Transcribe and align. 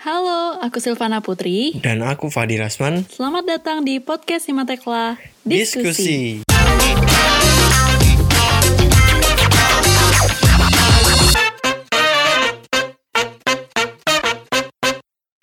Halo, 0.00 0.56
aku 0.64 0.80
Silvana 0.80 1.20
Putri. 1.20 1.76
Dan 1.76 2.00
aku 2.00 2.32
Fadi 2.32 2.56
Rasman. 2.56 3.04
Selamat 3.04 3.44
datang 3.44 3.84
di 3.84 4.00
podcast 4.00 4.48
Simatekla 4.48 5.20
Diskusi. 5.44 6.40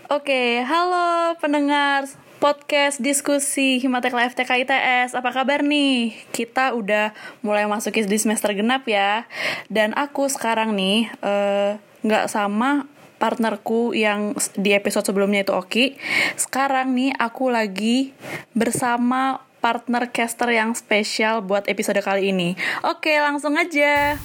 Oke, 0.09 0.65
halo 0.65 1.37
pendengar 1.37 2.09
podcast 2.41 2.97
diskusi 2.97 3.77
Himatekla 3.77 4.25
FTK 4.33 4.65
ITS. 4.65 5.13
Apa 5.13 5.37
kabar 5.37 5.61
nih? 5.61 6.17
Kita 6.33 6.73
udah 6.73 7.13
mulai 7.45 7.69
masuk 7.69 7.93
di 7.93 8.17
semester 8.17 8.57
genap 8.57 8.89
ya. 8.89 9.29
Dan 9.69 9.93
aku 9.93 10.25
sekarang 10.25 10.73
nih 10.73 11.13
eh, 11.21 11.77
nggak 12.01 12.25
sama 12.25 12.96
partnerku 13.17 13.93
yang 13.97 14.37
di 14.57 14.73
episode 14.73 15.05
sebelumnya 15.05 15.45
itu 15.45 15.53
Oki. 15.53 15.85
Sekarang 16.37 16.93
nih 16.93 17.13
aku 17.17 17.49
lagi 17.49 18.13
bersama 18.53 19.41
partner 19.61 20.13
caster 20.13 20.53
yang 20.53 20.77
spesial 20.77 21.41
buat 21.41 21.65
episode 21.65 21.99
kali 22.05 22.29
ini. 22.31 22.53
Oke, 22.85 23.17
langsung 23.17 23.57
aja. 23.57 24.15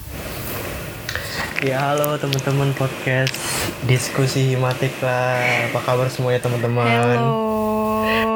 Ya 1.63 1.79
halo 1.79 2.19
teman-teman 2.19 2.75
podcast 2.75 3.33
diskusi 3.87 4.51
himatik 4.51 4.91
lah. 4.99 5.39
Apa 5.71 5.79
kabar 5.79 6.07
semuanya 6.11 6.43
teman-teman? 6.43 6.85
Halo, 6.85 7.31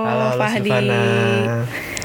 halo, 0.08 0.26
halo 0.32 0.40
Fahdi. 0.40 1.97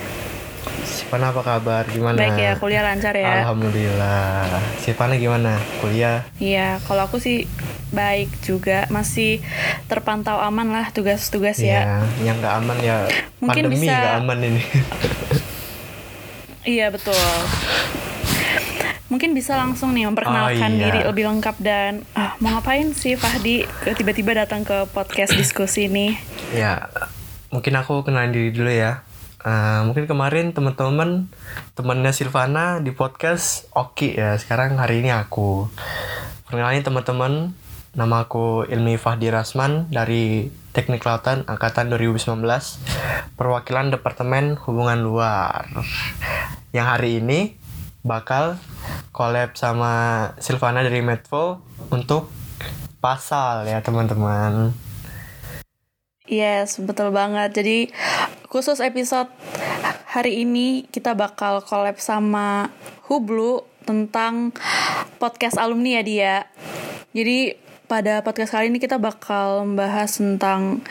Silvana 1.12 1.28
apa 1.28 1.44
kabar? 1.44 1.84
Gimana? 1.92 2.16
Baik 2.16 2.40
ya, 2.40 2.52
kuliah 2.56 2.80
lancar 2.80 3.12
ya. 3.12 3.44
Alhamdulillah. 3.44 4.48
Silvana 4.80 5.20
gimana? 5.20 5.60
Kuliah? 5.76 6.24
Iya, 6.40 6.80
kalau 6.88 7.04
aku 7.04 7.20
sih 7.20 7.44
baik 7.92 8.32
juga, 8.40 8.88
masih 8.88 9.44
terpantau 9.92 10.40
aman 10.40 10.72
lah 10.72 10.88
tugas-tugas 10.88 11.60
ya. 11.60 11.84
Ya, 11.84 11.96
yang 12.24 12.40
nggak 12.40 12.54
aman 12.64 12.76
ya 12.80 13.04
Mungkin 13.44 13.68
pandemi 13.68 13.84
bisa- 13.84 13.92
nggak 13.92 14.16
aman 14.24 14.38
ini. 14.40 14.62
Iya 16.64 16.88
betul. 16.88 17.12
Mungkin 19.12 19.36
bisa 19.36 19.60
langsung 19.60 19.92
nih 19.92 20.08
memperkenalkan 20.08 20.72
Oh, 20.72 20.76
iya. 20.80 20.84
diri 20.88 21.00
lebih 21.04 21.28
lengkap 21.28 21.60
dan 21.60 22.08
ah, 22.16 22.40
mau 22.40 22.56
ngapain 22.56 22.88
sih 22.96 23.20
Fahdi 23.20 23.68
tiba-tiba 23.92 24.32
datang 24.32 24.64
ke 24.64 24.88
podcast 24.88 25.36
diskusi 25.36 25.92
ini? 25.92 26.16
Ya, 26.56 26.88
mungkin 27.52 27.76
aku 27.76 28.00
kenalin 28.00 28.32
diri 28.32 28.48
dulu 28.48 28.72
ya. 28.72 29.04
Eh, 29.42 29.80
mungkin 29.82 30.06
kemarin 30.06 30.54
teman-teman 30.54 31.26
temannya 31.74 32.14
Silvana 32.14 32.78
di 32.78 32.94
podcast 32.94 33.66
Oki 33.74 34.14
ya. 34.14 34.38
Sekarang 34.38 34.78
hari 34.78 35.02
ini 35.02 35.10
aku. 35.10 35.66
Perkenalin 36.46 36.86
teman-teman, 36.86 37.50
nama 37.90 38.22
aku 38.22 38.62
Ilmi 38.70 38.94
Fahdi 39.02 39.34
Rasman 39.34 39.90
dari 39.90 40.46
Teknik 40.70 41.02
Lautan 41.02 41.42
angkatan 41.50 41.90
2019, 41.90 42.38
perwakilan 43.34 43.90
Departemen 43.90 44.54
Hubungan 44.62 45.02
Luar. 45.02 45.66
Yang 46.70 46.86
hari 46.86 47.10
ini 47.18 47.58
bakal 48.06 48.62
collab 49.10 49.58
sama 49.58 49.92
Silvana 50.38 50.86
dari 50.86 51.02
Medvo 51.02 51.66
untuk 51.90 52.30
pasal 53.02 53.66
ya 53.66 53.82
teman-teman. 53.82 54.70
Yes, 56.30 56.78
betul 56.78 57.10
banget. 57.10 57.50
Jadi 57.58 57.90
khusus 58.52 58.84
episode 58.84 59.32
hari 60.12 60.44
ini 60.44 60.84
kita 60.92 61.16
bakal 61.16 61.64
collab 61.64 61.96
sama 61.96 62.68
Hublu 63.08 63.64
tentang 63.88 64.52
podcast 65.16 65.56
alumni 65.56 65.96
ya 65.96 66.02
dia. 66.04 66.34
Jadi 67.16 67.56
pada 67.88 68.20
podcast 68.20 68.52
kali 68.52 68.68
ini 68.68 68.76
kita 68.76 69.00
bakal 69.00 69.64
membahas 69.64 70.20
tentang 70.20 70.84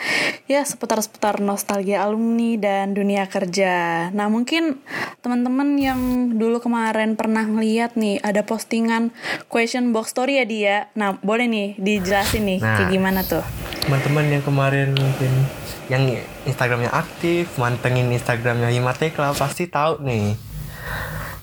ya 0.50 0.66
seputar-seputar 0.66 1.38
nostalgia 1.38 2.02
alumni 2.02 2.58
dan 2.58 2.98
dunia 2.98 3.30
kerja. 3.30 4.10
Nah 4.10 4.26
mungkin 4.26 4.82
teman-teman 5.22 5.78
yang 5.78 6.34
dulu 6.34 6.58
kemarin 6.58 7.14
pernah 7.14 7.46
ngeliat 7.46 7.94
nih 7.94 8.18
ada 8.26 8.42
postingan 8.42 9.14
question 9.46 9.94
box 9.94 10.10
story 10.10 10.42
ya 10.42 10.46
dia. 10.50 10.76
Nah 10.98 11.14
boleh 11.22 11.46
nih 11.46 11.68
dijelasin 11.78 12.42
nih 12.42 12.58
Nah. 12.58 12.74
kayak 12.74 12.90
gimana 12.90 13.22
tuh? 13.22 13.46
teman-teman 13.82 14.30
yang 14.30 14.42
kemarin 14.46 14.94
mungkin 14.94 15.61
yang 15.92 16.08
Instagramnya 16.48 16.88
aktif 16.88 17.60
mantengin 17.60 18.08
Instagramnya 18.08 18.72
Himatekla 18.72 19.36
pasti 19.36 19.68
tahu 19.68 20.00
nih. 20.00 20.32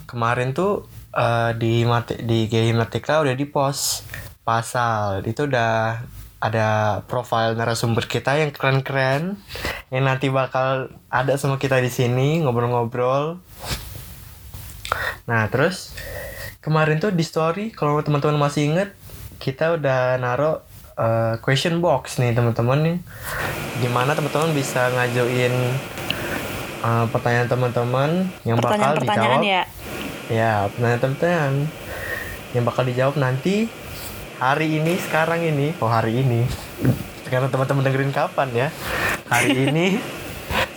Kemarin 0.09 0.57
tuh 0.57 0.89
eh, 1.13 1.53
di 1.53 1.85
Himate, 1.85 2.25
di 2.25 2.49
G 2.49 2.73
Himatekla 2.73 3.29
udah 3.29 3.35
di 3.37 3.45
post 3.45 4.09
pasal 4.41 5.21
itu 5.29 5.45
udah 5.45 6.01
ada 6.41 6.67
profil 7.05 7.53
narasumber 7.53 8.09
kita 8.09 8.41
yang 8.41 8.49
keren-keren 8.49 9.37
yang 9.93 10.03
nanti 10.09 10.33
bakal 10.33 10.89
ada 11.11 11.37
sama 11.37 11.61
kita 11.61 11.77
di 11.77 11.93
sini 11.93 12.41
ngobrol-ngobrol. 12.41 13.37
Nah 15.29 15.45
terus 15.53 15.93
kemarin 16.57 16.97
tuh 16.97 17.13
di 17.13 17.21
story 17.21 17.69
kalau 17.69 18.01
teman-teman 18.01 18.49
masih 18.49 18.73
inget 18.73 18.89
kita 19.37 19.77
udah 19.77 20.17
naruh 20.17 20.65
uh, 20.99 21.33
question 21.39 21.79
box 21.79 22.19
nih 22.19 22.35
teman-teman 22.35 22.79
nih. 22.83 22.97
Di 23.79 23.87
mana 23.87 24.11
teman-teman 24.11 24.51
bisa 24.51 24.91
ngajuin 24.91 25.55
uh, 26.83 27.05
pertanyaan 27.07 27.47
teman-teman 27.47 28.27
yang 28.43 28.59
bakal 28.59 28.99
dijawab? 28.99 29.39
ya. 29.41 29.63
ya 30.27 30.53
pertanyaan-pertanyaan 30.75 31.55
yang 32.51 32.63
bakal 32.67 32.83
dijawab 32.83 33.15
nanti 33.15 33.71
hari 34.37 34.75
ini 34.75 34.99
sekarang 34.99 35.39
ini. 35.47 35.71
Oh 35.79 35.87
hari 35.87 36.19
ini. 36.19 36.43
Karena 37.31 37.47
teman-teman 37.47 37.87
dengerin 37.87 38.11
kapan 38.11 38.49
ya? 38.51 38.67
Hari 39.31 39.55
ini 39.71 39.97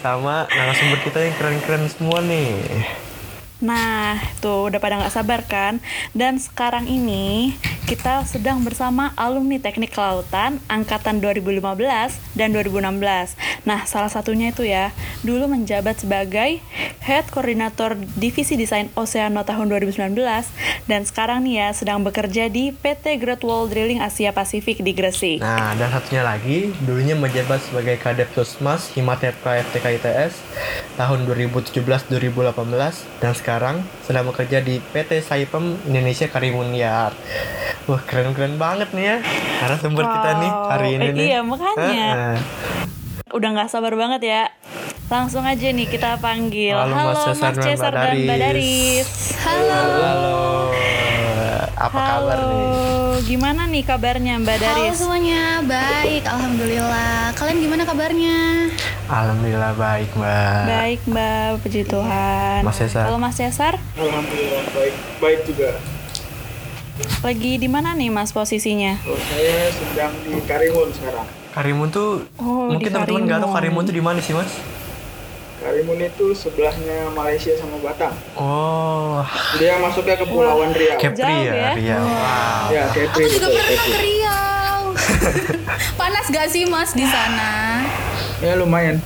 sama 0.02 0.50
narasumber 0.50 0.98
kita 1.02 1.18
yang 1.22 1.34
keren-keren 1.38 1.86
semua 1.86 2.18
nih 2.22 2.58
Nah, 3.62 4.18
tuh 4.42 4.74
udah 4.74 4.82
pada 4.82 4.98
nggak 4.98 5.14
sabar 5.14 5.46
kan? 5.46 5.78
Dan 6.10 6.42
sekarang 6.42 6.90
ini 6.90 7.54
kita 7.86 8.26
sedang 8.26 8.66
bersama 8.66 9.14
alumni 9.14 9.62
Teknik 9.62 9.94
Kelautan 9.94 10.58
angkatan 10.66 11.22
2015 11.22 11.62
dan 12.34 12.50
2016. 12.50 13.38
Nah, 13.62 13.86
salah 13.86 14.10
satunya 14.10 14.50
itu 14.50 14.66
ya, 14.66 14.90
dulu 15.22 15.46
menjabat 15.46 16.02
sebagai 16.02 16.58
Head 17.06 17.30
Koordinator 17.30 17.94
Divisi 18.18 18.58
Desain 18.58 18.90
Oceano 18.98 19.46
tahun 19.46 19.70
2019 19.70 20.10
dan 20.90 21.06
sekarang 21.06 21.46
nih 21.46 21.62
ya 21.62 21.68
sedang 21.70 22.02
bekerja 22.02 22.50
di 22.50 22.74
PT 22.74 23.22
Great 23.22 23.46
Wall 23.46 23.70
Drilling 23.70 24.02
Asia 24.02 24.34
Pasifik 24.34 24.82
di 24.82 24.90
Gresik. 24.90 25.38
Nah, 25.38 25.78
dan 25.78 25.86
satunya 25.94 26.26
lagi, 26.26 26.74
dulunya 26.82 27.14
menjabat 27.14 27.62
sebagai 27.62 27.94
Kadep 28.02 28.34
Sosmas 28.34 28.90
Himatepa 28.98 29.62
FTK 29.70 30.02
ITS 30.02 30.34
tahun 30.98 31.30
2017-2018 31.30 33.22
dan 33.22 33.32
sekarang 33.38 33.51
sedang 34.02 34.24
bekerja 34.24 34.58
di 34.58 34.80
PT 34.80 35.20
Saipem 35.20 35.76
Indonesia 35.84 36.24
Karimun-Yar. 36.24 37.12
Wah, 37.84 38.00
keren-keren 38.00 38.56
banget 38.56 38.88
nih 38.90 39.04
ya. 39.04 39.16
Karena 39.58 39.76
sumber 39.76 40.04
kita 40.06 40.30
nih 40.38 40.48
Wow. 40.48 40.68
hari 40.70 40.88
ini 40.92 41.04
Eh, 41.04 41.12
nih. 41.12 41.26
iya, 41.26 41.40
makanya. 41.42 42.08
Heeh. 42.14 42.36
Udah 43.30 43.48
nggak 43.50 43.68
sabar 43.68 43.92
banget 43.92 44.22
ya. 44.22 44.42
Langsung 45.06 45.42
aja 45.42 45.68
nih 45.68 45.84
kita 45.84 46.16
panggil. 46.16 46.72
Halo, 46.72 47.12
Mas 47.12 47.20
Cesar 47.26 47.52
dan 47.52 47.76
Mbak 47.76 47.92
dan 47.92 48.16
Mbak 48.22 48.38
Daris. 48.38 49.08
Halo. 49.38 49.82
Halo. 50.00 50.40
Apa 51.74 51.98
kabar 51.98 52.38
nih? 52.38 52.68
Gimana 53.22 53.62
nih 53.66 53.82
kabarnya 53.82 54.34
Mbak 54.38 54.56
Halo 54.56 54.64
Daris? 54.64 54.96
semuanya, 54.96 55.42
baik, 55.60 56.22
alhamdulillah. 56.24 57.34
Kalian 57.34 57.58
gimana 57.58 57.82
kabarnya? 57.82 58.38
Alhamdulillah 59.04 59.72
baik, 59.74 60.10
Mbak. 60.14 60.62
Baik 60.64 61.00
Mbak, 61.04 61.48
puji 61.60 61.82
Tuhan. 61.84 62.60
Mas 62.62 62.76
Cesar. 62.76 63.04
Halo 63.04 63.18
Mas 63.18 63.34
Cesar, 63.34 63.74
Alhamdulillah 63.94 64.62
baik 64.72 64.94
baik 65.18 65.40
juga. 65.44 65.70
lagi 67.18 67.56
di 67.56 67.66
mana 67.66 67.94
nih 67.94 68.08
Mas 68.08 68.30
posisinya? 68.30 68.94
Oh, 69.02 69.16
saya 69.16 69.70
sedang 69.70 70.12
di 70.22 70.38
Karimun 70.42 70.88
sekarang. 70.92 71.26
Karimun 71.52 71.88
tuh 71.90 72.24
Oh, 72.36 72.68
di 72.68 72.78
mungkin 72.78 72.90
teman-teman 72.90 73.22
nggak 73.26 73.40
tahu 73.42 73.50
Karimun. 73.52 73.82
Tuh 73.82 73.94
di 73.94 74.02
mana 74.02 74.18
sih, 74.18 74.32
Mas? 74.32 74.50
Karimun 75.58 75.98
itu 75.98 76.26
sebelahnya 76.32 77.10
Malaysia 77.10 77.54
sama 77.54 77.78
Batam. 77.78 78.10
Oh, 78.34 79.22
Dia 79.56 79.78
masuknya 79.78 80.14
ke 80.14 80.26
Pulauan 80.26 80.70
Riau. 80.70 80.98
Kepri 80.98 81.36
ya, 81.42 81.52
ya. 81.52 81.70
Riau. 81.74 82.02
Wow. 82.02 82.66
Ya, 82.70 82.84
Kepri 82.88 83.22
Aku 83.24 83.30
juga 83.30 83.48
pernah 83.50 83.66
Kepri. 83.68 83.82
ke 83.88 83.98
Riau. 84.00 84.80
Panas 86.00 86.26
gak 86.28 86.46
sih 86.48 86.64
mas 86.64 86.90
di 86.92 87.04
sana? 87.04 87.82
Ya 88.42 88.54
lumayan. 88.54 88.98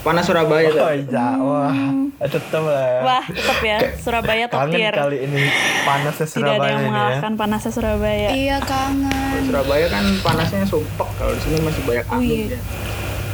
Panas 0.00 0.24
Surabaya 0.24 0.68
Oh 0.68 0.72
tuh. 0.74 0.84
iya, 0.92 1.28
wah, 1.38 1.72
tetep 2.20 2.60
lah. 2.60 3.00
Wah, 3.00 3.24
tetap 3.24 3.56
ya 3.58 3.78
Surabaya 3.96 4.44
top 4.46 4.60
Kangen 4.62 4.76
tier. 4.76 4.92
kali 4.92 5.16
ini 5.22 5.48
panasnya 5.80 6.26
Tidak 6.26 6.36
ada 6.36 6.44
Surabaya 6.52 6.68
yang 6.68 6.76
ya. 6.76 6.84
mengalahkan 6.86 7.32
panasnya 7.34 7.72
Surabaya. 7.72 8.28
Iya 8.30 8.56
kangen. 8.60 9.40
Surabaya 9.44 9.86
kan 9.88 10.04
panasnya 10.20 10.60
sumpek 10.62 11.08
kalau 11.14 11.32
di 11.32 11.40
sini 11.40 11.56
masih 11.58 11.82
banyak 11.82 12.04
Oh, 12.06 12.14
angin 12.14 12.28
iya. 12.28 12.52
ya. 12.52 12.60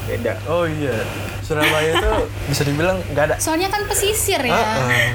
Beda. 0.06 0.32
Oh 0.46 0.64
iya, 0.64 0.96
Surabaya 1.40 1.90
tuh 1.96 2.14
bisa 2.46 2.62
dibilang 2.62 3.02
nggak 3.04 3.25
ada. 3.25 3.34
Soalnya 3.36 3.66
kan 3.66 3.82
pesisir 3.86 4.38
ya. 4.40 4.54
Heeh. 4.54 5.06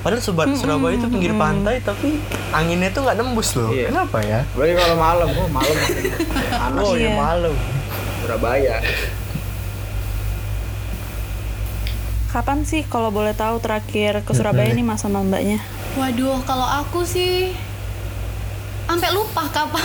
Padahal 0.00 0.20
sobat 0.20 0.52
Surabaya 0.52 0.92
itu 0.94 1.08
pinggir 1.08 1.32
pantai 1.34 1.80
tapi 1.80 2.20
anginnya 2.50 2.92
tuh 2.92 3.00
nggak 3.02 3.16
nembus 3.16 3.56
loh. 3.56 3.72
Iya. 3.72 3.88
Kenapa 3.88 4.20
ya? 4.20 4.44
Apalagi 4.46 4.74
kalau 4.74 4.96
malam, 4.98 5.28
oh 5.34 5.48
malam 5.48 5.72
panas 6.52 6.84
Oh 6.84 6.92
ya 6.92 7.08
Iya. 7.08 7.16
malam. 7.16 7.54
Surabaya. 8.24 8.80
Kapan 12.26 12.64
sih 12.64 12.82
kalau 12.82 13.12
boleh 13.12 13.30
tahu 13.30 13.60
terakhir 13.60 14.24
ke 14.24 14.32
Surabaya 14.32 14.72
nih 14.72 14.80
mas 14.80 14.98
sama 14.98 15.20
mbaknya? 15.20 15.60
Waduh, 15.94 16.40
kalau 16.42 16.64
aku 16.64 17.04
sih 17.04 17.52
sampai 18.88 19.12
lupa 19.12 19.44
kapan. 19.48 19.84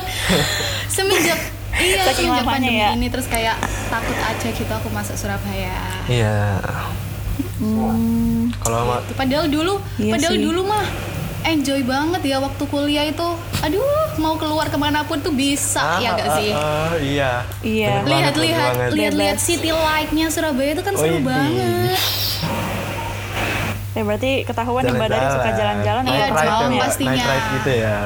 semenjak 0.90 1.38
iya 1.76 2.02
Saking 2.10 2.32
semenjak 2.32 2.48
pandemi 2.48 2.80
ya. 2.80 2.90
ini 2.92 3.06
terus 3.06 3.28
kayak 3.28 3.54
takut 3.86 4.16
aja 4.16 4.48
gitu 4.48 4.72
aku 4.72 4.88
masuk 4.88 5.14
Surabaya. 5.14 6.00
Iya. 6.08 6.58
Hmm, 7.60 8.48
Kalau 8.56 8.76
sama 8.80 8.96
Padahal 9.14 9.46
dulu, 9.46 9.84
Iya 9.94 10.16
padahal 10.16 10.34
sih. 10.34 10.42
dulu 10.42 10.60
mah 10.64 10.86
enjoy 11.42 11.80
banget 11.82 12.22
ya 12.24 12.36
waktu 12.38 12.62
kuliah 12.64 13.04
itu. 13.04 13.28
Aduh, 13.60 13.84
mau 14.16 14.34
keluar 14.34 14.66
ke 14.66 14.76
mana 14.76 15.02
pun 15.02 15.18
tuh 15.18 15.30
bisa 15.30 15.98
ya 15.98 16.12
gak 16.12 16.28
sih? 16.36 16.50
ah, 16.50 16.94
iya. 16.96 17.32
Iya. 17.60 18.02
Bener 18.02 18.32
Lihat-lihat, 18.32 18.72
lihat-lihat 18.92 19.38
city 19.38 19.70
light-nya 19.70 20.28
Surabaya 20.28 20.72
itu 20.72 20.82
kan 20.82 20.94
seru 20.94 21.16
Widih. 21.16 21.24
banget. 21.24 21.98
ya 23.90 24.06
berarti 24.06 24.46
ketahuan 24.46 24.86
nih 24.86 24.94
mbak 24.94 25.08
dari 25.10 25.26
suka 25.28 25.50
jalan-jalan 25.50 26.02
ya 26.02 26.12
Iya, 26.14 26.26
ride 26.30 26.38
jalan 26.46 26.70
ya, 26.70 26.80
pastinya. 26.80 27.24
Night 27.26 27.46
gitu 27.52 27.70
ya. 27.74 27.98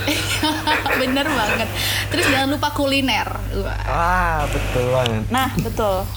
Bener 1.00 1.26
banget. 1.28 1.68
Terus 2.08 2.24
jangan 2.26 2.48
lupa 2.48 2.68
kuliner. 2.72 3.28
Wah. 3.60 3.80
Ah, 3.84 4.38
betul 4.48 4.84
banget. 4.88 5.22
Nah 5.28 5.52
betul. 5.60 6.08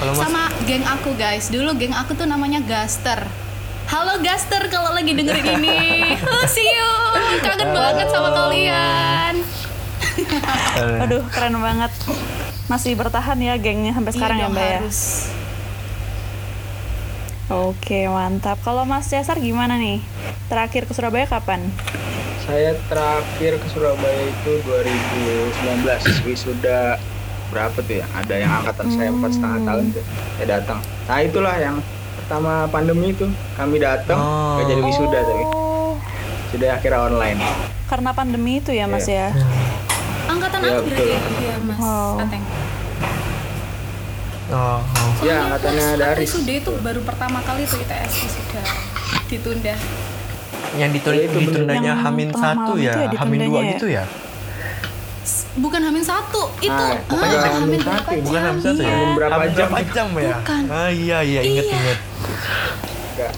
Kalau 0.00 0.12
Mas 0.16 0.24
Sama 0.24 0.48
geng 0.64 0.82
aku 0.82 1.12
guys. 1.14 1.52
Dulu 1.52 1.76
geng 1.76 1.92
aku 1.92 2.16
tuh 2.16 2.24
namanya 2.24 2.64
Gaster. 2.64 3.28
Halo 3.90 4.22
Gaster 4.22 4.70
kalau 4.70 4.94
lagi 4.94 5.10
dengerin 5.10 5.58
ini. 5.58 6.14
Oh, 6.22 6.46
see 6.46 6.62
you. 6.62 6.92
Kangen 7.42 7.74
banget 7.74 8.06
sama 8.06 8.30
kalian. 8.30 9.34
Aduh 11.02 11.26
keren 11.26 11.58
banget. 11.58 11.90
Masih 12.70 12.94
bertahan 12.94 13.34
ya 13.42 13.58
gengnya 13.58 13.90
sampai 13.90 14.12
sekarang 14.14 14.38
Iya 14.38 14.46
ya 14.46 14.54
mbak 14.54 14.62
ya. 14.62 14.78
harus. 14.78 15.00
Oke 17.50 18.06
mantap. 18.06 18.62
Kalau 18.62 18.86
Mas 18.86 19.10
Cesar 19.10 19.42
gimana 19.42 19.74
nih? 19.74 19.98
Terakhir 20.46 20.86
ke 20.86 20.94
Surabaya 20.94 21.26
kapan? 21.26 21.66
Saya 22.46 22.78
terakhir 22.86 23.58
ke 23.58 23.66
Surabaya 23.74 24.22
itu 24.22 24.52
2019 24.70 26.30
wisuda 26.30 26.94
berapa 27.50 27.74
tuh 27.82 27.98
ya? 27.98 28.06
Ada 28.14 28.34
yang 28.38 28.52
angkatan 28.62 28.86
saya 28.94 29.10
empat 29.10 29.30
setengah 29.34 29.60
tahun 29.66 29.84
tuh. 29.90 30.04
Saya 30.38 30.46
datang. 30.46 30.78
Nah 31.10 31.18
itulah 31.26 31.58
yang 31.58 31.82
pertama 32.30 32.62
pandemi 32.70 33.10
itu 33.10 33.26
kami 33.58 33.82
datang 33.82 34.14
Oh. 34.14 34.54
nggak 34.54 34.70
jadi 34.70 34.82
wisuda 34.86 35.18
tapi 35.18 35.42
Oh, 35.50 35.98
sudah 36.54 36.78
akhirnya 36.78 37.00
online. 37.02 37.42
karena 37.90 38.10
pandemi 38.14 38.62
itu 38.62 38.70
ya 38.70 38.86
Mas 38.86 39.10
ya. 39.10 39.34
Angkatan 40.30 40.62
Iya, 40.62 40.70
aku 40.70 40.86
berarti 40.86 41.10
ya. 41.10 41.20
Iya, 41.42 41.54
Mas 41.58 41.78
Wow. 41.82 42.22
Ateng. 42.22 42.44
oh, 44.46 44.78
oh. 44.78 45.10
Ya, 45.26 45.36
angkatannya 45.42 45.82
pas 45.82 45.98
Daris. 45.98 46.30
Wisuda 46.30 46.52
itu 46.54 46.72
baru 46.78 47.00
pertama 47.02 47.42
kali 47.42 47.66
tuh 47.66 47.82
ITS 47.82 48.12
sudah 48.30 48.66
ditunda. 49.26 49.74
yang 50.78 50.90
ditunda, 50.94 51.18
Ya, 51.18 51.26
itu 51.26 51.38
ditundanya 51.42 51.92
Hamin 51.98 52.30
satu 52.30 52.78
ya, 52.78 52.94
itu 52.94 53.00
ya 53.10 53.18
Hamin 53.18 53.40
dua 53.42 53.58
ya? 53.58 53.70
gitu 53.74 53.86
ya. 53.90 54.04
Bukan 55.58 55.82
Hamin 55.82 56.04
satu, 56.06 56.46
itu 56.62 56.70
Ah, 56.70 56.94
pokoknya 57.10 57.38
ah, 57.42 57.52
Hamin 57.58 57.80
berapa 57.82 58.10
Bukan 58.22 58.38
jam? 58.38 58.46
Hamin 58.46 58.62
satu 58.62 58.78
ya? 58.78 58.86
Iya. 58.86 58.94
Hamin 58.94 59.10
berapa 59.18 59.34
Hamin 59.34 59.50
jam? 59.50 59.66
berapa 59.66 59.90
jam 59.90 60.08
ya? 60.14 60.34
Bukan. 60.38 60.62
Ah 60.70 60.90
iya 60.94 61.18
iya 61.26 61.40
inget 61.42 61.66
Iya. 61.66 61.74
inget. 61.74 61.98
Nggak 63.16 63.32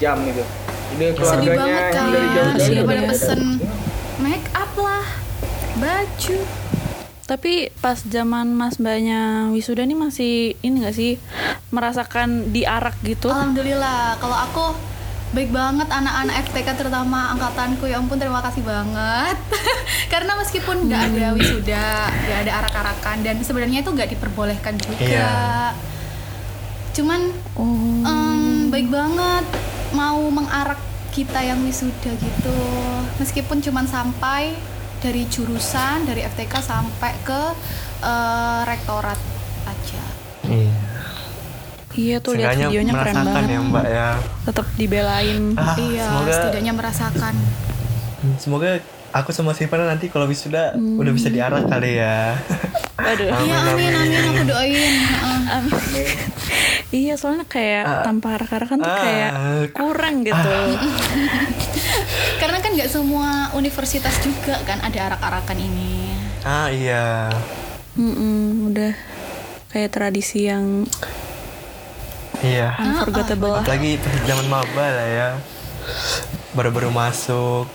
jam 0.00 0.18
itu. 0.26 0.44
Jadi 0.92 1.04
Sedih 1.08 1.16
keluarganya 1.16 1.56
banget 1.56 1.80
yang 1.80 1.92
kan 1.92 2.04
dari 2.12 2.28
jauh-jauh 2.28 2.68
Daripada 2.76 3.00
iya. 3.00 3.08
pesen 3.08 3.40
make 4.20 4.48
up 4.52 4.72
lah 4.76 5.06
Baju 5.80 6.38
Tapi 7.24 7.52
pas 7.80 7.98
zaman 8.04 8.46
Mas 8.52 8.76
mbaknya 8.76 9.48
wisuda 9.56 9.88
nih 9.88 9.96
masih 9.96 10.34
ini 10.60 10.84
gak 10.84 10.92
sih 10.92 11.16
merasakan 11.72 12.52
diarak 12.52 12.92
gitu? 13.00 13.32
Alhamdulillah 13.32 14.20
Kalau 14.20 14.36
aku 14.36 14.76
baik 15.32 15.48
banget 15.48 15.88
anak-anak 15.88 16.44
FTK 16.52 16.68
terutama 16.76 17.32
angkatanku 17.32 17.88
ya 17.88 18.04
ampun 18.04 18.20
terima 18.20 18.44
kasih 18.44 18.60
banget 18.68 19.40
karena 20.12 20.36
meskipun 20.36 20.92
nggak 20.92 21.02
ada 21.08 21.26
wisuda 21.32 21.88
nggak 22.12 22.38
ada 22.44 22.52
arak-arakan 22.60 23.16
dan 23.24 23.40
sebenarnya 23.40 23.80
itu 23.80 23.96
nggak 23.96 24.12
diperbolehkan 24.12 24.76
juga 24.76 25.00
Iya. 25.00 25.32
Cuman 26.92 27.20
Oh. 27.52 28.02
em, 28.02 28.68
baik 28.68 28.88
banget 28.88 29.44
mau 29.92 30.20
mengarak 30.26 30.80
kita 31.08 31.38
yang 31.38 31.60
wisuda 31.60 32.12
gitu 32.12 32.58
meskipun 33.16 33.60
cuman 33.60 33.84
sampai 33.84 34.56
dari 34.98 35.26
jurusan 35.26 36.04
dari 36.04 36.22
FTK 36.22 36.54
sampai 36.58 37.12
ke 37.22 37.42
eh, 38.00 38.60
rektorat 38.64 39.18
aja 39.64 40.02
Iya. 40.42 40.74
Iya 41.92 42.16
tuh 42.18 42.34
lihat 42.34 42.56
videonya 42.56 42.88
keren 42.90 43.04
merasakan 43.14 43.24
banget. 43.36 43.52
ya 43.52 43.60
Mbak 43.62 43.86
ya. 43.86 44.08
Tetap 44.42 44.66
dibelain. 44.74 45.42
Ah, 45.54 45.76
iya 45.76 46.04
semoga 46.08 46.32
setidaknya 46.32 46.72
merasakan 46.72 47.34
semoga 48.34 48.68
aku 49.12 49.30
sama 49.30 49.52
Sivana 49.52 49.86
nanti 49.86 50.08
kalau 50.08 50.24
wisuda 50.24 50.72
udah 50.74 51.12
bisa 51.12 51.28
diarak 51.28 51.64
kali 51.64 51.96
ya. 51.96 52.36
Aduh. 52.94 53.28
iya 53.28 53.56
amin 53.66 53.92
amin 53.92 54.20
aku 54.26 54.42
doain 54.44 54.94
Heeh. 54.94 55.64
Iya 56.92 57.14
soalnya 57.14 57.44
kayak 57.44 58.04
tanpa 58.04 58.36
arak-arakan 58.36 58.78
tuh 58.78 58.86
Ah. 58.86 59.00
kayak 59.00 59.30
kurang 59.72 60.22
gitu. 60.22 60.56
karena 62.40 62.58
kan 62.58 62.70
nggak 62.72 62.90
semua 62.90 63.28
universitas 63.52 64.12
juga 64.20 64.60
kan 64.62 64.80
ada 64.80 65.08
arak-arakan 65.08 65.58
ini 65.58 66.12
ah 66.42 66.68
iya. 66.68 67.32
Mm-mm, 67.92 68.68
udah 68.68 68.92
kayak 69.68 69.90
tradisi 69.90 70.44
yang 70.44 70.84
Iya. 72.40 72.74
unforgettable. 72.76 73.54
Apalagi 73.56 73.96
zaman 74.24 74.46
maba 74.48 74.82
lah 74.90 75.06
ya. 75.06 75.28
Baru-baru 76.50 76.90
masuk. 76.90 77.70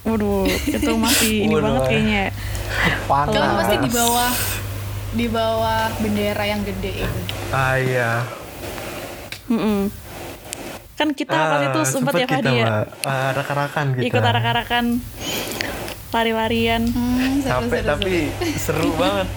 Waduh, 0.00 0.48
itu 0.66 0.92
masih 0.96 1.34
ini 1.44 1.52
Waduh. 1.52 1.64
banget 1.66 1.82
kayaknya. 1.86 2.24
Panas. 3.04 3.34
kamu 3.34 3.52
pasti 3.54 3.76
di 3.76 3.90
bawah 3.90 4.32
di 5.10 5.26
bawah 5.26 5.82
bendera 5.98 6.44
yang 6.46 6.62
gede 6.62 7.02
itu 7.02 7.20
Ah 7.50 7.74
iya. 7.74 8.10
Mm-mm. 9.46 9.90
Kan 10.94 11.10
kita 11.10 11.34
pas 11.34 11.60
itu 11.66 11.80
sempet 11.84 12.12
ya 12.14 12.26
Fadi 12.28 12.54
ya 12.54 12.66
Mbak. 12.66 12.86
Ah, 13.02 13.34
arak-arakan 13.34 13.84
gitu. 13.96 14.04
ikut 14.06 14.22
arak-arakan 14.22 14.84
lari-larian. 16.10 16.82
hmm, 16.86 17.40
seru, 17.40 17.50
Capek 17.66 17.80
seru, 17.80 17.90
tapi 17.90 18.12
seru 18.54 18.88
banget. 19.00 19.28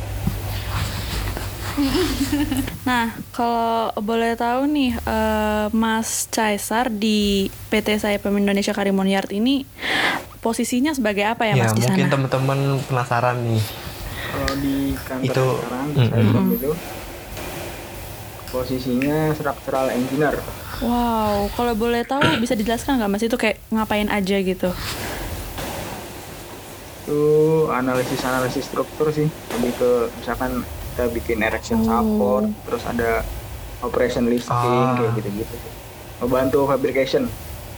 Nah, 2.83 3.17
kalau 3.31 3.89
boleh 3.97 4.37
tahu 4.37 4.69
nih, 4.69 4.93
eh, 4.93 5.65
Mas 5.73 6.29
Caesar 6.29 6.93
di 6.93 7.49
PT 7.71 7.97
saya 7.97 8.21
Pem 8.21 8.37
Indonesia 8.37 8.69
Karimun 8.69 9.09
Yard 9.09 9.33
ini 9.33 9.65
posisinya 10.43 10.91
sebagai 10.91 11.23
apa 11.23 11.47
ya, 11.47 11.55
Ya, 11.55 11.63
Mas 11.63 11.73
di 11.73 11.81
mungkin 11.81 12.03
sana? 12.03 12.13
teman-teman 12.13 12.59
penasaran 12.83 13.37
nih. 13.41 13.63
Kalau 14.25 14.53
di 14.59 14.75
kantor 14.99 15.25
Itu- 15.25 15.55
sekarang 15.57 15.87
saya 15.89 16.21
bilang 16.21 16.47
itu 16.51 16.71
posisinya 18.49 19.17
structural 19.31 19.87
engineer. 19.89 20.35
Wow, 20.79 21.47
kalau 21.49 21.73
boleh 21.73 22.03
tahu 22.03 22.21
bisa 22.43 22.53
dijelaskan 22.53 22.99
nggak 22.99 23.09
Mas 23.09 23.23
itu 23.23 23.33
kayak 23.33 23.63
ngapain 23.69 24.05
aja 24.07 24.37
gitu? 24.37 24.69
Itu 26.99 27.19
analisis-analisis 27.69 28.63
struktur 28.65 29.09
sih. 29.09 29.27
Lebih 29.27 29.71
ke 29.73 29.89
misalkan 30.13 30.61
kita 30.89 31.09
bikin 31.09 31.39
erection 31.39 31.81
Oh. 31.81 31.87
support, 31.89 32.45
terus 32.63 32.83
ada 32.83 33.09
operation 33.79 34.23
listing 34.25 34.53
Ah. 34.53 34.95
kayak 34.95 35.11
gitu-gitu. 35.17 35.55
Ngebantu 36.19 36.59
fabrication 36.65 37.23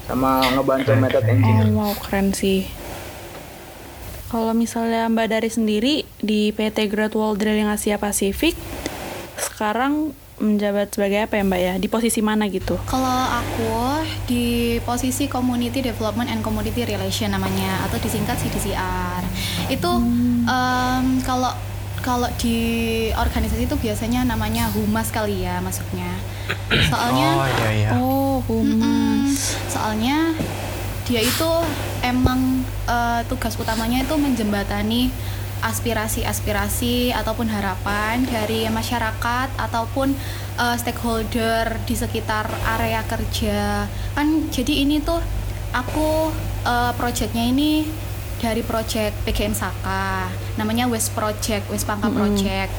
sama 0.05 0.41
ngebantu 0.53 0.93
Keren, 0.93 1.01
method 1.01 1.23
keren. 1.25 1.37
Oh, 1.41 1.49
engineer. 1.49 1.73
wow, 1.73 1.93
keren 1.97 2.27
sih. 2.31 2.69
Kalau 4.25 4.51
misalnya 4.51 5.07
Mbak 5.07 5.27
Dari 5.31 5.49
sendiri 5.49 5.93
di 6.19 6.49
PT 6.51 6.91
Great 6.91 7.13
Wall 7.13 7.37
Drilling 7.37 7.69
Asia 7.69 7.95
Pasifik 7.95 8.57
sekarang 9.37 10.11
menjabat 10.35 10.91
sebagai 10.91 11.23
apa 11.23 11.39
ya 11.39 11.43
Mbak 11.47 11.61
ya? 11.61 11.73
Di 11.79 11.87
posisi 11.87 12.19
mana 12.19 12.51
gitu? 12.51 12.75
Kalau 12.83 13.07
aku 13.31 14.03
di 14.27 14.77
posisi 14.83 15.31
Community 15.31 15.79
Development 15.79 16.27
and 16.27 16.43
Community 16.43 16.83
Relation 16.83 17.31
namanya 17.31 17.87
atau 17.87 17.95
disingkat 18.01 18.35
CDCR. 18.43 19.23
Itu 19.71 19.91
em, 20.43 21.05
kalau 21.23 21.55
kalau 22.03 22.29
di 22.37 22.57
organisasi 23.17 23.65
itu 23.65 23.77
biasanya 23.81 24.27
namanya 24.27 24.69
humas 24.75 25.09
kali 25.09 25.47
ya 25.47 25.57
masuknya. 25.63 26.11
Soalnya 26.93 27.29
Oh 27.33 27.47
iya 27.47 27.69
iya. 27.71 27.89
Oh, 27.97 28.37
humas. 28.45 29.04
Soalnya 29.69 30.33
dia 31.05 31.21
itu 31.21 31.51
emang 32.01 32.65
eh, 32.87 33.21
tugas 33.29 33.53
utamanya 33.59 34.01
itu 34.01 34.15
menjembatani 34.17 35.13
aspirasi-aspirasi 35.65 37.09
ataupun 37.15 37.49
harapan 37.49 38.21
dari 38.27 38.69
masyarakat 38.69 39.49
ataupun 39.57 40.13
uh, 40.61 40.75
stakeholder 40.77 41.81
di 41.89 41.95
sekitar 41.97 42.45
area 42.77 43.01
kerja. 43.09 43.89
Kan 44.13 44.53
jadi 44.53 44.85
ini 44.85 45.01
tuh 45.01 45.17
aku 45.73 46.29
uh, 46.69 46.93
projectnya 46.93 47.49
ini 47.49 47.87
dari 48.37 48.61
project 48.61 49.25
PGN 49.25 49.57
Saka 49.57 50.29
namanya 50.59 50.85
West 50.85 51.17
Project 51.17 51.65
West 51.73 51.89
Pangka 51.89 52.13
Project. 52.13 52.69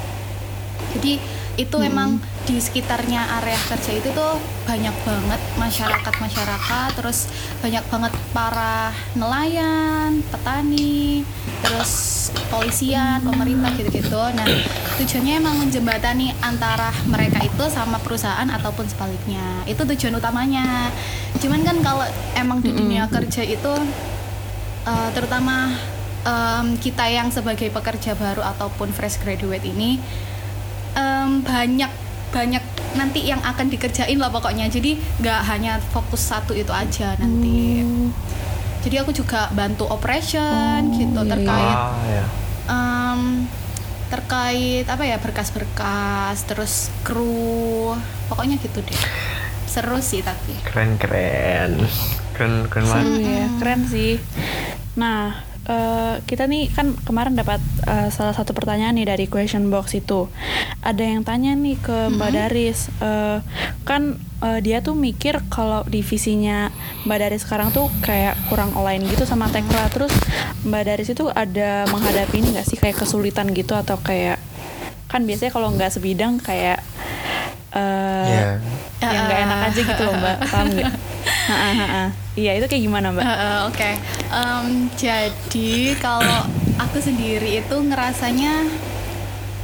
Jadi 0.95 1.19
itu 1.57 1.77
hmm. 1.81 1.89
emang 1.89 2.11
di 2.45 2.61
sekitarnya 2.61 3.41
area 3.43 3.59
kerja 3.67 3.93
itu 3.97 4.09
tuh 4.13 4.37
banyak 4.69 4.93
banget 5.03 5.41
masyarakat 5.57 6.15
masyarakat 6.21 6.89
terus 6.95 7.27
banyak 7.65 7.85
banget 7.91 8.13
para 8.31 8.93
nelayan 9.17 10.21
petani 10.31 11.25
terus 11.65 12.17
polisian 12.53 13.19
pemerintah 13.25 13.73
gitu-gitu. 13.75 14.23
Nah 14.37 14.47
tujuannya 15.01 15.35
emang 15.43 15.57
menjembatani 15.67 16.37
antara 16.45 16.95
mereka 17.11 17.43
itu 17.43 17.65
sama 17.73 17.99
perusahaan 17.99 18.47
ataupun 18.47 18.87
sebaliknya. 18.87 19.65
Itu 19.67 19.83
tujuan 19.83 20.15
utamanya. 20.21 20.93
Cuman 21.43 21.67
kan 21.67 21.77
kalau 21.83 22.07
emang 22.39 22.63
di 22.63 22.71
dunia 22.71 23.11
kerja 23.11 23.43
itu 23.43 23.75
uh, 24.87 25.09
terutama 25.13 25.75
um, 26.27 26.79
kita 26.79 27.07
yang 27.11 27.29
sebagai 27.31 27.71
pekerja 27.71 28.15
baru 28.15 28.43
ataupun 28.43 28.91
fresh 28.95 29.19
graduate 29.23 29.67
ini 29.67 29.99
um, 30.97 31.45
banyak 31.45 31.93
banyak 32.35 32.65
nanti 32.99 33.29
yang 33.29 33.39
akan 33.45 33.71
dikerjain 33.71 34.19
lah 34.19 34.33
pokoknya. 34.33 34.67
Jadi 34.67 34.99
nggak 35.23 35.41
hanya 35.47 35.79
fokus 35.93 36.27
satu 36.27 36.57
itu 36.57 36.73
aja 36.73 37.15
nanti. 37.21 37.85
Hmm. 37.85 38.11
jadi 38.87 39.03
aku 39.03 39.11
juga 39.11 39.51
bantu 39.51 39.83
operation 39.91 40.79
oh, 40.79 40.95
gitu 40.95 41.21
iya. 41.27 41.31
terkait 41.35 41.75
ah, 41.75 41.91
iya. 42.07 42.25
um, 42.71 43.43
terkait 44.07 44.87
apa 44.87 45.03
ya 45.03 45.19
berkas-berkas 45.19 46.47
terus 46.47 46.95
kru 47.03 47.99
pokoknya 48.31 48.63
gitu 48.63 48.87
deh. 48.87 49.01
Seru 49.67 49.99
sih 49.99 50.23
tapi. 50.23 50.55
Keren 50.63 50.95
keren 51.03 51.83
keren 52.39 52.71
keren 52.71 52.87
banget 52.87 53.27
ya 53.27 53.47
keren 53.59 53.81
sih. 53.91 54.23
Nah 54.95 55.56
Uh, 55.67 56.23
kita 56.31 56.47
nih 56.47 56.71
kan 56.71 56.95
kemarin 57.03 57.35
dapat 57.35 57.59
uh, 57.91 58.07
salah 58.15 58.31
satu 58.39 58.55
pertanyaan 58.55 58.95
nih 58.95 59.11
dari 59.11 59.27
question 59.27 59.67
box 59.67 59.99
itu 59.99 60.31
ada 60.79 61.03
yang 61.03 61.27
tanya 61.27 61.59
nih 61.59 61.75
ke 61.75 62.07
Mbak 62.07 62.15
mm-hmm. 62.15 62.39
Daris 62.39 62.81
uh, 63.03 63.43
kan 63.83 64.15
uh, 64.47 64.63
dia 64.63 64.79
tuh 64.79 64.95
mikir 64.95 65.43
kalau 65.51 65.83
divisinya 65.91 66.71
Mbak 67.03 67.19
Daris 67.19 67.43
sekarang 67.43 67.75
tuh 67.75 67.91
kayak 67.99 68.39
kurang 68.47 68.79
online 68.79 69.11
gitu 69.11 69.27
sama 69.27 69.51
Tekla 69.51 69.91
terus 69.91 70.15
Mbak 70.63 70.83
Daris 70.87 71.11
itu 71.11 71.27
ada 71.35 71.83
menghadapi 71.91 72.39
ini 72.39 72.55
nggak 72.55 72.67
sih 72.71 72.79
kayak 72.79 73.03
kesulitan 73.03 73.51
gitu 73.51 73.75
atau 73.75 73.99
kayak 73.99 74.39
kan 75.11 75.27
biasanya 75.27 75.51
kalau 75.51 75.75
nggak 75.75 75.91
sebidang 75.91 76.39
kayak 76.39 76.79
uh, 77.75 78.31
yeah. 78.31 78.55
yang 79.03 79.25
nggak 79.27 79.41
enak 79.51 79.59
aja 79.67 79.81
gitu 79.83 80.03
loh 80.07 80.15
Mbak 80.15 80.37
paham 80.55 80.67
nggak? 80.79 81.16
Iya 82.37 82.53
itu 82.61 82.67
kayak 82.69 82.83
gimana 82.85 83.07
mbak? 83.17 83.25
Uh, 83.25 83.31
uh, 83.33 83.59
Oke, 83.71 83.81
okay. 83.81 83.95
um, 84.29 84.93
jadi 84.93 85.97
kalau 85.97 86.45
aku 86.77 87.01
sendiri 87.01 87.65
itu 87.65 87.77
ngerasanya 87.81 88.69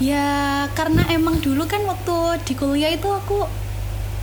ya 0.01 0.67
karena 0.73 1.05
emang 1.13 1.39
dulu 1.45 1.69
kan 1.69 1.85
waktu 1.85 2.41
di 2.49 2.55
kuliah 2.57 2.91
itu 2.91 3.07
aku 3.07 3.45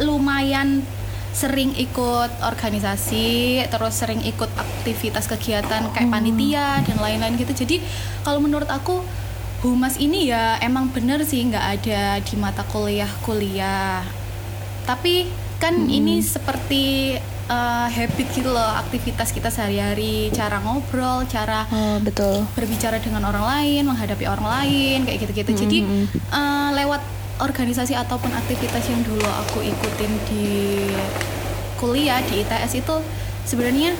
lumayan 0.01 0.81
sering 1.29 1.77
ikut 1.77 2.31
organisasi, 2.41 3.61
terus 3.69 3.93
sering 4.01 4.25
ikut 4.25 4.49
aktivitas 4.57 5.29
kegiatan 5.29 5.93
kayak 5.93 6.09
oh. 6.09 6.11
panitia 6.11 6.81
dan 6.81 6.97
lain-lain 6.97 7.37
gitu. 7.37 7.53
Jadi 7.53 7.85
kalau 8.25 8.41
menurut 8.41 8.67
aku 8.67 9.05
humas 9.61 9.99
ini 10.01 10.31
ya 10.31 10.57
emang 10.63 10.89
bener 10.89 11.21
sih 11.21 11.45
nggak 11.45 11.65
ada 11.79 12.17
di 12.19 12.35
mata 12.35 12.65
kuliah-kuliah. 12.65 14.01
Tapi 14.89 15.29
kan 15.61 15.75
hmm. 15.85 15.97
ini 16.01 16.15
seperti 16.23 17.15
uh, 17.49 17.87
habit 17.89 18.27
gitu 18.31 18.53
loh 18.53 18.71
aktivitas 18.79 19.33
kita 19.33 19.49
sehari-hari 19.49 20.29
cara 20.31 20.61
ngobrol 20.61 21.25
cara 21.25 21.65
oh, 21.73 21.97
betul. 21.99 22.45
berbicara 22.53 23.01
dengan 23.01 23.25
orang 23.27 23.43
lain 23.43 23.83
menghadapi 23.89 24.25
orang 24.29 24.47
lain 24.47 24.97
kayak 25.09 25.17
gitu-gitu. 25.25 25.51
Mm-hmm. 25.51 25.63
jadi 25.65 25.79
uh, 26.31 26.69
lewat 26.77 27.01
organisasi 27.39 27.97
ataupun 27.97 28.29
aktivitas 28.35 28.83
yang 28.87 29.01
dulu 29.03 29.25
aku 29.25 29.63
ikutin 29.63 30.11
di 30.29 30.47
kuliah 31.79 32.19
di 32.27 32.43
ITS 32.43 32.83
itu 32.83 32.95
sebenarnya 33.47 33.95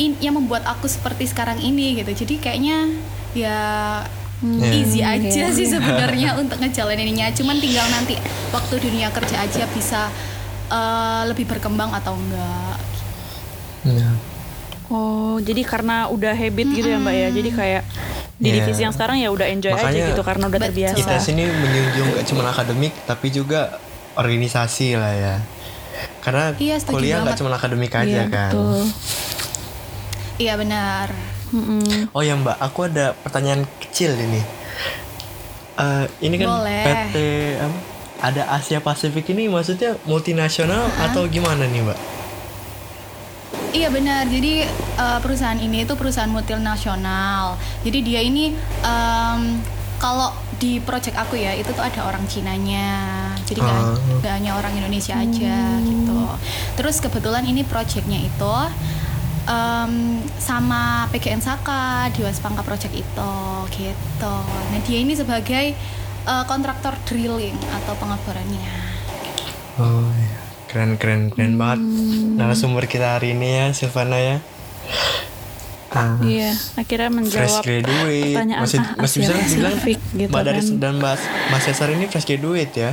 in, 0.00 0.16
yang 0.18 0.34
membuat 0.34 0.64
aku 0.64 0.88
seperti 0.88 1.28
sekarang 1.28 1.60
ini 1.60 2.00
gitu. 2.00 2.24
Jadi 2.24 2.40
kayaknya 2.40 2.88
ya 3.36 3.60
hmm, 4.40 4.64
easy 4.72 5.04
aja 5.04 5.52
sih 5.52 5.68
sebenarnya 5.76 6.40
untuk 6.40 6.56
ngejalaninnya 6.56 7.28
cuman 7.36 7.60
tinggal 7.60 7.84
nanti 7.92 8.16
waktu 8.48 8.74
dunia 8.80 9.12
kerja 9.12 9.44
aja 9.44 9.68
bisa 9.76 10.08
uh, 10.72 11.28
lebih 11.28 11.44
berkembang 11.44 11.92
atau 11.92 12.16
enggak 12.16 12.87
Ya. 13.96 14.10
Oh, 14.88 15.36
jadi 15.44 15.62
karena 15.68 16.08
udah 16.08 16.32
habit 16.32 16.64
mm 16.64 16.70
-hmm. 16.72 16.78
gitu 16.80 16.88
ya 16.88 16.98
Mbak 17.00 17.14
ya. 17.14 17.28
Jadi 17.32 17.50
kayak 17.52 17.82
di 18.38 18.54
yeah. 18.54 18.56
divisi 18.62 18.80
yang 18.86 18.94
sekarang 18.94 19.18
ya 19.18 19.34
udah 19.34 19.46
enjoy 19.50 19.74
Makanya 19.74 19.90
aja 19.90 20.10
gitu 20.14 20.22
karena 20.22 20.44
udah 20.46 20.60
terbiasa. 20.70 20.96
Kita 20.96 21.16
sini 21.18 21.42
menjunjung 21.44 22.08
gak 22.14 22.26
cuma 22.30 22.42
akademik 22.46 22.94
tapi 23.02 23.26
juga 23.34 23.82
organisasi 24.14 24.94
lah 24.94 25.14
ya. 25.14 25.34
Karena 26.22 26.54
iya, 26.62 26.76
kuliah 26.86 27.18
nggak 27.26 27.38
cuma 27.38 27.50
akademik 27.54 27.92
aja 27.94 28.06
iya, 28.06 28.24
kan. 28.30 28.52
Betul. 28.54 28.82
Iya 30.38 30.54
benar. 30.54 31.06
Mm 31.50 31.64
-mm. 31.64 32.14
Oh 32.14 32.22
ya 32.22 32.38
Mbak, 32.38 32.56
aku 32.62 32.78
ada 32.86 33.16
pertanyaan 33.18 33.66
kecil 33.82 34.14
ini. 34.14 34.42
Uh, 35.78 36.06
ini 36.22 36.34
kan 36.38 36.46
Boleh. 36.46 36.82
PT 36.86 37.16
um, 37.62 37.74
ada 38.18 38.42
Asia 38.54 38.82
Pasifik 38.82 39.30
ini 39.30 39.46
maksudnya 39.46 39.94
multinasional 40.06 40.90
huh? 40.90 41.06
atau 41.10 41.26
gimana 41.30 41.66
nih 41.66 41.86
Mbak? 41.86 42.17
Iya 43.72 43.88
benar. 43.92 44.24
Jadi 44.28 44.64
uh, 44.96 45.18
perusahaan 45.20 45.58
ini 45.58 45.84
itu 45.84 45.92
perusahaan 45.92 46.30
multinasional. 46.30 47.60
Jadi 47.84 47.98
dia 48.00 48.20
ini 48.24 48.56
um, 48.80 49.60
kalau 50.00 50.32
di 50.56 50.80
project 50.82 51.18
aku 51.18 51.36
ya 51.36 51.52
itu 51.54 51.68
tuh 51.76 51.84
ada 51.84 52.08
orang 52.08 52.24
Cinanya. 52.30 53.28
Jadi 53.44 53.60
nggak 53.60 54.24
uh. 54.24 54.34
hanya 54.36 54.56
orang 54.56 54.72
Indonesia 54.76 55.16
aja 55.20 55.56
hmm. 55.78 55.84
gitu. 55.84 56.20
Terus 56.80 56.96
kebetulan 57.00 57.44
ini 57.44 57.64
projectnya 57.64 58.20
itu 58.20 58.54
um, 59.48 59.92
sama 60.40 61.08
PGN 61.12 61.44
Saka 61.44 62.08
di 62.12 62.24
Waspangka 62.24 62.64
Project 62.64 62.94
itu 62.96 63.32
gitu. 63.76 64.36
Nah 64.72 64.80
dia 64.84 64.98
ini 65.00 65.12
sebagai 65.12 65.76
uh, 66.24 66.44
kontraktor 66.48 66.96
drilling 67.04 67.56
atau 67.68 67.92
pengeborannya. 68.00 68.72
Oh 69.78 70.08
iya 70.16 70.47
keren 70.68 71.00
keren 71.00 71.32
keren 71.32 71.56
hmm. 71.56 71.60
banget 71.60 71.80
narasumber 72.36 72.84
kita 72.84 73.16
hari 73.16 73.32
ini 73.32 73.48
ya 73.48 73.66
Silvana 73.72 74.20
ya 74.20 74.36
Uh, 75.88 76.20
iya, 76.20 76.52
akhirnya 76.76 77.08
menjawab 77.08 77.48
fresh 77.48 77.64
graduate. 77.64 78.36
pertanyaan 78.36 78.60
masih, 78.60 78.76
ah, 78.84 79.00
masih 79.00 79.16
bisa 79.24 79.32
dibilang 79.40 79.76
gitu 79.80 80.28
Mbak 80.28 80.42
Daris 80.44 80.68
kan. 80.68 80.76
dan 80.84 80.92
Mbak 81.00 81.16
Mas 81.48 81.62
Cesar 81.64 81.88
ini 81.96 82.04
fresh 82.12 82.28
graduate 82.28 82.74
ya. 82.76 82.92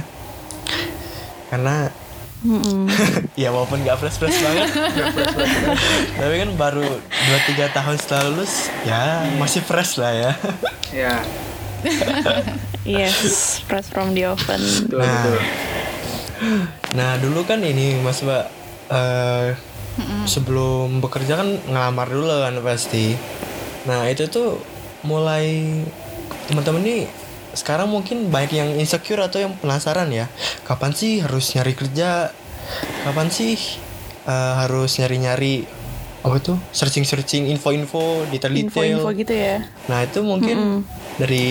Karena 1.51 1.91
mm 2.39 2.55
-mm. 2.63 2.81
ya 3.43 3.51
walaupun 3.51 3.83
gak 3.83 3.99
fresh 3.99 4.15
fresh 4.15 4.39
banget, 4.39 4.71
tapi 6.15 6.35
kan 6.39 6.49
baru 6.55 6.87
2-3 6.87 7.75
tahun 7.75 7.95
setelah 7.99 8.23
lulus, 8.31 8.71
ya 8.87 9.27
masih 9.43 9.59
fresh 9.59 9.99
lah 9.99 10.15
ya. 10.15 10.31
Ya. 10.95 11.15
yes, 12.87 13.59
fresh 13.67 13.91
from 13.91 14.15
the 14.15 14.23
oven. 14.23 14.63
Betul, 14.87 15.03
nah, 15.03 15.19
betul. 15.19 15.39
Nah 16.95 17.19
dulu 17.19 17.43
kan 17.43 17.59
ini 17.63 17.99
Mas 17.99 18.23
Mbak 18.23 18.45
uh, 18.91 19.47
sebelum 20.27 20.99
bekerja 20.99 21.39
kan 21.39 21.49
ngelamar 21.67 22.07
dulu 22.11 22.27
kan 22.27 22.55
pasti. 22.63 23.15
Nah 23.87 24.07
itu 24.09 24.27
tuh 24.27 24.59
mulai 25.05 25.83
teman-teman 26.49 26.81
nih 26.81 27.01
sekarang 27.55 27.87
mungkin 27.87 28.27
banyak 28.27 28.51
yang 28.51 28.69
insecure 28.75 29.23
atau 29.23 29.39
yang 29.39 29.55
penasaran 29.55 30.11
ya. 30.11 30.27
Kapan 30.67 30.91
sih 30.91 31.23
harus 31.23 31.55
nyari 31.55 31.73
kerja? 31.73 32.35
Kapan 33.07 33.31
sih 33.31 33.55
uh, 34.27 34.65
harus 34.65 34.99
nyari-nyari 34.99 35.63
apa 36.25 36.41
tuh 36.41 36.57
searching-searching 36.73 37.53
info-info 37.53 38.25
detail-detail? 38.33 38.67
Info-info 38.67 39.09
gitu 39.13 39.33
ya. 39.33 39.61
Nah 39.87 40.03
itu 40.03 40.19
mungkin 40.25 40.57
mm 40.57 40.67
-hmm. 40.67 40.81
dari 41.21 41.47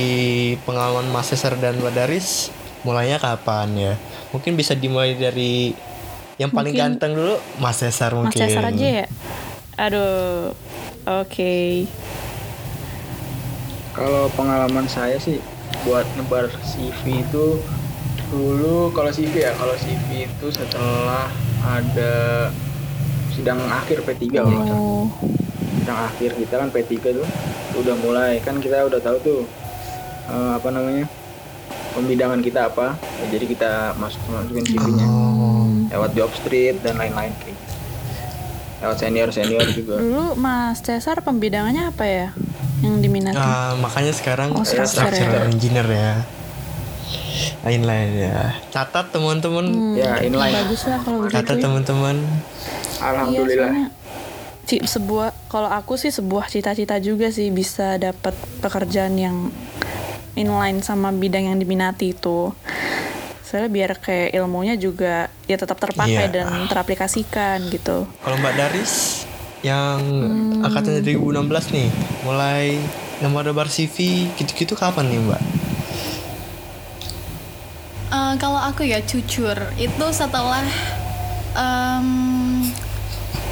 pengalaman 0.67 1.09
Mas 1.15 1.31
Cesar 1.31 1.55
dan 1.57 1.79
Mbak 1.79 1.95
Daris 1.95 2.51
mulainya 2.85 3.19
kapan 3.19 3.69
ya? 3.75 3.95
Mungkin 4.31 4.55
bisa 4.55 4.77
dimulai 4.77 5.17
dari 5.17 5.75
yang 6.37 6.51
paling 6.51 6.75
mungkin 6.75 6.99
ganteng 7.01 7.13
dulu 7.17 7.35
Mas 7.59 7.81
Cesar 7.81 8.13
mungkin. 8.13 8.37
Mas 8.37 8.41
Cesar 8.45 8.65
aja 8.69 8.87
ya? 9.03 9.07
Aduh 9.81 10.55
oke. 11.05 11.29
Okay. 11.29 11.89
kalau 13.95 14.27
pengalaman 14.35 14.91
saya 14.91 15.15
sih 15.23 15.39
buat 15.87 16.03
nebar 16.19 16.51
CV 16.67 17.23
itu 17.23 17.63
dulu 18.35 18.91
kalau 18.91 19.15
CV 19.15 19.47
ya 19.47 19.55
kalau 19.55 19.79
CV 19.79 20.27
itu 20.27 20.47
setelah 20.51 21.31
ada 21.63 22.51
sidang 23.31 23.63
akhir 23.71 24.03
P3 24.03 24.43
oh. 24.43 25.07
sidang 25.79 25.99
akhir 26.11 26.35
kita 26.35 26.55
kan 26.59 26.69
P3 26.75 26.93
tuh 27.23 27.29
udah 27.79 27.95
mulai. 28.03 28.43
Kan 28.43 28.59
kita 28.59 28.83
udah 28.87 28.99
tahu 28.99 29.17
tuh 29.23 29.41
eh, 30.27 30.53
apa 30.59 30.69
namanya 30.75 31.07
pembidangan 31.95 32.39
kita 32.39 32.69
apa 32.69 32.99
ya, 32.99 33.27
jadi 33.31 33.45
kita 33.47 33.71
masuk 33.97 34.19
masukin 34.27 34.65
CV-nya 34.67 35.07
Oh. 35.07 35.71
lewat 35.89 36.11
job 36.13 36.31
street 36.35 36.83
dan 36.83 36.95
lain-lain 36.95 37.31
kayak 37.37 37.55
gitu. 37.55 37.73
lewat 38.81 38.97
senior 38.99 39.29
senior 39.31 39.65
juga 39.67 39.97
Dulu 39.97 40.35
Mas 40.35 40.79
Cesar 40.79 41.19
pembidangannya 41.19 41.89
apa 41.89 42.05
ya? 42.05 42.29
Yang 42.81 42.95
diminati? 43.01 43.39
Ah, 43.39 43.73
makanya 43.75 44.13
sekarang 44.13 44.53
Oh, 44.53 44.61
structure 44.61 45.09
structural 45.09 45.49
engineer 45.49 45.87
ya. 45.87 46.13
Inline 47.65 48.13
ya. 48.21 48.61
Catat 48.69 49.09
teman-teman. 49.09 49.97
ya 49.97 50.21
inline 50.21 50.53
Bagus 50.55 50.85
lah 50.85 51.01
kalau 51.01 51.25
begitu. 51.25 51.35
Catat 51.35 51.57
ya. 51.57 51.63
teman-teman. 51.63 52.17
alhamdulillah 52.97 53.73
Iya, 54.65 54.81
sebuah 54.83 55.29
kalau 55.47 55.69
aku 55.69 55.95
sih 55.95 56.09
sebuah 56.09 56.49
cita-cita 56.49 56.97
juga 56.99 57.29
sih 57.29 57.49
bisa 57.49 57.95
dapat 57.95 58.33
pekerjaan 58.59 59.15
yang 59.15 59.37
inline 60.35 60.81
sama 60.81 61.11
bidang 61.11 61.47
yang 61.47 61.57
diminati 61.57 62.11
itu. 62.11 62.51
Soalnya 63.41 63.71
biar 63.71 63.91
kayak 63.97 64.35
ilmunya 64.35 64.75
juga 64.75 65.15
ya 65.45 65.55
tetap 65.55 65.79
terpakai 65.79 66.27
Iya. 66.27 66.35
dan 66.35 66.67
teraplikasikan 66.67 67.69
gitu. 67.69 68.07
Kalau 68.19 68.37
Mbak 68.37 68.55
Daris 68.55 69.23
yang 69.61 69.99
Hmm. 70.01 70.61
angkatan 70.61 71.01
2016 71.01 71.71
nih, 71.71 71.89
mulai 72.21 72.77
nomor 73.19 73.43
debar 73.43 73.67
CV 73.67 73.97
gitu-gitu 74.35 74.75
kapan 74.75 75.07
nih 75.07 75.21
Mbak? 75.23 75.43
Eh, 78.07 78.35
kalau 78.37 78.61
aku 78.61 78.85
ya 78.85 79.01
jujur 79.01 79.55
itu 79.75 80.07
setelah 80.11 80.63
em, 81.53 82.63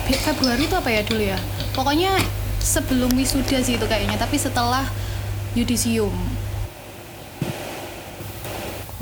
Fe- 0.02 0.18
Februari 0.20 0.66
itu 0.66 0.74
apa 0.74 0.86
ya 0.86 1.02
dulu 1.02 1.22
ya 1.24 1.38
pokoknya 1.72 2.10
sebelum 2.58 3.10
wisuda 3.12 3.58
sih 3.58 3.74
itu 3.74 3.86
kayaknya 3.86 4.14
tapi 4.16 4.34
setelah 4.36 4.86
yudisium 5.52 6.10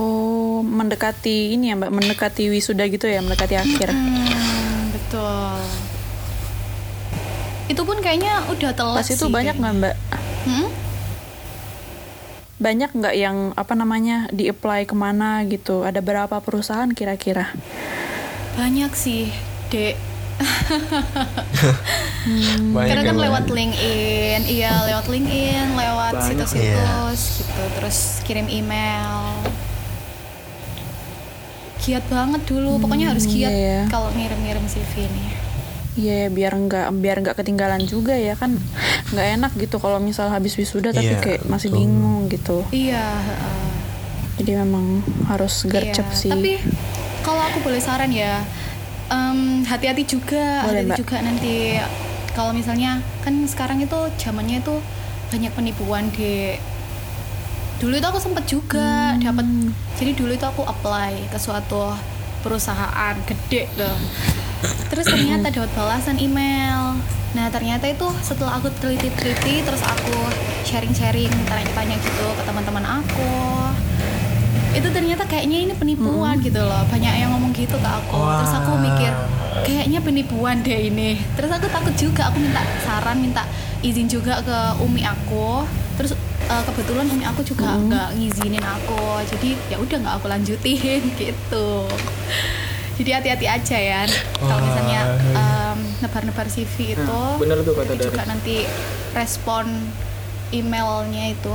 Oh, 0.01 0.65
mendekati 0.65 1.53
ini 1.53 1.69
ya 1.69 1.77
Mbak, 1.77 1.93
mendekati 1.93 2.49
wisuda 2.49 2.89
gitu 2.89 3.05
ya, 3.05 3.21
mendekati 3.21 3.61
akhir. 3.61 3.93
Hmm, 3.93 4.97
betul 4.97 5.61
itu 7.71 7.87
pun 7.87 8.03
kayaknya 8.03 8.51
udah 8.51 8.75
telat 8.75 8.99
Pas 8.99 9.07
itu 9.07 9.15
sih 9.15 9.31
banyak 9.31 9.55
nggak. 9.55 9.75
Mbak? 9.79 9.95
Hmm? 10.43 10.67
Banyak 12.59 12.91
nggak 12.99 13.15
yang 13.15 13.55
apa 13.55 13.79
namanya 13.79 14.27
di-apply 14.35 14.91
ke 14.91 14.99
mana 14.99 15.47
gitu? 15.47 15.87
Ada 15.87 16.03
berapa 16.03 16.35
perusahaan 16.43 16.91
kira-kira? 16.91 17.55
banyak 18.61 18.93
sih 18.93 19.31
dek 19.71 19.97
Banyak 22.77 22.89
karena 22.89 23.03
kan 23.05 23.17
lewat 23.17 23.45
LinkedIn 23.49 24.41
iya 24.49 24.85
lewat 24.89 25.07
LinkedIn 25.09 25.77
lewat 25.77 26.15
situs-situs 26.25 27.45
gitu 27.45 27.63
terus 27.77 28.21
kirim 28.25 28.49
email 28.49 29.37
giat 31.81 32.05
banget 32.07 32.43
dulu 32.45 32.77
pokoknya 32.79 33.11
harus 33.11 33.25
giat 33.25 33.49
iya 33.49 33.61
ya. 33.75 33.81
kalau 33.89 34.09
ngirim-ngirim 34.11 34.65
CV 34.65 35.07
nih 35.07 35.29
Iya, 35.91 36.17
ya, 36.17 36.29
biar 36.31 36.55
nggak 36.55 36.87
biar 36.95 37.17
nggak 37.19 37.37
ketinggalan 37.37 37.83
juga 37.83 38.15
ya 38.15 38.33
kan 38.33 38.55
nggak 39.11 39.27
enak 39.37 39.53
gitu 39.59 39.77
kalau 39.77 39.99
misal 39.99 40.31
habis 40.31 40.55
wisuda 40.55 40.91
tapi 40.91 41.11
Iya, 41.11 41.19
kayak 41.19 41.41
masih 41.45 41.67
betul. 41.67 41.81
bingung 41.83 42.23
gitu. 42.29 42.57
iya 42.71 43.05
heeh. 43.19 43.69
Jadi 44.39 44.53
memang 44.57 45.03
harus 45.27 45.67
gercep 45.67 46.07
Iya, 46.07 46.15
sih. 46.17 46.31
tapi 46.31 46.63
kalau 47.21 47.43
aku 47.43 47.59
boleh 47.61 47.83
saran 47.83 48.09
ya 48.09 48.39
em, 49.09 49.67
hati-hati 49.67 50.07
juga 50.07 50.63
Boleh, 50.63 50.81
hati-hati 50.81 50.87
Mbak. 50.87 50.97
juga 50.97 51.17
nanti 51.21 51.55
kalau 52.31 52.55
misalnya 52.55 52.91
kan 53.21 53.35
sekarang 53.45 53.83
itu 53.83 53.99
zamannya 54.17 54.63
itu 54.63 54.79
banyak 55.29 55.53
penipuan 55.53 56.07
di 56.11 56.55
dulu 57.81 57.97
itu 57.97 58.07
aku 58.07 58.21
sempet 58.21 58.45
juga 58.45 59.17
Hmm. 59.17 59.25
dapat 59.25 59.47
jadi 59.97 60.13
dulu 60.13 60.33
itu 60.33 60.45
aku 60.45 60.63
apply 60.63 61.33
ke 61.33 61.39
suatu 61.41 61.97
perusahaan 62.41 63.15
gede 63.25 63.69
loh. 63.75 63.97
Terus 64.89 65.09
ternyata 65.09 65.49
dapat 65.57 65.73
balasan 65.73 66.17
email. 66.17 67.01
Nah 67.33 67.47
ternyata 67.49 67.87
itu 67.87 68.05
setelah 68.21 68.59
aku 68.59 68.69
teliti-teliti 68.77 69.63
terus 69.63 69.81
aku 69.81 70.13
sharing-sharing 70.63 71.31
tanya-tanya 71.47 71.97
gitu 71.97 72.27
ke 72.37 72.43
teman-teman 72.45 72.85
aku 72.85 73.33
itu 74.71 74.87
ternyata 74.87 75.27
kayaknya 75.27 75.67
ini 75.67 75.75
penipuan 75.75 76.39
gitu 76.39 76.63
loh. 76.63 76.87
Banyak 76.87 77.15
yang 77.17 77.35
ngomong 77.35 77.51
gitu 77.51 77.75
ke 77.75 77.91
aku. 77.91 78.23
Terus 78.39 78.55
aku 78.55 78.73
mikir 78.79 79.13
kayaknya 79.67 79.99
penipuan 79.99 80.63
deh 80.63 80.91
ini. 80.91 81.19
Terus 81.35 81.51
aku 81.51 81.67
takut 81.67 81.91
juga 81.99 82.31
aku 82.31 82.39
minta 82.39 82.63
saran 82.87 83.19
minta 83.19 83.43
izin 83.83 84.07
juga 84.07 84.39
ke 84.45 84.59
umi 84.79 85.03
aku. 85.03 85.67
Terus 85.99 86.15
eh, 86.51 86.63
kebetulan 86.67 87.07
umi 87.07 87.23
aku 87.23 87.41
juga 87.43 87.79
nggak 87.79 88.09
ngizinin 88.17 88.65
aku. 88.65 89.03
Jadi 89.27 89.55
ya 89.69 89.77
udah 89.79 89.97
nggak 89.97 90.15
aku 90.19 90.27
lanjutin 90.27 91.03
gitu. 91.21 91.87
Jadi 92.99 93.11
hati-hati 93.11 93.47
aja 93.49 93.77
ya. 93.79 94.01
Kalau 94.37 94.61
misalnya 94.61 95.01
em, 95.33 95.79
nebar-nebar 96.01 96.47
CV 96.47 96.93
itu 96.93 97.01
Nah, 97.01 97.41
bener 97.41 97.65
tuh 97.65 97.73
kata 97.73 97.97
juga 97.97 98.23
nanti 98.25 98.69
respon 99.13 99.89
emailnya 100.51 101.33
itu. 101.33 101.55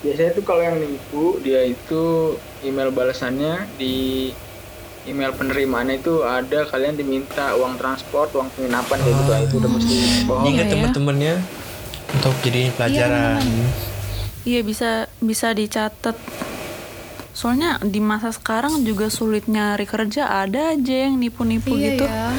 Biasanya 0.00 0.30
tuh 0.32 0.44
kalau 0.44 0.60
yang 0.60 0.78
nipu 0.78 1.40
dia 1.40 1.64
itu 1.64 2.36
email 2.60 2.88
balasannya 2.88 3.68
di 3.76 4.32
email 5.04 5.36
penerimaannya 5.36 6.00
itu 6.00 6.24
ada 6.24 6.64
kalian 6.64 6.96
diminta 6.96 7.52
uang 7.56 7.76
transport 7.76 8.32
uang 8.32 8.48
penginapan 8.56 8.96
kayak 9.00 9.16
gitu. 9.18 9.32
Itu 9.44 9.54
udah 9.60 9.70
mesti 9.70 9.96
bohong. 10.24 10.44
Ingat 10.46 10.56
Iya. 10.56 10.64
ya. 10.64 10.72
teman-temannya 10.72 11.34
untuk 12.24 12.40
jadi 12.40 12.72
pelajaran. 12.72 13.44
Iya 14.48 14.64
bisa 14.64 15.12
bisa 15.20 15.52
dicatat. 15.52 16.16
Soalnya 17.36 17.76
di 17.84 18.00
masa 18.00 18.32
sekarang 18.32 18.80
juga 18.80 19.12
sulit 19.12 19.44
nyari 19.44 19.84
kerja 19.84 20.32
ada 20.32 20.72
aja 20.72 20.96
yang 21.04 21.20
nipu-nipu 21.20 21.76
iya 21.76 21.92
gitu. 21.92 22.08
ya 22.08 22.32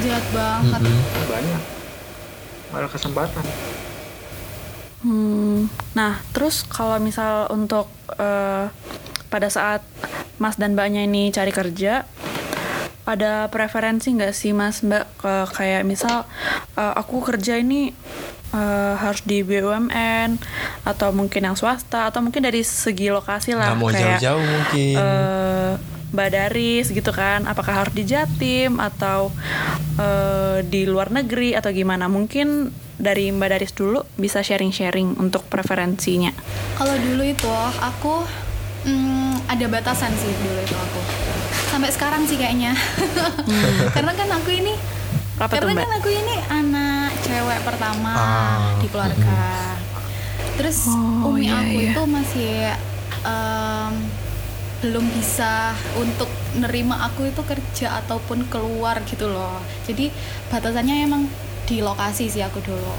jahat 0.00 0.26
banget. 0.32 0.80
Banyak. 1.28 1.62
Malah 2.72 2.88
kesempatan. 2.88 3.44
Hmm, 5.04 5.68
nah, 5.92 6.24
terus 6.32 6.64
kalau 6.64 6.96
misal 6.96 7.44
untuk 7.52 7.92
eh, 8.16 8.72
pada 9.28 9.48
saat 9.52 9.84
Mas 10.40 10.56
dan 10.56 10.72
Mbaknya 10.72 11.04
ini 11.04 11.28
cari 11.28 11.52
kerja, 11.52 12.08
ada 13.04 13.52
preferensi 13.52 14.16
nggak 14.16 14.32
sih 14.32 14.56
Mas 14.56 14.80
Mbak? 14.80 15.04
Ke 15.20 15.34
kayak 15.60 15.84
misal 15.84 16.24
eh, 16.80 16.94
aku 16.96 17.20
kerja 17.20 17.60
ini 17.60 17.92
eh, 18.50 18.94
harus 18.94 19.20
di 19.22 19.40
BUMN 19.40 20.38
atau 20.82 21.08
mungkin 21.10 21.42
yang 21.42 21.54
swasta 21.54 22.06
atau 22.06 22.18
mungkin 22.18 22.40
dari 22.40 22.60
segi 22.60 23.08
lokasi 23.08 23.52
lah 23.52 23.68
Nggak 23.68 23.78
mau 23.78 23.88
kayak 23.88 24.00
jauh-jauh 24.16 24.42
mungkin. 24.42 24.96
eh, 24.96 25.72
Mbak 26.08 26.28
Daris 26.30 26.86
gitu 26.88 27.12
kan 27.12 27.44
apakah 27.44 27.74
harus 27.78 27.92
di 27.92 28.02
Jatim 28.02 28.76
atau 28.78 29.28
eh, 29.96 30.58
di 30.62 30.84
luar 30.84 31.10
negeri 31.10 31.52
atau 31.52 31.68
gimana 31.70 32.06
mungkin 32.06 32.68
dari 32.96 33.28
Mbak 33.28 33.48
Daris 33.48 33.72
dulu 33.72 34.00
bisa 34.14 34.40
sharing-sharing 34.40 35.14
untuk 35.16 35.44
preferensinya 35.46 36.32
kalau 36.74 36.96
dulu 36.96 37.22
itu 37.22 37.46
aku 37.78 38.24
mm, 38.82 39.46
ada 39.46 39.66
batasan 39.66 40.10
sih 40.12 40.32
dulu 40.34 40.58
itu 40.58 40.74
aku 40.74 41.00
sampai 41.68 41.90
sekarang 41.90 42.24
sih 42.24 42.34
kayaknya 42.34 42.72
karena 43.94 44.12
kan 44.12 44.28
aku 44.32 44.50
ini 44.54 44.74
Hmm. 45.38 45.46
apa 45.46 45.54
tuh 45.54 45.62
karena 45.62 45.70
Mbak? 45.70 45.84
kan 45.84 45.92
aku 45.94 46.08
ini 46.10 46.34
anak 46.50 46.87
cewek 47.20 47.60
pertama 47.62 48.12
Ah, 48.12 48.58
di 48.76 48.86
keluarga. 48.86 49.74
terus 50.54 50.90
Oh, 50.90 51.30
umi 51.30 51.46
iya, 51.46 51.54
aku 51.56 51.76
iya. 51.76 51.90
itu 51.92 52.02
masih 52.04 52.52
em, 53.22 53.92
belum 54.78 55.06
bisa 55.10 55.70
untuk 55.94 56.26
nerima 56.54 56.98
aku 57.04 57.26
itu 57.26 57.42
kerja 57.42 57.98
ataupun 57.98 58.46
keluar 58.46 59.02
gitu 59.04 59.26
loh. 59.26 59.58
Jadi 59.82 60.10
batasannya 60.48 61.02
emang 61.02 61.26
di 61.64 61.78
lokasi 61.78 62.26
sih 62.26 62.40
aku 62.40 62.58
dulu 62.58 62.94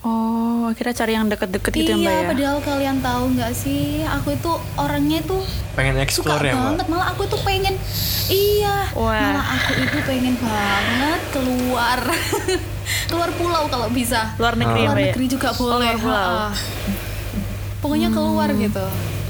Oh 0.00 0.72
akhirnya 0.72 0.96
cari 0.96 1.12
yang 1.12 1.28
deket-deket 1.28 1.72
gitu 1.76 1.92
ya 1.92 1.96
Mbak 1.98 2.08
iya 2.08 2.16
ya? 2.16 2.28
padahal 2.32 2.58
kalian 2.64 2.96
tahu 3.04 3.24
nggak 3.36 3.52
sih? 3.52 4.00
Aku 4.00 4.32
itu 4.32 4.48
orangnya 4.74 5.20
itu 5.20 5.36
Pengen 5.76 5.92
suka 5.92 6.04
explore 6.06 6.40
ya, 6.40 6.54
Mbak. 6.56 6.64
banget. 6.64 6.86
Malah 6.88 7.06
aku 7.12 7.22
tuh 7.28 7.40
pengen 7.42 7.74
iya. 8.26 8.88
Wah. 8.96 9.12
malah 9.12 9.46
aku 9.52 9.70
itu 9.76 9.98
pengen 10.02 10.34
banget 10.40 11.20
keluar. 11.30 12.00
Keluar 13.12 13.30
pulau 13.36 13.68
kalau 13.68 13.86
bisa. 13.92 14.32
Luar 14.34 14.56
negeri 14.56 14.80
ya 14.80 14.88
luar 14.88 14.96
Mbak 14.96 15.04
ya? 15.04 15.12
negeri 15.12 15.26
juga 15.28 15.48
boleh 15.52 15.76
luar 15.76 15.96
pulau. 15.96 16.34
pokoknya 17.80 18.08
keluar 18.08 18.48
gitu. 18.50 18.84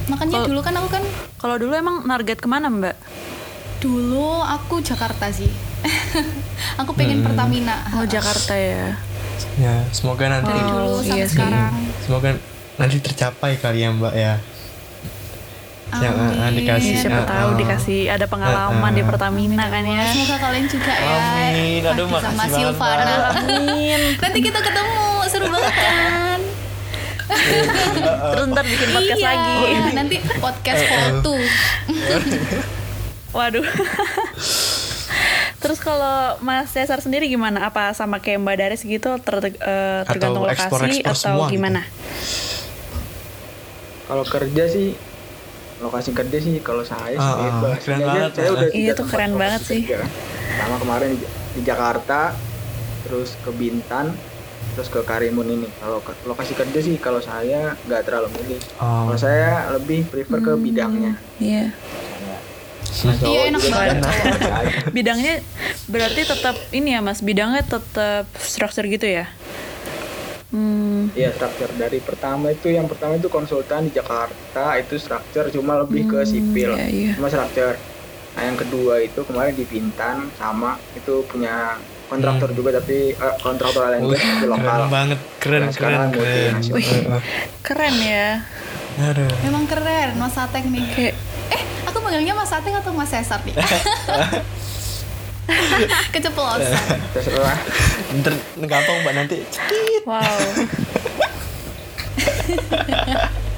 Makanya 0.07 0.33
Kalau- 0.39 0.49
dulu 0.49 0.61
kan 0.61 0.75
aku 0.77 0.89
kan 0.91 1.03
Kalau 1.37 1.57
dulu 1.57 1.73
emang 1.73 1.97
target 2.05 2.39
ke 2.39 2.47
mana 2.47 2.71
Mbak? 2.71 2.97
dulu 3.81 4.39
aku 4.39 4.85
Jakarta 4.85 5.33
sih. 5.33 5.49
Aku 6.85 6.93
pengen 6.93 7.25
Pertamina. 7.25 7.81
Oh 7.97 8.05
Jakarta 8.05 8.53
ya 8.53 8.93
Ya, 9.57 9.85
semoga 9.91 10.25
nanti 10.29 10.51
dari 10.51 10.63
dulu 10.63 10.85
Oh, 10.87 11.01
sampai 11.01 11.17
iya 11.17 11.27
sekarang 11.29 11.73
semoga 12.01 12.29
nanti 12.77 12.97
tercapai 12.99 13.53
kali 13.57 13.85
ya, 13.85 13.91
Mbak 13.93 14.15
ya. 14.15 14.35
Yang 15.91 16.17
Amin. 16.23 16.39
ah, 16.39 16.51
dikasih 16.55 16.95
Siapa 17.03 17.19
ah, 17.19 17.27
tahu 17.27 17.51
ah. 17.51 17.59
dikasih 17.59 18.01
ada 18.07 18.27
pengalaman 18.31 18.91
di 18.95 19.03
Ah, 19.03 19.05
ah. 19.05 19.11
Pertamina 19.11 19.65
kan 19.67 19.83
ya 19.83 20.07
semoga 20.07 20.37
kalian 20.39 20.67
juga 20.71 20.93
ya 20.95 21.19
Amin. 21.19 21.83
Aduh, 21.83 22.07
sama 22.07 22.15
makasih 22.15 22.39
banget, 22.39 22.55
Silvana. 22.55 23.15
Amin 23.35 24.01
nanti 24.23 24.39
kita 24.39 24.59
ketemu 24.63 25.03
seru 25.27 25.47
banget 25.51 25.75
kan 25.75 26.41
Terus 28.35 28.47
ntar 28.51 28.65
bikin 28.67 28.89
podcast 28.91 29.19
iya, 29.23 29.31
lagi. 29.31 29.95
nanti 29.95 30.17
podcast 30.43 30.83
foto. 30.83 31.35
Waduh. 33.39 33.63
Terus 35.61 35.79
kalau 35.79 36.17
Mas 36.41 36.73
Cesar 36.73 36.99
sendiri 36.99 37.29
gimana? 37.29 37.61
Apa 37.63 37.93
sama 37.93 38.17
kayak 38.17 38.41
Mbak 38.41 38.57
Daris 38.57 38.83
gitu 38.83 39.13
ter- 39.19 39.53
eh, 39.55 40.01
tergantung 40.05 40.43
lokasi 40.43 40.57
ekspor-ekspor 40.59 41.05
atau 41.07 41.15
semua 41.15 41.47
gitu? 41.47 41.55
gimana? 41.55 41.81
Kalau 44.05 44.25
kerja 44.25 44.65
sih 44.67 44.97
lokasi 45.81 46.11
kerja 46.11 46.39
sih 46.39 46.61
kalau 46.61 46.81
saya 46.83 47.13
sih 47.13 47.21
Ah, 47.23 47.33
ah, 47.33 47.45
bebas. 47.57 47.79
keren 47.79 47.97
aja 47.97 48.07
banget, 48.07 48.31
saya 48.35 48.45
ah. 48.45 48.53
udah 48.53 48.69
Iya, 48.71 48.93
tuh 48.95 49.07
keren 49.07 49.33
banget 49.35 49.61
sih. 49.63 49.83
kerja. 49.83 50.05
Pertama 50.51 50.77
kemarin 50.79 51.09
di, 51.15 51.27
Jakarta, 51.63 52.21
terus 53.03 53.37
ke 53.39 53.51
Bintan, 53.51 54.07
terus 54.75 54.89
ke 54.89 55.01
Karimun 55.01 55.49
ini. 55.51 55.69
Kalau 55.75 56.01
ke- 56.01 56.21
lokasi 56.25 56.53
kerja 56.53 56.79
sih 56.79 56.97
kalau 56.97 57.19
saya 57.19 57.77
nggak 57.83 58.03
terlalu 58.03 58.29
milih. 58.35 58.61
Oh. 58.77 59.09
Kalau 59.09 59.19
saya 59.19 59.73
lebih 59.73 60.05
prefer 60.07 60.39
ke 60.39 60.53
bidangnya. 60.55 61.13
Iya. 61.39 61.65
Nah, 61.69 62.10
Iya, 62.91 63.13
cowok 63.17 63.43
enak 63.49 63.63
banget. 63.71 63.97
Bidangnya 64.97 65.35
berarti 65.87 66.21
tetap 66.27 66.57
ini 66.75 66.95
ya 66.95 67.01
Mas, 67.01 67.23
bidangnya 67.23 67.63
tetap 67.63 68.27
struktur 68.37 68.85
gitu 68.87 69.07
ya? 69.07 69.31
Hmm, 70.51 71.15
Iya 71.15 71.31
structure 71.31 71.71
dari 71.79 72.03
pertama 72.03 72.51
itu 72.51 72.75
yang 72.75 72.91
pertama 72.91 73.15
itu 73.15 73.31
konsultan 73.31 73.87
di 73.87 73.95
Jakarta 73.95 74.75
itu 74.83 74.99
structure 74.99 75.47
cuma 75.55 75.79
lebih 75.79 76.11
ke 76.11 76.27
sipil 76.27 76.75
iya, 76.75 76.87
iya. 76.91 77.13
cuma 77.15 77.31
structure. 77.31 77.79
Nah 78.35 78.43
yang 78.43 78.59
kedua 78.59 78.99
itu 78.99 79.23
kemarin 79.23 79.55
di 79.55 79.63
Bintan 79.63 80.27
sama 80.35 80.75
itu 80.99 81.23
punya 81.31 81.79
kontraktor 82.11 82.51
juga 82.51 82.83
tapi 82.83 83.15
eh, 83.15 83.35
kontraktor 83.39 83.95
lain 83.95 84.11
juga 84.11 84.19
lokal. 84.51 84.59
Hmm. 84.59 84.67
keren 84.67 84.91
banget, 84.91 85.19
keren, 85.39 85.63
Nah, 85.63 85.71
keren, 85.71 86.11
keren. 86.11 86.55
Wih. 86.75 86.91
Keren 87.63 87.95
ya. 88.03 88.29
Aduh. 88.99 89.31
Memang 89.47 89.65
keren 89.71 90.19
Mas 90.19 90.35
Satek 90.35 90.67
nih. 90.67 90.83
Kayak 90.91 91.15
Eh, 91.51 91.63
aku 91.87 91.99
panggilnya 92.03 92.35
Mas 92.35 92.51
Satek 92.51 92.75
atau 92.79 92.93
Mas 92.95 93.11
Cesar 93.11 93.41
nih? 93.47 93.55
Keceplosan. 96.15 96.99
Terserah. 97.11 97.59
Ntar 98.23 98.35
gampang 98.67 99.03
mbak 99.03 99.15
nanti 99.19 99.43
wow. 100.07 100.39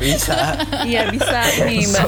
bisa. 0.00 0.56
Iya 0.88 1.12
bisa 1.12 1.38
ini 1.64 1.84
Mbak. 1.88 2.06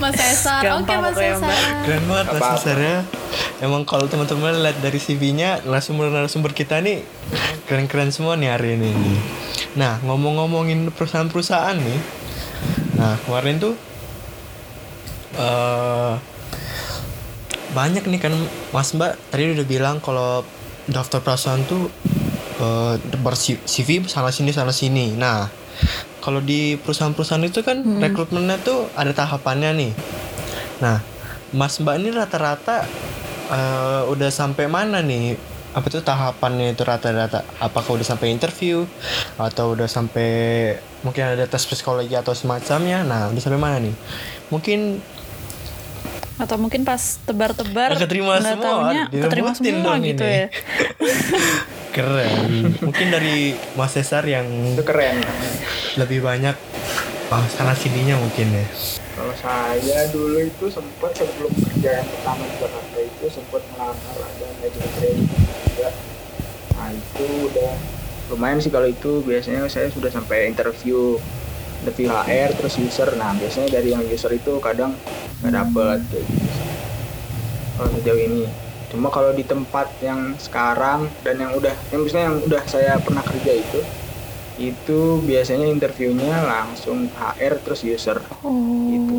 Mas 0.00 0.14
Cesar. 0.16 0.62
Oke, 0.80 0.94
Mas. 0.96 1.14
Cesar. 1.14 1.84
Keren 1.86 2.04
banget. 2.08 2.26
Mas 2.34 2.42
Cesar 2.58 2.78
ya. 2.78 2.98
Emang 3.62 3.86
kalau 3.86 4.10
teman-teman 4.10 4.58
lihat 4.58 4.82
dari 4.82 4.98
CV-nya 4.98 5.62
narasumber-narasumber 5.62 6.50
kita 6.50 6.82
nih 6.82 7.06
keren-keren 7.70 8.10
semua 8.10 8.34
nih 8.34 8.50
hari 8.50 8.74
ini. 8.74 8.90
Nah 9.78 10.02
ngomong-ngomongin 10.02 10.90
perusahaan-perusahaan 10.90 11.78
nih. 11.78 12.00
Nah 12.98 13.14
kemarin 13.22 13.62
tuh 13.62 13.74
eh 15.38 16.14
banyak 17.72 18.04
nih 18.04 18.20
kan 18.20 18.34
Mas 18.74 18.92
Mbak 18.92 19.32
tadi 19.32 19.56
udah 19.56 19.64
bilang 19.64 19.96
kalau 20.02 20.44
daftar 20.90 21.22
perusahaan 21.22 21.62
tuh 21.64 21.88
eh 22.60 22.94
CV 23.64 24.04
sana 24.10 24.34
sini 24.34 24.50
sana 24.50 24.74
sini. 24.74 25.14
Nah 25.14 25.46
kalau 26.22 26.38
di 26.38 26.78
perusahaan-perusahaan 26.78 27.42
itu 27.42 27.60
kan 27.60 27.82
rekrutmennya 27.98 28.62
tuh 28.62 28.86
ada 28.94 29.10
tahapannya 29.10 29.70
nih. 29.74 29.92
Nah, 30.78 31.02
Mas 31.50 31.76
Mbak 31.76 31.94
ini 31.98 32.14
rata-rata 32.14 32.86
eh, 33.50 34.02
udah 34.06 34.30
sampai 34.30 34.70
mana 34.70 35.02
nih? 35.02 35.34
Apa 35.72 35.88
tuh 35.88 36.04
tahapannya 36.04 36.72
itu 36.72 36.84
rata-rata? 36.84 37.42
Apakah 37.58 37.96
udah 37.96 38.06
sampai 38.06 38.30
interview 38.30 38.84
atau 39.34 39.72
udah 39.72 39.88
sampai 39.88 40.28
mungkin 41.00 41.32
ada 41.32 41.44
tes 41.44 41.64
psikologi 41.64 42.14
atau 42.14 42.32
semacamnya? 42.32 43.02
Nah, 43.02 43.32
udah 43.32 43.42
sampai 43.42 43.58
mana 43.58 43.82
nih? 43.82 43.94
Mungkin 44.48 45.02
Atau 46.36 46.58
mungkin 46.58 46.82
pas 46.82 47.18
tebar-tebar 47.22 47.94
Nggak 47.94 48.02
keterima 48.08 48.34
semua, 48.40 48.64
taunya 48.64 49.02
keterima 49.06 49.50
semua 49.54 49.84
dong 49.84 50.00
gitu 50.02 50.24
ini. 50.26 50.38
ya. 50.42 50.46
keren. 51.92 52.32
mungkin 52.80 53.06
dari 53.12 53.52
Mas 53.76 53.92
Cesar 53.92 54.24
yang 54.24 54.48
Itu 54.72 54.82
keren. 54.82 55.20
lebih 56.00 56.24
banyak 56.24 56.56
ah, 57.28 57.44
sana 57.52 57.76
sininya 57.76 58.16
mungkin 58.16 58.48
ya. 58.50 58.66
Kalau 59.12 59.34
saya 59.36 60.08
dulu 60.08 60.40
itu 60.40 60.72
sempat 60.72 61.12
sebelum 61.12 61.52
kerja 61.52 62.00
yang 62.00 62.08
pertama 62.08 62.42
di 62.48 62.56
Jakarta 62.56 62.98
itu 62.98 63.26
sempat 63.28 63.60
melamar 63.76 64.16
ada 64.18 64.46
manajemen 64.56 64.90
training 64.96 65.28
juga. 65.68 65.88
Nah 66.72 66.88
itu 66.90 67.24
udah 67.52 67.72
lumayan 68.32 68.58
sih 68.58 68.72
kalau 68.72 68.88
itu 68.88 69.20
biasanya 69.20 69.68
saya 69.68 69.92
sudah 69.92 70.08
sampai 70.08 70.48
interview 70.48 71.20
interview 71.84 72.08
HR 72.08 72.56
terus 72.56 72.80
user. 72.80 73.12
Nah 73.20 73.36
biasanya 73.36 73.68
dari 73.68 73.92
yang 73.92 74.00
user 74.08 74.32
itu 74.32 74.56
kadang 74.64 74.96
nggak 75.44 75.52
dapet 75.52 76.00
kayak 76.08 76.24
gitu. 76.24 76.48
Kalau 77.76 77.88
sejauh 78.00 78.20
ini. 78.20 78.42
Cuma 78.92 79.08
kalau 79.08 79.32
di 79.32 79.40
tempat 79.42 79.88
yang 79.98 80.36
sekarang 80.36 81.08
dan 81.20 81.40
yang 81.40 81.56
udah 81.56 81.72
yang 81.88 82.04
misalnya 82.04 82.26
yang 82.28 82.38
udah 82.42 82.62
saya 82.66 83.00
pernah 83.00 83.24
kerja 83.24 83.52
itu 83.54 83.80
itu 84.54 85.00
biasanya 85.24 85.64
interviewnya 85.64 86.44
langsung 86.44 87.08
HR 87.10 87.56
terus 87.58 87.80
user 87.82 88.20
Oh. 88.38 88.52
Gitu. 88.86 89.16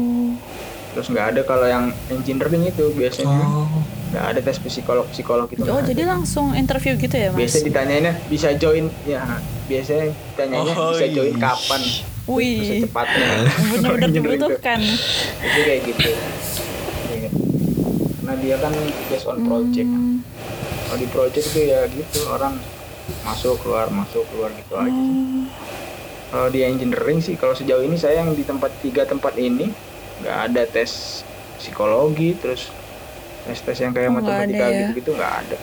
terus 0.93 1.09
nggak 1.09 1.33
ada 1.33 1.41
kalau 1.41 1.65
yang 1.65 1.89
engineering 2.07 2.69
itu 2.69 2.93
biasanya 2.93 3.41
Oh. 3.41 3.65
nggak 4.13 4.25
ada 4.29 4.39
tes 4.39 4.61
psikolog 4.61 5.09
psikolog 5.09 5.49
itu 5.49 5.65
Oh, 5.65 5.81
jadi 5.81 6.05
ada. 6.05 6.13
langsung 6.13 6.53
interview 6.53 6.93
gitu 6.95 7.17
ya, 7.17 7.33
Mas? 7.33 7.41
biasa 7.41 7.65
ditanyainnya 7.65 8.13
bisa 8.29 8.53
join 8.53 8.93
ya 9.03 9.25
biasanya 9.65 10.13
ditanyainnya 10.13 10.75
Oh, 10.75 10.93
bisa 10.93 11.05
join 11.09 11.33
iya. 11.33 11.41
kapan 11.41 11.81
Wih, 12.23 12.85
cepatnya 12.85 13.29
benar-benar 13.73 14.07
Engineering 14.07 14.39
tuh. 14.39 14.47
dibutuhkan. 14.47 14.79
itu 15.41 15.59
kayak 15.59 15.81
gitu. 15.83 16.09
Karena 18.33 18.41
dia 18.41 18.57
kan 18.57 18.73
based 19.07 19.29
on 19.29 19.45
project 19.45 19.85
Hmm. 19.85 20.25
kalau 20.83 20.97
di 20.97 21.07
project 21.07 21.45
itu 21.47 21.69
ya 21.69 21.85
gitu 21.85 22.25
orang 22.27 22.57
masuk 23.21 23.61
keluar 23.61 23.85
masuk 23.89 24.25
keluar 24.27 24.49
gitu 24.51 24.73
aja 24.73 24.89
sih. 24.89 25.13
Hmm. 25.13 25.45
kalau 26.27 26.49
di 26.49 26.65
engineering 26.65 27.21
sih 27.21 27.37
kalau 27.37 27.53
sejauh 27.53 27.85
ini 27.85 27.93
saya 27.93 28.25
yang 28.25 28.33
di 28.33 28.41
tempat 28.41 28.73
tiga 28.81 29.05
tempat 29.05 29.37
ini 29.37 29.69
nggak 30.19 30.37
ada 30.49 30.65
tes 30.65 31.21
psikologi 31.55 32.33
terus 32.33 32.73
tes 33.43 33.59
tes 33.59 33.77
yang 33.77 33.93
kayak 33.93 34.09
Oh, 34.09 34.17
matematika 34.17 34.65
ya. 34.65 34.89
gitu 34.89 34.91
gitu 34.97 35.11
nggak 35.13 35.33
ada 35.45 35.57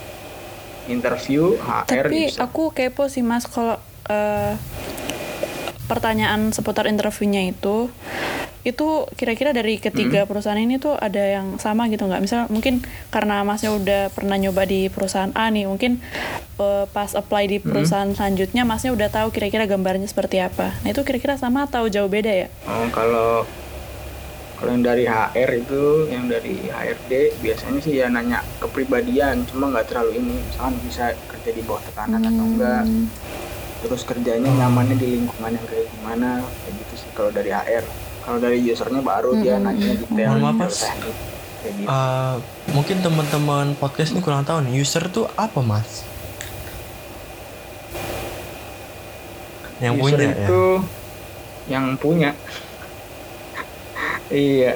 interview 0.86 1.58
HR 1.58 2.06
Tapi 2.06 2.18
bisa 2.28 2.38
aku 2.40 2.70
kepo 2.70 3.10
sih 3.10 3.20
Mas 3.20 3.46
kalau 3.46 3.82
eh, 4.06 4.54
pertanyaan 5.84 6.54
seputar 6.54 6.86
interviewnya 6.86 7.42
itu 7.42 7.90
itu 8.60 9.08
kira-kira 9.14 9.50
dari 9.50 9.76
ketiga 9.76 10.24
perusahaan 10.24 10.56
ini 10.56 10.76
tuh 10.76 10.92
ada 10.92 11.18
yang 11.18 11.56
sama 11.56 11.88
gitu 11.88 12.04
nggak? 12.04 12.20
Misal 12.20 12.40
mungkin 12.48 12.84
karena 13.08 13.40
Masnya 13.40 13.72
udah 13.72 14.08
pernah 14.08 14.36
nyoba 14.36 14.64
di 14.64 14.86
perusahaan 14.86 15.32
A 15.32 15.48
nih, 15.48 15.64
mungkin 15.64 16.04
eh, 16.56 16.84
pas 16.86 17.10
apply 17.10 17.44
di 17.46 17.58
perusahaan 17.58 18.10
selanjutnya 18.10 18.62
Masnya 18.62 18.92
udah 18.92 19.08
tahu 19.08 19.30
kira-kira 19.30 19.64
gambarnya 19.64 20.04
seperti 20.04 20.38
apa. 20.38 20.76
Nah 20.80 20.88
itu 20.88 21.00
kira-kira 21.00 21.34
sama 21.34 21.64
atau 21.64 21.88
jauh 21.88 22.06
beda 22.06 22.28
ya? 22.28 22.48
Oh, 22.64 22.84
kalau 22.90 23.48
kalau 24.54 24.76
yang 24.76 24.84
dari 24.84 25.08
HR 25.08 25.50
itu 25.56 25.82
yang 26.06 26.28
dari 26.28 26.68
HRD 26.68 27.12
biasanya 27.40 27.80
sih 27.80 27.96
ya 27.96 28.12
nanya 28.12 28.44
kepribadian 28.60 29.48
cuma 29.48 29.72
nggak 29.72 29.88
terlalu 29.88 30.20
ini 30.20 30.36
misalkan 30.36 30.76
bisa 30.84 31.16
kerja 31.32 31.50
di 31.50 31.64
bawah 31.64 31.80
tekanan 31.80 32.20
atau 32.20 32.44
enggak 32.44 32.84
Hmm. 32.84 33.08
terus 33.80 34.04
kerjanya 34.04 34.52
nyamannya 34.52 35.00
di 35.00 35.16
lingkungan 35.16 35.56
yang 35.56 35.64
kayak 35.64 35.88
gimana 35.88 36.44
kayak 36.44 36.76
gitu 36.76 36.94
sih 37.00 37.08
kalau 37.16 37.32
dari 37.32 37.48
HR 37.48 37.88
kalau 38.20 38.38
dari 38.38 38.58
usernya 38.62 39.00
baru 39.00 39.30
dia 39.34 39.56
nanya 39.56 39.94
detail 39.94 40.28
Mohon 40.30 40.40
maaf, 40.40 40.54
detail 40.54 40.66
Mas. 40.66 40.78
teknik 40.78 41.16
kayak 41.56 41.72
gitu 41.74 41.86
Eh, 41.86 42.34
mungkin 42.70 42.96
teman-teman 42.98 43.66
podcast 43.74 44.10
ini 44.10 44.20
kurang 44.20 44.42
tahu 44.42 44.62
nih 44.62 44.78
user 44.78 45.04
tuh 45.06 45.28
apa 45.34 45.60
mas? 45.60 46.08
Yang 49.78 49.94
User 49.94 50.04
punya 50.14 50.28
itu 50.34 50.62
ya. 50.62 50.80
yang 51.70 51.86
punya 51.96 52.30
iya 54.30 54.72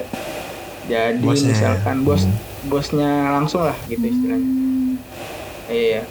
jadi 0.85 1.17
Bosnya 1.19 1.45
ya? 1.45 1.53
misalkan 1.53 1.97
bos 2.01 2.23
Hmm. 2.23 2.37
bosnya 2.65 3.11
langsung 3.31 3.61
lah 3.61 3.77
gitu 3.85 4.01
istilahnya 4.01 4.49
iya 5.67 6.01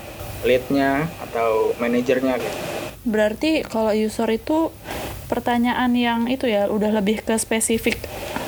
leadnya 0.40 0.90
atau 1.20 1.74
manajernya 1.76 2.34
gitu 2.36 2.58
Berarti 3.04 3.60
kalau 3.62 3.90
user 3.90 4.24
itu 4.28 4.70
pertanyaan 5.24 5.92
yang 5.92 6.20
itu 6.26 6.44
ya 6.44 6.66
udah 6.66 6.90
lebih 6.92 7.20
ke 7.20 7.34
spesifik. 7.34 7.98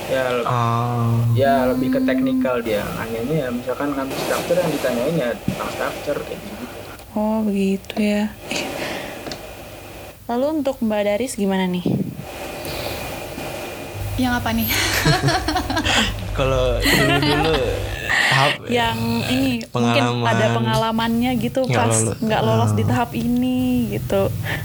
ya 0.06 0.22
le- 0.32 0.46
Ah, 0.46 1.18
ya 1.32 1.66
lebih 1.66 1.90
ke 1.90 2.00
teknikal 2.00 2.60
dia 2.60 2.86
nanyanya 2.94 3.36
ya 3.36 3.48
misalkan 3.50 3.90
ngambil 3.90 4.14
structure 4.16 4.54
yang 4.56 4.70
ditanyain 4.70 5.14
ya 5.16 5.30
tentang 5.36 5.68
structure 5.68 6.18
kayak 6.22 6.38
gitu 6.38 6.64
Oh 7.12 7.40
begitu 7.42 7.94
ya. 7.96 8.30
Lalu 10.26 10.60
untuk 10.60 10.78
Mbak 10.78 11.02
Daris 11.02 11.32
gimana 11.34 11.64
nih? 11.64 11.82
Yang 14.16 14.32
apa 14.34 14.50
nih? 14.52 14.68
kalau 16.38 16.76
dulu 16.78 17.16
dulu 17.16 17.56
tahap 18.26 18.52
yang 18.68 18.98
ini 19.26 19.62
Pengalaman. 19.66 20.04
mungkin 20.12 20.26
ada 20.26 20.46
pengalamannya 20.52 21.30
gitu 21.36 21.60
Nggak 21.62 21.76
pas 21.80 21.96
lolos. 21.96 22.16
nggak 22.20 22.40
lolos 22.42 22.72
di 22.72 22.82
Oh. 22.82 22.88
tahap 22.88 23.10
ini 23.12 23.60
gitu 23.90 24.22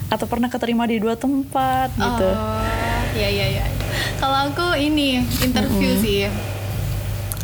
atau 0.07 0.25
pernah 0.25 0.47
keterima 0.47 0.83
di 0.83 0.97
dua 0.97 1.15
tempat 1.15 1.89
gitu 1.91 2.29
Oh, 2.29 2.61
ya 3.13 3.27
ya 3.27 3.47
ya. 3.53 3.65
Kalau 4.17 4.47
aku 4.47 4.75
ini 4.75 5.19
interview 5.39 5.91
sih. 5.95 6.29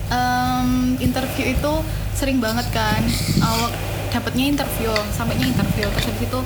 Em, 0.07 0.69
interview 0.97 1.51
itu 1.51 1.71
sering 2.13 2.39
banget 2.39 2.63
kan. 2.71 3.01
Awak 3.37 3.71
dapatnya 4.09 4.45
interview, 4.47 4.87
sampainya 5.11 5.47
interview 5.47 5.83
terus 5.89 6.05
habis 6.07 6.23
itu 6.23 6.39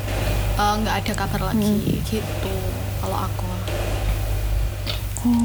eh, 0.57 0.73
nggak 0.77 0.95
ada 0.97 1.13
kabar 1.15 1.41
lagi 1.47 1.77
gitu. 2.03 2.53
Kalau 2.97 3.17
aku. 3.19 3.45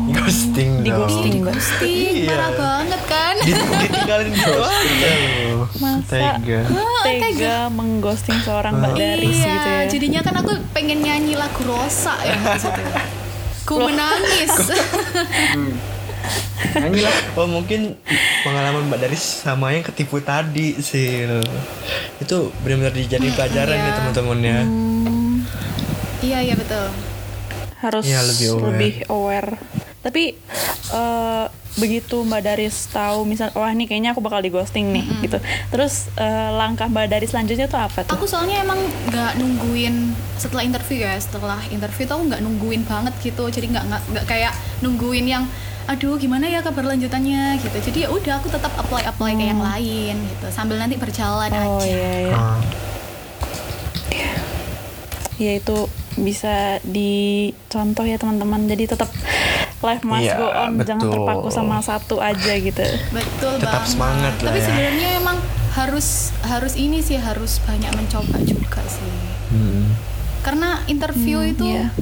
Ghosting 0.09 0.81
Di 0.81 0.89
dong. 0.89 1.05
ghosting. 1.05 1.35
Ghosting, 1.45 2.25
Iya. 2.25 2.29
parah 2.33 2.51
banget 2.57 3.03
kan? 3.05 3.35
ditinggalin 3.45 4.27
gitu 4.33 4.53
aja 4.57 4.57
loh 4.57 5.67
Masa? 5.77 6.17
tega 6.41 6.61
tega 7.05 7.57
mengghosting 7.69 8.39
seorang 8.41 8.73
mbak 8.75 8.93
Daris 8.97 9.37
iya, 9.37 9.53
gitu 9.53 9.69
ya 9.69 9.83
jadinya 9.87 10.21
kan 10.25 10.35
aku 10.41 10.53
pengen 10.73 11.05
nyanyi 11.05 11.37
lagu 11.37 11.61
Rosa 11.63 12.17
ya 12.25 12.57
situ. 12.57 12.81
Ku 13.67 13.83
menangis. 13.83 14.55
Hmm. 15.59 15.75
Nyanyi 16.79 17.03
lah. 17.03 17.15
oh 17.35 17.51
mungkin 17.51 17.99
pengalaman 18.47 18.87
mbak 18.87 19.03
Daris 19.03 19.23
sama 19.43 19.75
yang 19.75 19.83
ketipu 19.83 20.23
tadi 20.23 20.79
sih 20.79 21.27
itu 22.17 22.39
benar-benar 22.63 22.95
dijadiin 22.95 23.35
pelajaran 23.35 23.77
iya. 23.77 23.85
ya 23.85 23.93
teman-teman 23.99 24.39
ya 24.41 24.59
iya 26.23 26.39
iya 26.47 26.55
betul. 26.57 26.89
Harus 27.87 28.05
Iya, 28.05 28.21
lebih 28.21 28.47
aware. 28.51 28.67
lebih 28.69 28.93
aware. 29.09 29.51
Tapi 30.01 30.23
eh, 30.89 31.47
begitu 31.77 32.17
Mbak 32.23 32.41
Daris 32.43 32.89
tahu 32.89 33.23
misal 33.23 33.53
wah 33.53 33.69
ini 33.69 33.85
kayaknya 33.85 34.11
aku 34.11 34.21
bakal 34.21 34.39
di 34.39 34.49
ghosting 34.49 34.91
nih 34.91 35.05
gitu. 35.21 35.39
Terus 35.69 36.09
eh, 36.15 36.51
langkah 36.53 36.87
Mbak 36.87 37.07
Daris 37.09 37.31
selanjutnya 37.31 37.67
tuh 37.67 37.81
apa 37.81 38.03
tuh? 38.03 38.13
Aku 38.13 38.25
soalnya 38.25 38.61
emang 38.61 38.79
nggak 39.07 39.37
nungguin 39.37 39.95
setelah 40.37 40.63
interview 40.63 41.03
ya, 41.03 41.15
setelah 41.17 41.59
interview 41.69 42.05
tuh 42.05 42.15
aku 42.17 42.25
nggak 42.29 42.43
nungguin 42.43 42.83
banget 42.83 43.15
gitu. 43.21 43.45
Jadi 43.47 43.67
nggak 43.69 43.85
nggak 43.85 44.25
kayak 44.25 44.53
nungguin 44.79 45.27
yang 45.27 45.45
aduh 45.87 46.15
gimana 46.17 46.47
ya 46.47 46.63
kabar 46.63 46.83
lanjutannya 46.85 47.59
gitu. 47.59 47.77
Jadi 47.81 47.99
ya 48.03 48.09
udah 48.09 48.39
aku 48.39 48.49
tetap 48.49 48.75
apply 48.77 49.03
apply 49.05 49.33
ke 49.33 49.45
yang 49.45 49.61
lain 49.61 50.17
gitu. 50.25 50.47
Sambil 50.51 50.77
nanti 50.77 50.95
berjalan 50.95 51.47
Oh 51.53 51.79
aja. 51.79 51.87
iya 51.87 52.11
iya. 52.25 52.35
Ah, 52.35 52.59
Ya 55.37 55.53
itu 55.55 55.89
bisa 56.17 56.81
dicontoh 56.83 58.03
ya 58.03 58.17
teman-teman. 58.17 58.65
Jadi 58.65 58.89
tetap 58.89 59.13
life 59.79 60.01
must 60.03 60.25
Iya, 60.25 60.35
go 60.35 60.49
on, 60.49 60.71
jangan 60.81 61.05
betul. 61.05 61.13
terpaku 61.15 61.49
sama 61.51 61.77
satu 61.79 62.17
aja 62.19 62.53
gitu. 62.57 62.81
Betul 63.11 63.61
Tetap 63.61 63.85
banget. 63.85 63.91
semangat 63.91 64.35
lah 64.39 64.49
Tapi 64.49 64.59
ya. 64.59 64.65
sebenarnya 64.65 65.09
emang 65.17 65.37
harus 65.73 66.07
harus 66.43 66.73
ini 66.75 66.99
sih 66.99 67.17
harus 67.17 67.61
banyak 67.61 67.93
mencoba 67.93 68.41
juga 68.43 68.81
sih. 68.87 69.17
hmm. 69.51 69.85
Karena 70.41 70.81
interview 70.87 71.39
Hmm, 71.39 71.53
itu 71.53 71.67
iya. 71.67 71.93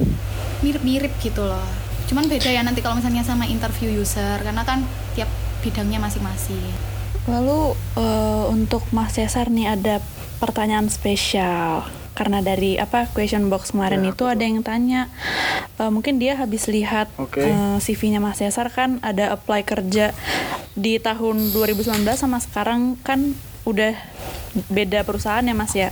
mirip-mirip 0.61 1.11
gitu 1.19 1.43
loh. 1.43 1.67
Cuman 2.05 2.25
beda 2.25 2.47
ya 2.47 2.61
nanti 2.61 2.79
kalau 2.79 2.95
misalnya 2.95 3.21
sama 3.21 3.43
interview 3.43 3.91
user 3.91 4.39
karena 4.39 4.61
kan 4.61 4.85
tiap 5.11 5.27
bidangnya 5.59 5.99
masing-masing. 5.99 6.61
Lalu 7.25 7.73
eh, 7.97 8.43
untuk 8.47 8.85
Mas 8.89 9.11
Cesar 9.11 9.49
nih 9.49 9.73
ada 9.73 9.99
pertanyaan 10.37 10.87
spesial 10.87 11.83
karena 12.15 12.39
dari 12.39 12.75
apa 12.75 13.11
question 13.11 13.47
box 13.47 13.69
kemarin 13.69 14.01
Ya, 14.01 14.09
itu 14.09 14.23
ada 14.23 14.39
yang 14.39 14.63
tanya 14.63 15.11
eh, 15.75 15.91
mungkin 15.91 16.15
dia 16.15 16.33
habis 16.33 16.65
lihat 16.65 17.11
Oke. 17.15 17.43
eh, 17.43 17.77
CV-nya 17.77 18.17
Mas 18.17 18.39
Cesar 18.39 18.67
kan 18.69 18.97
ada 19.01 19.29
apply 19.29 19.61
kerja 19.61 20.15
di 20.73 20.95
tahun 20.97 21.51
2019 21.51 21.91
sama 22.15 22.39
sekarang 22.39 22.95
kan 22.97 23.35
udah 23.63 23.93
beda 24.67 25.03
perusahaan 25.03 25.41
ya 25.41 25.51
Mas 25.51 25.73
ya. 25.73 25.91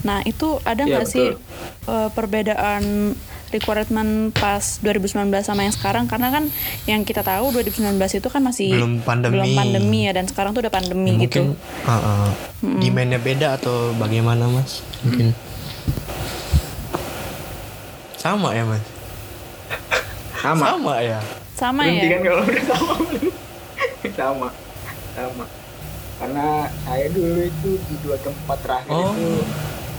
Nah 0.00 0.24
itu 0.24 0.56
ada 0.62 0.80
Iya, 0.80 0.90
nggak 0.90 1.06
sih 1.06 1.26
betul. 1.30 1.92
eh, 1.92 2.08
perbedaan 2.10 3.12
requirement 3.50 4.12
pas 4.32 4.62
2019 4.78 5.14
sama 5.40 5.62
yang 5.62 5.70
sekarang 5.70 6.04
karena 6.04 6.30
kan 6.30 6.44
yang 6.84 7.02
kita 7.02 7.20
tahu 7.20 7.50
2019 7.52 7.90
itu 8.14 8.28
kan 8.28 8.40
masih 8.40 8.70
Belum 8.72 8.98
pandemi. 9.00 9.34
belum 9.36 9.50
pandemi 9.52 9.98
ya 10.04 10.12
dan 10.12 10.24
sekarang 10.24 10.50
tuh 10.50 10.60
udah 10.60 10.70
pandemi 10.70 11.14
Ya, 11.14 11.24
gitu. 11.24 11.50
mungkin 11.50 11.58
uh, 11.84 11.92
uh, 11.92 12.28
demandnya 12.78 13.18
beda 13.18 13.56
atau 13.56 13.90
bagaimana 13.94 14.46
mas 14.46 14.80
mungkin 15.00 15.34
sama 18.14 18.52
ya 18.52 18.64
mas 18.64 18.84
Sama. 20.36 20.64
sama 20.70 20.94
ya 21.00 21.20
Sama 21.52 21.84
Berhenti 21.84 22.00
ya. 22.00 22.10
kan 22.10 22.20
kalau 22.24 22.42
udah 22.42 22.64
sama. 22.66 22.94
sama. 24.16 24.48
Sama. 25.12 25.44
Karena 26.16 26.46
saya 26.80 27.06
dulu 27.08 27.40
itu 27.42 27.70
di 27.78 27.94
dua 28.00 28.16
tempat 28.16 28.56
terakhir 28.60 28.88
Oh. 28.90 29.12
itu 29.12 29.28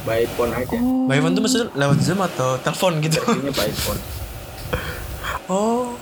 by 0.07 0.25
phone 0.33 0.51
aja. 0.55 0.77
Oh. 0.81 1.05
by 1.05 1.17
phone 1.21 1.33
tuh 1.37 1.41
maksudnya 1.45 1.67
lewat 1.77 1.97
zoom 2.01 2.19
atau 2.25 2.57
telepon 2.61 2.93
gitu 3.05 3.21
Artinya 3.21 3.53
by 3.53 3.71
phone. 3.73 4.01
oh 5.51 5.93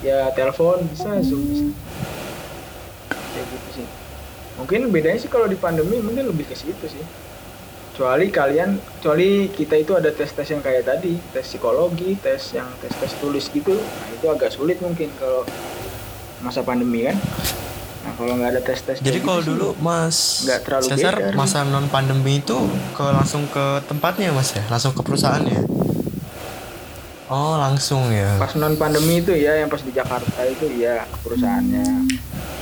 Ya 0.00 0.32
telepon 0.32 0.80
bisa, 0.88 1.20
zoom 1.20 1.44
bisa. 1.44 1.68
Kayak 3.12 3.46
gitu 3.52 3.68
sih. 3.80 3.86
Mungkin 4.56 4.88
bedanya 4.88 5.20
sih 5.20 5.28
kalau 5.28 5.44
di 5.44 5.60
pandemi 5.60 6.00
mungkin 6.00 6.24
lebih 6.24 6.48
ke 6.48 6.56
situ 6.56 6.88
sih. 6.88 7.04
Kecuali 7.92 8.32
kalian, 8.32 8.80
kecuali 8.96 9.52
kita 9.52 9.76
itu 9.76 9.92
ada 9.92 10.08
tes-tes 10.08 10.48
yang 10.48 10.64
kayak 10.64 10.88
tadi, 10.88 11.20
tes 11.36 11.44
psikologi, 11.44 12.16
tes 12.16 12.56
yang 12.56 12.64
tes-tes 12.80 13.12
tulis 13.20 13.44
gitu. 13.52 13.76
Nah 13.76 14.08
itu 14.16 14.24
agak 14.32 14.56
sulit 14.56 14.80
mungkin 14.80 15.12
kalau 15.20 15.44
masa 16.40 16.64
pandemi 16.64 17.04
kan. 17.04 17.20
Kalau 18.20 18.36
nggak 18.36 18.50
ada 18.50 18.60
tes-tes 18.60 18.96
jadi 19.00 19.16
kayak 19.16 19.24
kalau 19.24 19.40
gitu 19.40 19.46
sih, 19.46 19.56
dulu 19.56 19.68
mas 19.80 20.16
nggak 20.44 20.60
terlalu 20.60 20.84
Cesar 20.86 21.14
beda. 21.16 21.32
masa 21.32 21.58
non 21.64 21.88
pandemi 21.88 22.32
itu 22.36 22.56
ke 22.92 23.04
langsung 23.06 23.48
ke 23.48 23.64
tempatnya 23.86 24.28
mas 24.30 24.52
ya 24.52 24.60
langsung 24.68 24.92
ke 24.92 25.00
perusahaannya 25.00 25.64
oh 27.26 27.56
langsung 27.56 28.10
ya 28.10 28.36
pas 28.36 28.52
non 28.54 28.74
pandemi 28.74 29.18
itu 29.18 29.32
ya 29.32 29.56
yang 29.56 29.68
pas 29.68 29.80
di 29.80 29.88
Jakarta 29.90 30.40
itu 30.44 30.66
ya 30.74 31.06
ke 31.06 31.16
perusahaannya. 31.22 31.86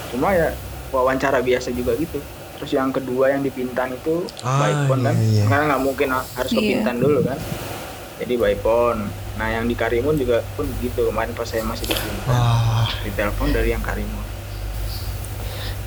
Cuma 0.09 0.31
ya 0.31 0.53
wawancara 0.89 1.41
biasa 1.41 1.69
juga 1.71 1.97
gitu. 1.97 2.21
Terus 2.55 2.71
yang 2.73 2.91
kedua 2.91 3.31
yang 3.31 3.41
di 3.41 3.49
Pintan 3.49 3.93
itu 3.93 4.27
Ah, 4.43 4.61
by 4.61 4.73
phone 4.87 5.03
kan, 5.05 5.15
iya, 5.17 5.27
iya. 5.33 5.45
karena 5.47 5.65
nggak 5.69 5.83
mungkin 5.83 6.09
ha- 6.11 6.29
harus 6.35 6.51
ke 6.51 6.59
Iya. 6.59 6.71
Pintan 6.77 6.97
dulu 6.99 7.19
kan. 7.25 7.39
Jadi 8.19 8.35
by 8.35 8.55
phone. 8.59 9.01
Nah 9.35 9.49
yang 9.49 9.65
di 9.65 9.75
Karimun 9.75 10.15
juga 10.15 10.45
pun 10.53 10.69
gitu 10.79 11.09
kemarin 11.09 11.33
pas 11.33 11.47
saya 11.47 11.63
masih 11.63 11.87
di 11.87 11.97
Pintan. 11.97 12.29
wah 12.29 12.91
Ditelepon 13.01 13.49
dari 13.51 13.73
yang 13.73 13.81
Karimun. 13.81 14.27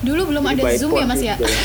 Dulu 0.02 0.22
belum 0.28 0.44
Jadi 0.44 0.62
ada 0.62 0.72
Zoom 0.76 0.92
ya 0.94 1.06
Mas 1.06 1.22
ya? 1.22 1.36
gitu. 1.36 1.46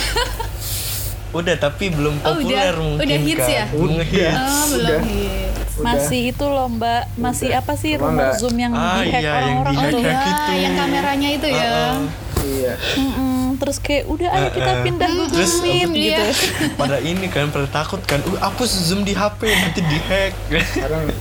udah 1.37 1.57
tapi 1.59 1.91
belum 1.91 2.17
Oh, 2.19 2.33
udah. 2.33 2.37
populer 2.39 2.75
mungkin 2.75 3.03
Udah 3.03 3.19
hits 3.21 3.41
kan. 3.43 3.53
ya? 3.53 3.65
Belum 3.69 3.93
Udah. 3.99 4.33
Oh, 4.33 4.65
belum 4.67 4.81
Udah. 4.81 5.01
hits. 5.03 5.73
Udah. 5.75 5.85
Masih 5.85 6.21
itu 6.27 6.47
loh 6.47 6.69
Mbak, 6.71 7.03
masih 7.17 7.49
Udah. 7.51 7.61
apa 7.61 7.73
sih 7.75 7.91
Cuma 7.93 8.03
rumor 8.07 8.17
nggak- 8.23 8.39
Zoom 8.39 8.57
yang 8.57 8.73
Ah, 8.73 8.97
dihack 8.99 9.13
iya, 9.15 9.21
yang 9.21 9.37
orang-orang 9.37 9.75
Oh 9.75 9.83
dihack. 9.83 10.01
Kayak 10.01 10.17
iya, 10.17 10.25
gitu. 10.25 10.53
yang 10.59 10.75
kameranya 10.75 11.29
itu 11.31 11.49
ya. 11.51 11.67
Uh-uh. 11.67 11.97
Iya. 12.39 12.73
Mm-mm, 12.97 13.35
Terus 13.57 13.77
kayak 13.79 14.05
udah 14.07 14.29
ayo 14.31 14.49
kita 14.51 14.71
Uh-uh. 14.71 14.85
pindah 14.87 15.09
Hmm, 15.09 15.19
Google 15.19 15.37
Terus, 15.37 15.55
Meet 15.59 15.91
iya. 15.91 15.99
gitu. 15.99 16.25
pada 16.81 16.97
ini 16.99 17.27
kan 17.27 17.47
pada 17.51 17.67
takut 17.67 18.01
kan 18.03 18.21
uh 18.23 18.39
hapus 18.39 18.71
zoom 18.83 19.03
di 19.03 19.13
HP 19.13 19.41
nanti 19.51 19.81
dihack 19.83 20.33
Sekarang 20.47 21.03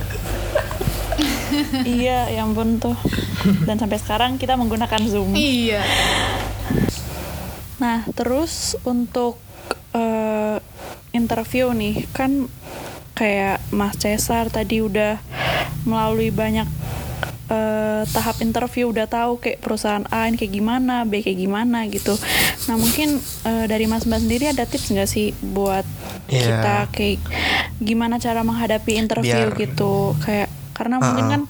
iya, 1.87 2.27
ya 2.29 2.41
ampun 2.41 2.77
tuh. 2.77 2.95
Dan 3.61 3.75
sampai 3.75 3.95
sekarang 3.95 4.35
kita 4.35 4.53
menggunakan 4.53 4.99
Zoom. 5.05 5.31
Iya. 5.31 5.79
Nah, 7.77 8.07
terus 8.11 8.79
untuk 8.83 9.39
eh, 9.91 10.57
interview 11.11 11.71
nih, 11.71 12.07
kan 12.11 12.47
kayak 13.13 13.63
Mas 13.71 13.95
Cesar 13.95 14.47
tadi 14.49 14.79
udah 14.79 15.19
melalui 15.83 16.29
banyak 16.29 16.67
eh, 17.47 18.03
tahap 18.05 18.39
interview, 18.39 18.89
udah 18.89 19.05
tahu 19.05 19.37
kayak 19.37 19.61
perusahaan 19.61 20.03
A 20.09 20.27
ini 20.27 20.35
kayak 20.35 20.53
gimana, 20.53 21.03
B 21.03 21.21
kayak 21.21 21.37
gimana 21.37 21.85
gitu. 21.87 22.15
Nah, 22.65 22.75
mungkin 22.75 23.19
eh, 23.43 23.65
dari 23.65 23.85
Mas 23.85 24.03
Mbak 24.03 24.19
sendiri 24.19 24.45
ada 24.49 24.63
tips 24.63 24.91
nggak 24.91 25.07
sih 25.07 25.31
buat 25.41 25.85
Iya. 26.25 26.41
kita 26.41 26.75
kayak 26.89 27.19
gimana 27.77 28.17
cara 28.17 28.41
menghadapi 28.41 28.97
interview 28.97 29.45
Biar- 29.45 29.59
gitu, 29.61 30.17
kayak 30.19 30.49
karena 30.73 30.99
mungkin 30.99 31.23
Uh-uh. 31.23 31.31
kan 31.31 31.41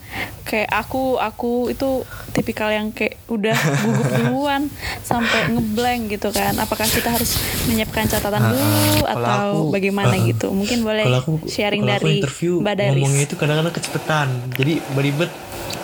kayak 0.43 0.69
aku 0.69 1.17
aku 1.17 1.71
itu 1.71 2.03
tipikal 2.29 2.69
yang 2.69 2.91
kayak 2.91 3.14
udah 3.25 3.57
gugup 3.57 4.05
duluan 4.21 4.69
sampai 5.01 5.49
ngeblank 5.49 6.13
gitu 6.13 6.29
kan. 6.29 6.53
Apakah 6.61 6.85
kita 6.85 7.09
harus 7.09 7.41
menyiapkan 7.65 8.05
catatan 8.05 8.41
Uh-uh. 8.41 8.51
dulu 8.53 8.69
Kalau 9.01 9.09
atau 9.09 9.33
aku, 9.33 9.59
bagaimana 9.73 10.13
uh-uh. 10.13 10.29
gitu? 10.29 10.47
Mungkin 10.53 10.79
boleh 10.85 11.05
kalau 11.09 11.19
aku 11.21 11.33
sharing 11.49 11.81
kalau 11.81 11.97
aku 11.97 12.05
dari 12.05 12.13
interview 12.21 12.53
Mbak 12.61 12.75
Daris. 12.77 12.93
ngomongnya 13.01 13.23
itu 13.25 13.35
kadang-kadang 13.35 13.73
kecepatan. 13.73 14.27
Jadi 14.53 14.73
beribet. 14.93 15.31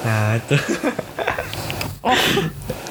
Nah 0.05 0.37
itu. 0.37 0.55
Oh. 2.01 2.17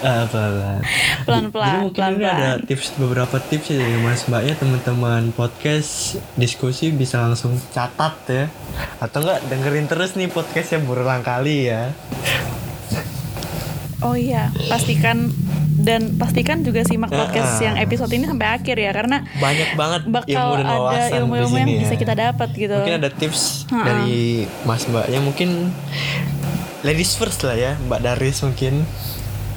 Ah, 0.07 0.23
pelan 0.31 0.81
Pelan-pelan, 1.27 1.67
Jadi 1.67 1.83
mungkin 1.83 1.91
ini 1.91 1.97
pelan-pelan. 1.99 2.39
ada 2.39 2.51
tips 2.63 2.95
beberapa 2.95 3.37
tips 3.43 3.75
ya 3.75 3.83
dari 3.83 3.99
Mas 3.99 4.23
Mbaknya 4.31 4.55
teman-teman 4.55 5.35
podcast 5.35 6.15
diskusi 6.39 6.95
bisa 6.95 7.19
langsung 7.19 7.59
catat 7.75 8.15
ya. 8.31 8.45
Atau 9.03 9.27
enggak 9.27 9.43
dengerin 9.51 9.91
terus 9.91 10.15
nih 10.15 10.31
podcastnya 10.31 10.81
berulang 10.87 11.27
kali 11.27 11.75
ya 11.75 11.91
oh 14.01 14.17
iya 14.17 14.49
pastikan 14.69 15.29
dan 15.81 16.21
pastikan 16.21 16.61
juga 16.61 16.85
simak 16.85 17.09
podcast 17.09 17.57
yang 17.65 17.81
episode 17.81 18.13
ini 18.13 18.29
sampai 18.29 18.53
akhir 18.53 18.77
ya 18.77 18.93
karena 18.93 19.25
Banyak 19.41 19.71
banget 19.81 20.03
bakal 20.13 20.29
ilmu 20.29 20.55
dan 20.61 20.67
ada 20.69 21.01
ilmu-ilmu 21.17 21.57
yang 21.57 21.71
bisa 21.81 21.95
ya. 21.97 22.01
kita 22.05 22.15
dapat 22.15 22.49
gitu. 22.53 22.77
Mungkin 22.77 23.01
ada 23.01 23.09
tips 23.09 23.65
Ha-ha. 23.73 23.85
dari 23.89 24.45
Mas 24.69 24.85
Mbaknya 24.85 25.21
mungkin 25.25 25.73
ladies 26.85 27.17
first 27.17 27.41
lah 27.49 27.57
ya, 27.57 27.73
Mbak 27.89 28.01
Daris 28.05 28.45
mungkin. 28.45 28.85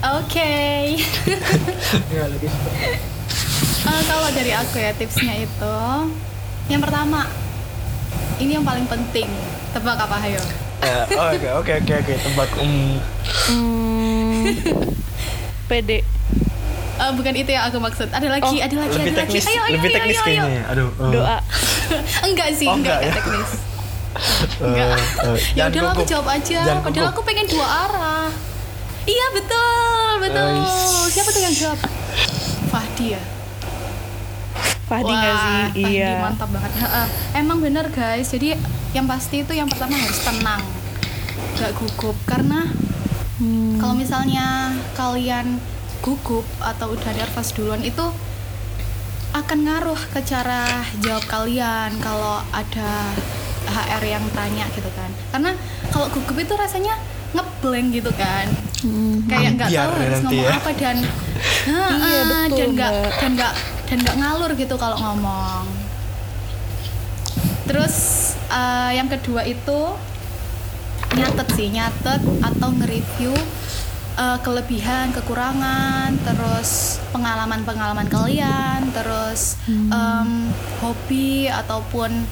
Oke. 0.03 0.51
Ya, 2.15 2.27
lebih 2.27 2.47
Eh, 3.83 4.01
kalau 4.07 4.29
dari 4.31 4.51
aku 4.55 4.79
ya 4.79 4.95
tipsnya 4.95 5.43
itu, 5.43 5.75
yang 6.71 6.79
pertama, 6.79 7.27
ini 8.39 8.55
yang 8.55 8.63
paling 8.63 8.87
penting. 8.87 9.27
Tebak 9.75 9.99
apa 9.99 10.23
ayo? 10.23 10.39
Ya, 10.83 10.97
oh, 11.15 11.29
Oke 11.31 11.47
oke 11.49 11.71
oke 11.79 11.93
oke 11.97 12.13
tebak 12.17 12.49
um, 12.57 12.99
Hmm, 13.47 14.43
PD. 15.69 16.03
Eh, 16.93 17.11
bukan 17.11 17.33
itu 17.33 17.49
yang 17.49 17.65
aku 17.65 17.79
maksud. 17.79 18.05
Ada 18.07 18.27
lagi, 18.29 18.53
Oh, 18.53 18.61
ada 18.61 18.75
lagi, 18.77 18.93
lebih 18.93 19.09
ada 19.09 19.17
lagi. 19.17 19.19
teknis 19.33 19.45
Ayo, 19.45 19.59
ayo, 19.59 19.73
lebih 19.73 19.89
ayo, 19.89 19.95
teknis 19.97 20.13
ayo, 20.13 20.21
ayo. 20.21 20.27
kayaknya. 20.27 20.53
ya. 20.53 20.63
Aduh. 20.69 20.89
eh, 20.93 21.09
Doa. 21.09 21.37
enggak 22.27 22.49
sih, 22.53 22.67
Oh, 22.67 22.75
enggak, 22.75 22.97
enggak 22.97 23.09
ya? 23.09 23.13
teknis. 23.17 23.49
eh, 23.49 24.61
Enggak. 24.61 24.87
eh, 24.93 25.37
ya 25.49 25.63
jangan 25.65 25.69
udahlah 25.73 25.91
aku 25.91 26.03
jawab 26.05 26.27
aja. 26.29 26.59
Padahal 26.79 27.07
aku 27.09 27.21
pengen 27.23 27.45
dua 27.47 27.65
arah. 27.65 28.27
Iya 29.03 29.25
betul, 29.33 30.11
betul. 30.21 30.47
Ais. 30.53 30.75
Siapa 31.09 31.29
tuh 31.29 31.41
yang 31.41 31.55
jawab? 31.57 31.79
Fahdi 32.69 33.05
ya. 33.09 33.21
Fahdi 34.95 35.11
nggak 35.11 35.35
sih? 35.35 35.57
Fahdi 35.73 35.83
Iya. 35.91 36.11
mantap 36.19 36.49
banget. 36.49 36.71
Ha-ha. 36.77 37.03
Emang 37.33 37.57
bener 37.59 37.85
guys. 37.89 38.27
Jadi 38.27 38.53
yang 38.91 39.05
pasti 39.05 39.41
itu 39.41 39.51
yang 39.51 39.65
pertama 39.65 39.95
harus 39.95 40.19
tenang, 40.19 40.61
gak 41.55 41.71
gugup. 41.73 42.13
Karena 42.23 42.69
Hmm. 43.33 43.75
kalau 43.75 43.95
misalnya 43.95 44.69
kalian 44.93 45.57
gugup 45.99 46.45
atau 46.59 46.91
udah 46.91 47.11
nervous 47.11 47.49
duluan 47.51 47.81
itu 47.81 48.05
akan 49.33 49.59
ngaruh 49.63 49.97
ke 50.09 50.21
cara 50.21 50.69
jawab 50.99 51.25
kalian 51.25 51.89
kalau 51.97 52.37
ada 52.51 53.09
HR 53.65 54.03
yang 54.07 54.25
tanya 54.29 54.69
gitu 54.69 54.85
kan. 54.93 55.09
Karena 55.31 55.57
kalau 55.89 56.05
gugup 56.07 56.37
itu 56.37 56.53
rasanya 56.53 56.93
ngeblank 57.33 57.89
gitu 57.91 58.13
kan. 58.13 58.45
Hmm. 58.79 59.25
Kayak 59.25 59.51
nggak 59.57 59.69
tahu 59.71 59.91
harus 59.97 60.19
ngomong 60.21 60.45
ya. 60.45 60.53
apa 60.53 60.71
dan 60.73 60.97
Iya, 61.63 61.79
Ah, 62.21 62.45
betul, 62.45 62.55
dan 62.55 62.69
nggak 62.73 62.91
dan 63.17 63.31
nggak 63.33 63.53
dan 63.93 64.01
nggak 64.01 64.17
ngalur 64.17 64.51
gitu 64.57 64.73
kalau 64.73 64.97
ngomong. 64.97 65.69
Terus 67.63 67.95
eh, 68.49 68.97
yang 68.97 69.05
kedua 69.05 69.45
itu 69.45 69.93
nyatet 71.13 71.45
sih 71.53 71.69
nyatet 71.69 72.17
atau 72.41 72.73
nge-review 72.73 73.37
eh, 74.17 74.37
kelebihan 74.41 75.13
kekurangan 75.13 76.09
terus 76.25 76.97
pengalaman-pengalaman 77.13 78.09
kalian 78.09 78.89
terus 78.89 79.61
em, 79.69 80.49
hobi 80.81 81.45
ataupun 81.45 82.25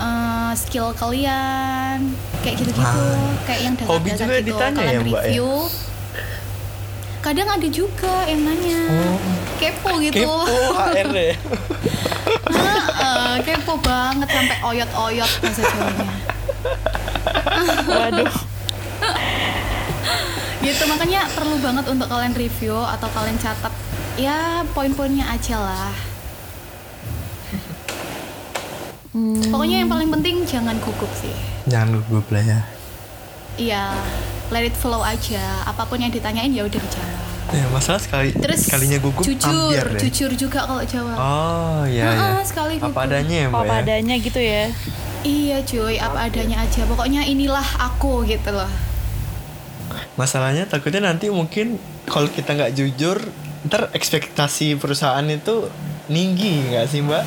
eh, 0.00 0.52
skill 0.56 0.96
kalian 0.96 2.16
kayak 2.40 2.64
gitu-gitu 2.64 2.80
Ah, 3.04 3.36
kayak 3.44 3.60
yang 3.62 3.74
hobi 3.84 4.08
dasar-dasar 4.08 4.24
juga 4.24 4.40
gitu 4.40 4.48
ditanya 4.48 4.80
kalian 4.80 4.88
ya, 4.88 4.96
Mbak, 4.96 5.04
ya? 5.04 5.12
review 5.28 5.48
kadang 7.20 7.48
ada 7.52 7.68
juga 7.68 8.14
yang 8.24 8.40
nanya 8.42 8.80
Oh. 8.88 9.20
Kepo 9.58 9.90
gitu 9.98 10.22
Kepo 10.22 10.34
HR 10.72 11.10
ya. 11.12 11.34
Kepo 13.40 13.74
banget 13.78 14.28
sampai 14.28 14.56
oyot-oyot 14.64 15.30
bahasa 15.38 15.62
Jawanya 15.62 16.06
Waduh. 17.88 18.32
gitu 20.58 20.82
makanya 20.84 21.20
perlu 21.30 21.56
banget 21.58 21.84
untuk 21.86 22.06
kalian 22.06 22.34
review 22.34 22.74
atau 22.74 23.08
kalian 23.08 23.36
catat 23.36 23.72
ya 24.14 24.38
poin-poinnya 24.72 25.26
aja 25.28 25.58
lah 25.58 25.92
Hmm. 29.08 29.40
pokoknya 29.48 29.80
yang 29.80 29.88
paling 29.88 30.12
penting 30.12 30.44
jangan 30.44 30.76
gugup 30.78 31.08
sih 31.16 31.32
Jangan 31.64 31.96
gugup 31.98 32.28
lah 32.28 32.44
ya. 32.44 32.60
iya 33.56 33.84
let 34.48 34.62
it 34.62 34.76
flow 34.76 35.00
aja 35.00 35.40
apa 35.64 35.82
pun 35.82 35.96
yang 35.96 36.12
ditanyain 36.12 36.52
ya 36.52 36.62
udah 36.62 36.76
dijawab 36.76 37.27
Ya 37.48 37.64
masalah 37.68 37.96
sekali 37.96 38.28
terus 38.30 38.68
sekalinya 38.68 38.98
gugup 38.98 39.24
jujur 39.24 39.48
ambiar 39.72 39.88
deh. 39.90 40.00
jujur 40.04 40.30
juga 40.32 40.62
kalau 40.62 40.84
jawab 40.84 41.16
Oh 41.16 41.80
iya 41.82 42.04
Heeh, 42.06 42.34
ya. 42.34 42.44
sekali 42.44 42.76
gugup. 42.76 42.92
Apa 42.92 43.00
adanya 43.04 43.36
ya 43.38 43.46
Mbak 43.48 43.56
Apa 43.58 43.72
ya? 43.72 43.80
adanya 43.82 44.14
gitu 44.16 44.36
ya. 44.38 44.64
iya 45.20 45.56
cuy 45.60 45.96
apa 45.96 46.18
adanya 46.24 46.56
aja 46.60 46.84
pokoknya 46.84 47.24
inilah 47.24 47.64
aku 47.82 48.22
gitu 48.22 48.50
loh 48.50 48.68
Masalahnya 50.14 50.64
takutnya 50.64 51.00
nanti 51.02 51.26
mungkin 51.28 51.78
kalau 52.04 52.28
kita 52.28 52.52
nggak 52.52 52.74
jujur, 52.74 53.16
ntar 53.64 53.88
ekspektasi 53.90 54.74
perusahaan 54.74 55.24
itu 55.24 55.70
tinggi 56.06 56.68
nggak 56.68 56.84
sih 56.84 57.00
Mbak? 57.00 57.24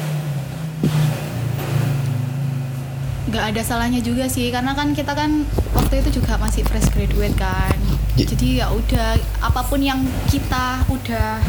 nggak 3.27 3.45
ada 3.47 3.62
salahnya 3.62 3.99
juga 3.99 4.27
sih 4.27 4.51
karena 4.51 4.71
kan 4.71 4.91
kita 4.91 5.15
kan 5.15 5.47
waktu 5.71 6.03
itu 6.03 6.19
juga 6.19 6.36
masih 6.36 6.62
fresh 6.62 6.91
graduate 6.91 7.34
kan 7.34 7.75
jadi 8.13 8.47
ya 8.58 8.67
udah 8.69 9.15
apa 9.39 9.62
pun 9.63 9.80
yang 9.80 10.00
kita 10.28 10.84
udah 10.86 11.39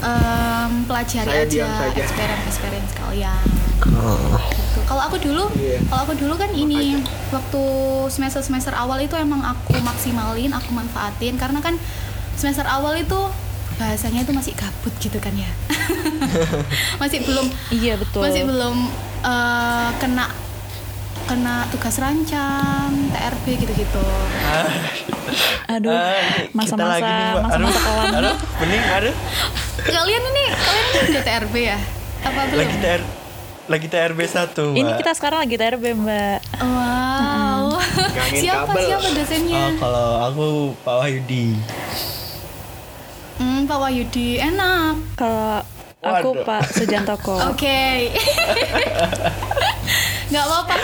em, 0.00 0.70
pelajari 0.84 1.28
Saya 1.28 1.44
aja 1.44 1.66
experience 1.94 2.44
experience 2.46 2.92
kalian 2.94 3.46
Oh. 3.80 4.36
gitu. 4.50 4.84
kalau 4.84 5.00
aku 5.02 5.16
dulu 5.16 5.48
Iya. 5.54 5.80
kalau 5.86 6.04
aku 6.04 6.14
dulu 6.14 6.36
kan 6.36 6.52
ini 6.52 7.00
waktu 7.30 7.62
semester 8.06 8.40
semester 8.40 8.72
awal 8.72 8.98
itu 8.98 9.12
emang 9.14 9.40
aku 9.40 9.72
maksimalin 9.78 10.52
aku 10.52 10.68
manfaatin 10.70 11.34
karena 11.34 11.58
kan 11.58 11.80
semester 12.34 12.64
awal 12.64 12.92
itu 12.92 13.16
bahasanya 13.76 14.20
itu 14.20 14.32
masih 14.32 14.52
gabut 14.52 14.92
gitu 14.98 15.16
kan 15.16 15.32
ya 15.32 15.48
masih 17.00 17.24
belum 17.24 17.48
Iya 17.70 17.96
betul. 17.96 18.20
masih 18.20 18.44
belum 18.44 18.76
eh, 19.22 19.90
kena 19.96 20.28
kena 21.24 21.64
tugas 21.70 21.96
rancang 21.96 22.92
TRB 23.08 23.44
gitu-gitu 23.56 24.04
Aduh. 25.72 25.90
Ah, 25.90 26.44
Masa-masa 26.50 26.98
Mbak. 27.00 27.40
masa-masa 27.40 27.72
Aduh, 27.72 27.80
kelam. 27.80 28.14
Aduh, 28.14 28.36
bening, 28.58 28.82
aduh. 28.86 29.14
kalian 29.82 30.22
ini 30.24 30.44
kalian 30.50 30.86
ini 30.86 30.98
udah 31.10 31.22
TRB 31.22 31.54
ya 31.56 31.78
apa 32.20 32.40
belum 32.46 32.60
Lagi 32.60 32.76
TR 32.78 33.02
lagi 33.66 33.86
TRB 33.86 34.18
1 34.20 34.50
Mbak. 34.50 34.74
Ini 34.74 34.90
kita 34.96 35.10
sekarang 35.14 35.38
lagi 35.40 35.54
TRB 35.54 35.84
Mbak. 35.96 36.38
wow 36.58 37.62
Gangin 38.10 38.40
siapa 38.40 38.68
kabel. 38.68 38.84
siapa 38.84 39.08
dosennya 39.10 39.64
Oh, 39.64 39.70
kalau 39.78 40.08
aku 40.22 40.44
Pak 40.80 40.94
Wahyudi. 40.96 41.44
hmm, 43.36 43.60
Pak 43.64 43.78
Wahyudi 43.78 44.28
enak 44.38 44.94
Kalau 45.14 45.60
aku 46.00 46.28
Waduh. 46.32 46.44
Pak 46.44 46.62
Sejantoko. 46.68 47.36
oke 47.48 47.80
nggak 50.30 50.44
apa-apa 50.44 50.74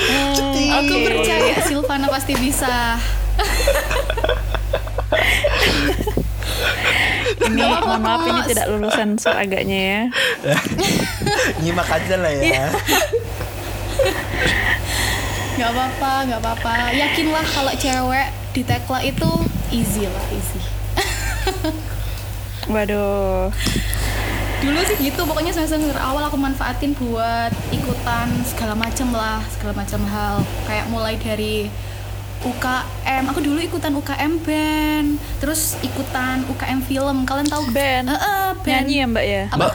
aku 0.76 0.94
percaya 1.04 1.52
Silvana 1.60 2.06
pasti 2.08 2.32
bisa 2.34 2.96
Ini 7.46 7.62
mohon 7.62 8.00
maaf 8.02 8.22
ini 8.26 8.40
tidak 8.50 8.66
lulusan 8.74 9.16
seraganya 9.20 9.78
ya. 9.78 10.02
Nyimak 11.62 11.88
aja 11.88 12.14
lah 12.18 12.32
ya. 12.32 12.42
Iya. 12.42 12.66
nggak 15.56 15.72
apa-apa 15.72 16.12
nggak 16.28 16.40
apa-apa 16.44 16.72
yakinlah 16.92 17.46
kalau 17.48 17.72
cewek 17.80 18.28
di 18.52 18.60
tekla 18.60 19.00
itu 19.00 19.30
easy 19.72 20.04
lah 20.04 20.24
easy 20.28 20.60
Waduh. 22.72 23.48
dulu 24.60 24.80
sih 24.84 24.96
gitu 25.00 25.24
pokoknya 25.24 25.56
semester 25.56 25.96
awal 25.96 26.28
aku 26.28 26.36
manfaatin 26.36 26.92
buat 27.00 27.56
ikutan 27.72 28.28
segala 28.44 28.76
macam 28.76 29.08
lah 29.16 29.40
segala 29.48 29.80
macam 29.80 30.00
hal 30.04 30.44
kayak 30.68 30.86
mulai 30.92 31.16
dari 31.16 31.72
UKM 32.44 33.22
aku 33.32 33.40
dulu 33.40 33.56
ikutan 33.62 33.94
UKM 33.96 34.32
band 34.44 35.16
terus 35.40 35.76
ikutan 35.80 36.44
UKM 36.50 36.80
film 36.84 37.24
kalian 37.24 37.48
tahu 37.48 37.64
Band? 37.72 38.08
Eh, 38.08 38.16
eh, 38.16 38.48
band 38.60 38.86
Nyanyi 38.86 39.00
ya 39.00 39.06
Mbak 39.08 39.24
ya? 39.24 39.44
apa 39.48 39.56
Mbak. 39.56 39.74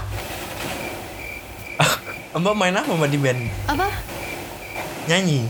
Mbak 2.42 2.56
main 2.56 2.76
apa 2.78 2.92
Mbak 2.94 3.10
di 3.10 3.18
band? 3.18 3.42
apa 3.66 3.88
Nyanyi. 5.10 5.42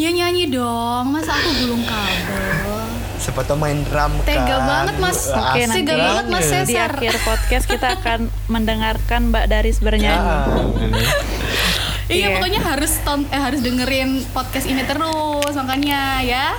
ya 0.00 0.08
nyanyi 0.14 0.46
dong 0.48 1.12
masa 1.12 1.34
aku 1.36 1.50
gulung 1.60 1.84
kabel 1.84 2.97
Siapa 3.18 3.42
tau 3.42 3.54
main 3.54 3.82
drum 3.82 4.12
Tega 4.22 4.46
kan. 4.46 4.62
banget, 4.64 4.94
Mas. 4.98 5.20
Oke, 5.26 5.36
asik 5.36 5.66
nanti 5.66 5.82
Tega 5.84 5.94
banget, 5.98 6.24
Mas 6.24 6.38
banget. 6.40 6.64
Di 6.64 6.72
Cesar. 6.72 6.90
akhir 6.92 7.14
podcast 7.20 7.64
kita 7.66 7.88
akan 7.94 8.18
mendengarkan 8.46 9.20
Mbak 9.28 9.44
Daris 9.46 9.78
bernyanyi. 9.78 10.16
Ah, 10.16 10.46
ini. 10.78 11.02
Iya 12.08 12.16
Iya. 12.24 12.28
pokoknya 12.34 12.60
harus 12.64 12.92
ton 13.02 13.20
eh 13.28 13.36
harus 13.36 13.60
dengerin 13.60 14.10
podcast 14.32 14.64
ini 14.64 14.80
terus 14.82 15.52
makanya 15.52 16.24
ya. 16.24 16.56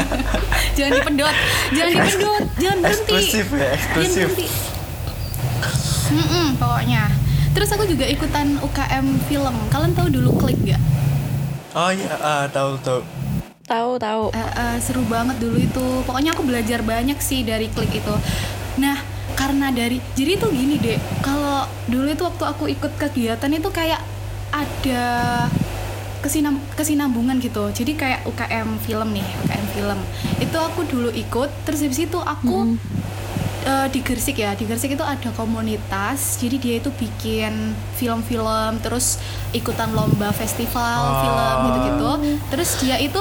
jangan 0.78 0.92
dipedot, 0.96 1.36
jangan 1.70 1.92
dipedot, 1.92 2.44
jangan 2.56 2.78
berhenti. 2.80 3.02
Eksklusif 3.04 3.46
ya, 3.48 3.58
Jangan 3.58 3.76
eksklusif. 3.76 4.28
berhenti. 4.30 4.46
Mm-mm, 6.08 6.46
pokoknya. 6.56 7.04
Terus 7.50 7.68
aku 7.68 7.84
juga 7.84 8.06
ikutan 8.06 8.56
UKM 8.58 9.06
film. 9.26 9.54
Kalian 9.68 9.92
tahu 9.92 10.08
dulu 10.08 10.30
klik 10.36 10.56
gak? 10.64 10.80
Oh 11.74 11.90
iya, 11.90 12.14
ah, 12.16 12.44
tahu 12.48 12.80
tahu. 12.80 13.04
Tahu 13.68 14.00
tahu. 14.00 14.32
Eh, 14.32 14.40
eh, 14.56 14.76
seru 14.80 15.04
banget 15.04 15.36
dulu 15.36 15.60
itu. 15.60 15.86
Pokoknya 16.08 16.32
aku 16.32 16.42
belajar 16.42 16.80
banyak 16.80 17.20
sih 17.20 17.44
dari 17.44 17.68
klik 17.68 17.92
itu. 17.92 18.14
Nah 18.80 18.96
karena 19.36 19.68
dari 19.70 20.00
jadi 20.16 20.34
itu 20.40 20.48
gini 20.50 20.80
deh 20.80 20.98
kalau 21.22 21.62
dulu 21.86 22.10
itu 22.10 22.24
waktu 22.26 22.44
aku 22.48 22.64
ikut 22.66 22.92
kegiatan 22.98 23.52
itu 23.54 23.68
kayak 23.70 24.00
ada 24.50 25.04
kesinam 26.24 26.58
kesinambungan 26.74 27.36
gitu. 27.38 27.68
Jadi 27.70 27.92
kayak 27.94 28.24
UKM 28.24 28.80
film 28.80 29.12
nih 29.12 29.26
UKM 29.44 29.66
film. 29.76 29.98
Itu 30.40 30.58
aku 30.58 30.88
dulu 30.88 31.12
ikut 31.12 31.50
terus 31.62 31.84
habis 31.84 32.00
itu 32.00 32.18
aku 32.18 32.72
eh, 33.68 33.86
di 33.92 34.00
Gersik 34.00 34.40
ya. 34.40 34.56
Di 34.56 34.64
Gersik 34.64 34.96
itu 34.96 35.04
ada 35.04 35.28
komunitas 35.36 36.40
jadi 36.40 36.56
dia 36.56 36.74
itu 36.80 36.88
bikin 36.88 37.76
film-film 38.00 38.80
terus 38.80 39.20
ikutan 39.52 39.92
lomba 39.92 40.32
festival 40.32 40.98
Oh. 41.04 41.20
film 41.20 41.56
gitu-gitu. 41.68 42.10
Terus 42.48 42.70
dia 42.80 42.96
itu 42.98 43.20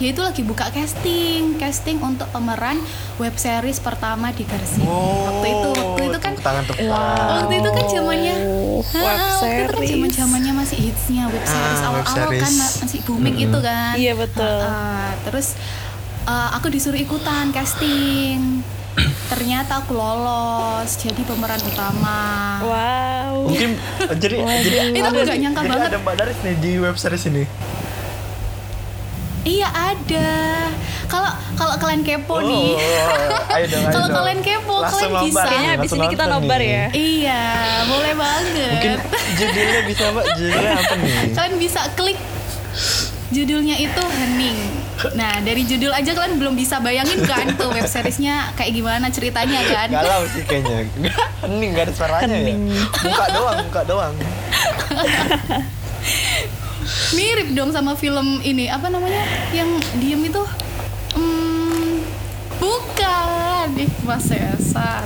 dia 0.00 0.08
itu 0.10 0.20
lagi 0.20 0.40
buka 0.40 0.72
casting 0.72 1.54
casting 1.54 2.00
untuk 2.00 2.24
pemeran 2.30 2.80
web 3.16 3.36
series 3.36 3.76
pertama 3.78 4.32
di 4.32 4.42
Gersik 4.42 4.80
waktu 4.80 5.46
itu 5.50 5.68
waktu 5.70 6.02
itu 6.06 6.18
kan 6.18 6.32
tangan 6.34 6.64
tepuk 6.64 6.80
tangan. 6.82 7.28
waktu 7.38 7.54
itu 7.54 7.68
kan 7.70 7.84
zamannya 7.86 8.36
Wow, 8.40 8.80
web 8.80 9.18
waktu 9.20 9.44
itu 9.44 9.68
kan 9.68 9.76
series. 9.76 9.90
zaman 9.92 10.10
zamannya 10.10 10.52
masih 10.56 10.78
hitsnya 10.82 11.24
web 11.26 11.36
Ah, 11.38 11.46
series 11.46 11.78
web 11.78 11.84
awal-awal 11.86 12.16
kan 12.32 12.32
series. 12.32 12.56
ma- 12.56 12.76
masih 12.80 12.98
booming 13.04 13.36
itu 13.38 13.58
kan 13.60 13.92
Iya, 13.94 14.12
betul. 14.16 14.58
Ha, 14.58 14.72
ha. 14.72 15.12
terus 15.22 15.46
uh, 16.24 16.48
aku 16.50 16.66
disuruh 16.68 16.96
ikutan 16.98 17.52
casting 17.52 18.64
ternyata 19.28 19.78
aku 19.78 19.92
lolos 19.92 20.90
jadi 20.96 21.20
pemeran 21.22 21.60
utama 21.62 22.20
Wow. 22.58 23.46
Mungkin 23.46 23.76
jadi 24.16 24.36
jadi 24.58 24.76
Itu 24.90 25.06
aku 25.06 25.18
nggak 25.18 25.38
nyangka 25.38 25.60
jadi 25.60 25.70
banget. 25.70 25.88
ada 25.90 25.98
Mbak 25.98 26.14
Daris 26.16 26.38
nih 26.40 26.54
di 26.56 26.72
web 26.78 26.96
series 26.96 27.24
ini. 27.26 27.44
Iya 29.50 29.66
ada 29.66 30.30
kalau 31.04 31.26
kalau 31.52 31.74
kalian 31.76 32.02
kepo 32.02 32.38
nih 32.40 32.78
Oh, 32.78 33.52
ayo 33.52 33.66
dong, 33.66 33.82
ayo 33.82 33.90
Kalau 33.90 34.08
kalian 34.12 34.40
kepo, 34.40 34.74
Langsung 34.78 35.10
kalian 35.10 35.26
bisa. 35.26 35.34
nih, 35.36 35.44
Kayaknya 35.44 35.66
abis 35.68 35.80
langsung 35.82 35.98
ini 35.98 36.06
kita 36.08 36.24
nobar 36.24 36.60
nih. 36.60 36.70
ya. 36.70 36.84
iya 36.94 37.42
boleh 37.84 38.12
banget 38.14 38.70
Mungkin 38.70 38.92
judulnya 39.36 39.80
bisa 39.84 40.04
Mbak, 40.08 40.24
judulnya 40.32 40.72
apa 40.76 40.94
nih? 40.96 41.14
kalian 41.34 41.54
bisa 41.58 41.80
klik 41.92 42.18
judulnya 43.30 43.76
itu 43.76 44.02
Hening. 44.02 44.58
Nah 45.12 45.38
dari 45.40 45.62
judul 45.62 45.90
aja 45.90 46.10
kalian 46.10 46.34
belum 46.36 46.54
bisa 46.54 46.78
bayangin 46.78 47.22
kan 47.24 47.46
tuh 47.54 47.70
web 47.70 47.86
seriesnya 47.86 48.50
kayak 48.52 48.70
gimana 48.72 49.06
ceritanya 49.08 49.60
kan? 49.64 49.86
Galau 49.88 50.26
sih 50.28 50.42
kayaknya. 50.42 50.86
Hening 51.40 51.70
gak 51.72 51.84
ada 51.86 51.92
suaranya 51.92 52.26
Hening. 52.28 52.58
ya. 52.68 52.82
Muka 53.04 53.26
doang, 53.30 53.58
muka 53.64 53.82
doang. 53.84 54.14
Mirip 57.12 57.52
dong 57.52 57.70
sama 57.70 57.92
film 57.92 58.40
ini 58.40 58.66
apa 58.66 58.86
namanya 58.86 59.20
yang 59.50 59.68
diem 59.96 60.20
itu? 60.22 60.42
Hmm, 61.12 62.00
bukan, 62.56 63.66
ih 63.76 63.90
Mas 64.02 64.24
Cesar. 64.24 65.04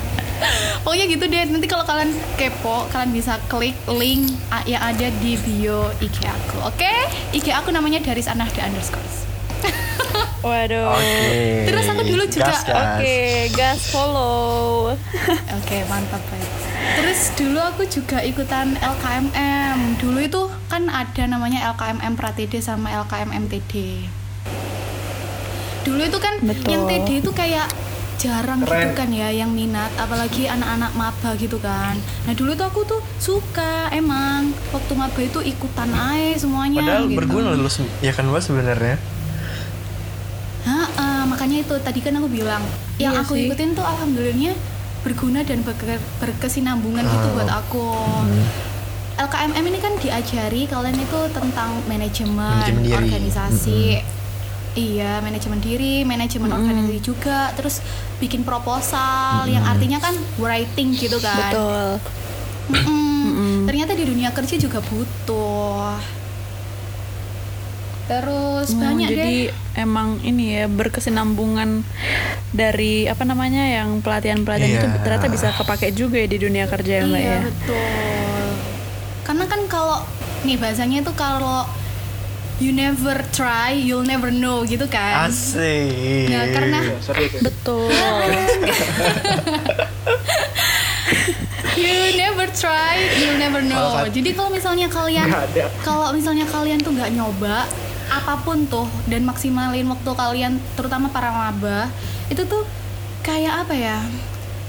Pokoknya 0.80 1.06
gitu 1.06 1.24
deh. 1.24 1.44
Nanti 1.46 1.64
kalau 1.64 1.82
kalian 1.82 2.10
kepo, 2.34 2.84
kalian 2.90 3.10
bisa 3.10 3.40
klik 3.46 3.72
link 3.86 4.28
yang 4.64 4.82
ada 4.82 5.08
di 5.18 5.38
bio 5.38 5.88
IG 5.98 6.20
aku. 6.22 6.68
Oke? 6.68 6.90
IG 7.32 7.48
aku 7.50 7.70
namanya 7.70 7.98
Daris 7.98 8.26
Anahda 8.26 8.64
underscore. 8.64 9.02
Waduh. 10.44 10.92
Oke. 10.92 11.64
Terus 11.64 11.86
aku 11.88 12.02
dulu 12.04 12.24
juga- 12.28 12.52
Gas, 12.52 12.60
gas. 12.62 13.00
Oke, 13.00 13.18
gas 13.56 13.80
follow. 13.88 14.92
Oke, 15.56 15.76
mantap 15.88 16.20
ya. 16.20 16.44
Terus 16.94 17.20
dulu 17.34 17.58
aku 17.58 17.82
juga 17.84 18.20
ikutan 18.20 18.76
LKMM. 18.76 19.96
Dulu 19.96 20.18
itu 20.20 20.40
kan 20.66 20.86
ada 20.86 21.22
namanya 21.24 21.72
LKMM 21.72 22.14
Pratede 22.14 22.60
sama 22.60 22.92
LKM 22.94 23.32
MTD. 23.40 23.72
Dulu 25.82 26.00
itu 26.00 26.18
kan 26.18 26.40
Betul. 26.40 26.68
yang 26.70 26.82
TD 26.84 27.08
itu 27.20 27.30
kayak 27.30 27.68
jarang 28.14 28.62
gitu 28.62 28.72
Keren. 28.72 28.96
kan 28.96 29.10
ya 29.10 29.28
yang 29.28 29.52
minat 29.52 29.92
apalagi 29.94 30.46
anak-anak 30.46 30.92
maba 30.94 31.30
gitu 31.36 31.58
kan. 31.58 31.92
Nah, 32.24 32.32
dulu 32.32 32.54
tuh 32.54 32.64
aku 32.64 32.80
tuh 32.82 33.00
suka 33.18 33.90
emang 33.90 34.48
waktu 34.70 34.92
maba 34.94 35.20
itu 35.20 35.44
ikutan 35.44 35.90
aja 35.90 36.38
semuanya 36.38 36.80
Padahal 36.80 37.04
gitu. 37.06 37.18
berguna 37.20 37.52
loh 37.52 37.68
se- 37.68 37.84
ya 38.00 38.10
kan 38.10 38.24
Mbak 38.24 38.40
sebenarnya. 38.40 38.96
Ha, 40.64 40.74
makanya 41.26 41.60
itu 41.60 41.74
tadi 41.78 42.00
kan 42.00 42.16
aku 42.16 42.28
bilang 42.30 42.64
yang 42.96 43.12
Iya 43.12 43.20
aku 43.20 43.36
sih. 43.36 43.44
ikutin 43.44 43.76
tuh 43.76 43.84
alhamdulillahnya 43.84 44.56
berguna 45.04 45.40
dan 45.40 45.60
berke- 45.60 46.00
berkesinambungan 46.18 47.04
gitu 47.04 47.26
Oh. 47.26 47.32
buat 47.34 47.50
aku. 47.52 47.88
LKMM 49.14 49.64
ini 49.64 49.78
kan 49.78 49.94
diajari 49.94 50.66
kalian 50.66 50.96
itu 50.96 51.20
tentang 51.30 51.70
manajemen, 51.84 52.58
Manajemen 52.58 52.90
organisasi. 52.90 54.02
Iya, 54.74 55.22
manajemen 55.22 55.62
diri, 55.62 56.02
manajemen 56.02 56.50
organisasi 56.50 56.98
juga, 56.98 57.54
terus 57.54 57.78
bikin 58.18 58.42
proposal 58.42 59.46
yang 59.46 59.62
artinya 59.62 60.02
kan 60.02 60.10
writing 60.36 60.98
gitu 60.98 61.22
kan. 61.22 61.46
Betul. 61.46 61.86
Mm-mm. 62.74 63.70
Ternyata 63.70 63.94
di 63.94 64.02
dunia 64.02 64.34
kerja 64.34 64.56
juga 64.56 64.82
butuh. 64.82 65.94
Terus 68.04 68.68
Oh, 68.70 68.78
banyak 68.78 69.08
jadi 69.08 69.48
deh. 69.48 69.80
emang 69.80 70.20
ini 70.20 70.54
ya 70.54 70.66
berkesinambungan 70.66 71.80
dari 72.50 73.04
apa 73.04 73.22
namanya 73.22 73.64
yang 73.64 73.98
pelatihan-pelatihan 73.98 74.72
itu 74.74 74.86
Iya. 74.86 75.00
ternyata 75.00 75.26
bisa 75.26 75.48
kepake 75.50 75.88
juga 75.90 76.16
ya 76.16 76.26
di 76.26 76.38
dunia 76.38 76.64
kerja 76.64 77.00
ya 77.00 77.04
mbak 77.04 77.16
iya 77.18 77.32
ya. 77.32 77.40
betul 77.42 78.44
karena 79.24 79.44
kan 79.46 79.60
kalau 79.66 79.98
nih 80.42 80.54
bahasanya 80.54 81.00
itu 81.00 81.12
kalau 81.12 81.64
you 82.56 82.70
never 82.70 83.18
try 83.30 83.72
you'll 83.72 84.04
never 84.04 84.28
know 84.28 84.62
gitu 84.62 84.84
kan 84.86 85.26
Asik. 85.26 86.28
Nah, 86.28 86.44
karena- 86.52 86.84
Ya, 86.84 86.96
serius 87.00 87.32
ya. 87.32 87.40
Betul. 87.42 87.88
you 91.74 91.90
never 92.14 92.46
try 92.48 92.94
you'll 93.16 93.34
never 93.36 93.58
know 93.60 94.04
jadi 94.06 94.30
kalau 94.32 94.50
misalnya 94.50 94.86
kalian 94.86 95.26
kalau 95.80 96.12
misalnya 96.12 96.46
kalian 96.46 96.78
tuh 96.78 96.92
nggak 96.92 97.10
nyoba 97.10 97.66
apa 98.06 98.40
pun 98.40 98.66
tuh 98.66 98.84
dan 99.06 99.24
maksimalin 99.24 99.86
waktu 99.86 100.10
kalian 100.10 100.52
terutama 100.74 101.08
para 101.08 101.30
maba 101.30 101.88
itu 102.28 102.44
tuh 102.44 102.64
kayak 103.20 103.64
apa 103.64 103.74
ya 103.74 103.98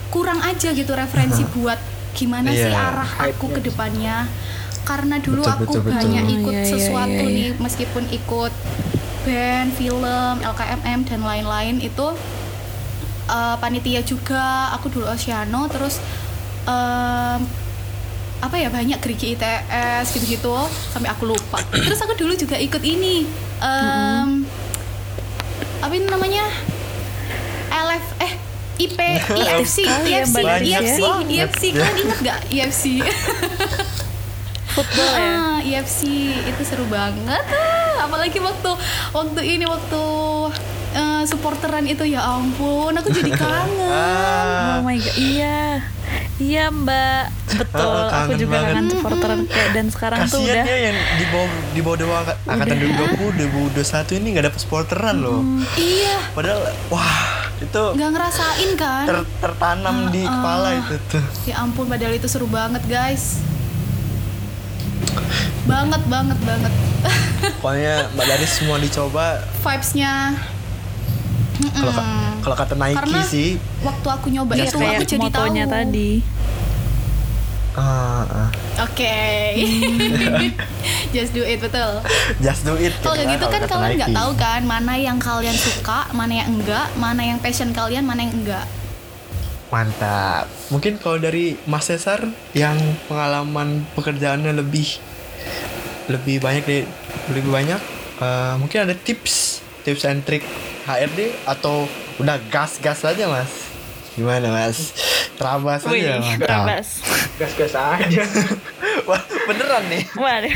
kurang 0.10 0.40
aja 0.40 0.72
gitu 0.72 0.92
referensi 0.92 1.44
buat 1.52 1.78
gimana 2.14 2.48
sih 2.50 2.72
Iya. 2.72 2.80
arah 2.96 3.12
aku 3.28 3.52
ke 3.52 3.60
depannya 3.60 4.24
karena 4.86 5.20
dulu 5.20 5.42
Betul, 5.42 5.52
aku 5.52 5.64
betul, 5.66 5.82
betul. 5.84 5.96
banyak 5.98 6.24
Oh, 6.24 6.36
ikut 6.40 6.54
iya, 6.54 6.62
iya, 6.64 6.72
sesuatu 6.72 7.12
iya, 7.12 7.28
iya. 7.28 7.36
nih 7.36 7.50
meskipun 7.58 8.04
ikut 8.08 8.54
band, 9.26 9.70
film, 9.74 10.34
LKMM 10.40 11.00
dan 11.04 11.20
lain-lain 11.20 11.76
itu 11.82 12.08
eh, 13.28 13.56
panitia 13.58 14.02
juga 14.02 14.70
aku 14.72 14.88
dulu 14.88 15.10
Oceano 15.10 15.66
terus 15.68 15.98
em, 16.64 17.40
apa 18.38 18.56
ya 18.56 18.68
banyak 18.68 19.00
gerigi 19.00 19.34
ITS 19.34 20.12
gitu-gitu 20.12 20.54
sampai 20.92 21.10
aku 21.10 21.26
lupa. 21.26 21.58
Terus 21.72 21.98
aku 21.98 22.14
dulu 22.14 22.36
juga 22.36 22.56
ikut 22.56 22.82
ini 22.82 23.26
em, 23.58 24.44
apa 25.80 25.92
ini 25.92 26.06
namanya? 26.06 26.46
LF 27.68 28.06
eh 28.20 28.34
IP 28.76 29.00
IFC 29.32 29.78
IFC 30.04 30.36
IFC. 30.62 31.00
IFC 31.26 31.62
kalian 31.72 31.96
inget 31.98 32.20
gak 32.22 32.40
IFC 32.50 32.84
Football 34.76 35.12
ya. 35.16 35.32
Ah, 35.32 35.58
IFC 35.64 36.02
itu 36.36 36.62
seru 36.68 36.84
banget. 36.92 37.40
Ah, 37.48 38.04
apalagi 38.04 38.44
waktu 38.44 38.72
waktu 39.16 39.42
ini 39.48 39.64
waktu 39.64 40.04
eh, 40.92 41.24
supporteran 41.24 41.88
itu 41.88 42.04
ya 42.04 42.20
ampun 42.28 42.92
aku 42.92 43.08
jadi 43.08 43.32
kangen. 43.40 43.88
Ah, 43.88 44.76
Oh 44.76 44.84
my 44.84 45.00
god, 45.00 45.16
iya. 45.16 45.80
Iya 46.36 46.68
mbak, 46.68 47.32
betul. 47.50 47.80
Oh, 47.80 48.12
aku 48.18 48.36
juga 48.36 48.60
banget. 48.60 48.68
kangen 48.70 48.86
supporteran 48.92 49.40
kayak 49.46 49.70
dan 49.72 49.86
sekarang 49.88 50.20
tuh 50.26 50.36
kasihan 50.38 50.52
udah 50.52 50.66
ya 50.68 50.78
yang 50.84 50.98
di 51.16 51.26
bawah 51.26 51.48
di 51.72 51.80
bawah 51.80 51.98
doang 51.98 52.26
angkatan 52.44 52.76
2020 52.76 53.72
2021 53.72 54.20
ini 54.20 54.28
nggak 54.30 54.46
dapet 54.46 54.60
supporteran 54.60 55.16
loh. 55.18 55.40
iya 55.76 56.20
Padahal 56.32 56.60
wah 56.88 57.24
itu 57.56 57.84
nggak 57.90 58.10
ngerasain 58.12 58.70
kan 58.76 59.06
ter- 59.06 59.32
tertanam 59.40 59.96
di 60.10 60.22
Ah, 60.22 60.32
kepala 60.34 60.68
itu 60.76 60.96
tuh. 61.08 61.24
Ya 61.46 61.56
ampun, 61.58 61.88
padahal 61.88 62.14
itu 62.14 62.28
seru 62.28 62.48
banget, 62.48 62.84
guys. 62.84 63.40
Banget, 65.66 66.02
banget, 66.06 66.38
banget. 66.44 66.74
Pokoknya 67.62 68.12
Mbak 68.12 68.26
Daris 68.28 68.52
semua 68.52 68.78
dicoba 68.78 69.26
Vibes-nya. 69.62 70.36
Kalau 71.72 71.92
ka- 71.92 72.04
Mm-mm. 72.04 72.34
kalau 72.40 72.56
kata 72.56 72.74
Nike 72.76 72.98
Karena 72.98 73.22
sih 73.24 73.50
waktu 73.82 74.08
aku 74.08 74.28
nyoba 74.30 74.52
ya 74.54 74.66
itu 74.66 74.78
aku 74.78 75.04
jadi 75.06 75.28
tahu. 75.30 75.50
tadi. 75.68 76.12
ah, 77.76 78.24
ah, 78.24 78.50
Oke. 78.82 79.20
Just 81.12 81.32
do 81.32 81.44
it, 81.44 81.60
betul. 81.60 82.04
just 82.38 82.64
do 82.64 82.76
it. 82.76 82.92
Kalau 83.00 83.16
kayak 83.16 83.36
gitu 83.36 83.46
kan 83.46 83.62
kalian 83.66 83.92
nggak 83.98 84.12
tahu 84.14 84.32
kan 84.36 84.62
mana 84.64 84.94
yang 84.96 85.16
kalian 85.16 85.56
suka, 85.56 86.12
mana 86.12 86.34
yang 86.36 86.50
enggak, 86.50 86.88
mana 86.96 87.24
yang 87.26 87.40
passion 87.40 87.72
kalian, 87.72 88.04
mana 88.04 88.24
yang 88.24 88.36
enggak. 88.36 88.68
Mantap. 89.68 90.48
Mungkin 90.70 91.00
kalau 91.00 91.18
dari 91.18 91.56
Mas 91.64 91.88
Cesar 91.88 92.20
yang 92.52 92.76
pengalaman 93.06 93.84
pekerjaannya 93.92 94.52
lebih 94.54 95.00
lebih 96.08 96.38
banyak 96.38 96.64
deh, 96.64 96.84
lebih 97.32 97.50
banyak, 97.50 97.82
eh, 98.18 98.54
mungkin 98.56 98.80
ada 98.84 98.94
tips 98.94 99.60
tips 99.82 100.04
and 100.04 100.24
trick 100.24 100.44
HRD 100.86 101.34
atau 101.50 101.90
udah 102.22 102.38
gas-gas 102.54 103.02
aja 103.02 103.26
mas? 103.26 103.50
Gimana 104.14 104.54
mas? 104.54 104.94
Terabas 105.36 105.82
Wih, 105.90 106.06
aja 106.06 106.22
mantap. 106.22 106.46
terabas. 106.46 106.88
gas-gas 107.36 107.74
aja. 107.76 108.24
Wah 109.10 109.22
beneran 109.50 109.84
nih. 109.92 110.06
Waduh. 110.14 110.54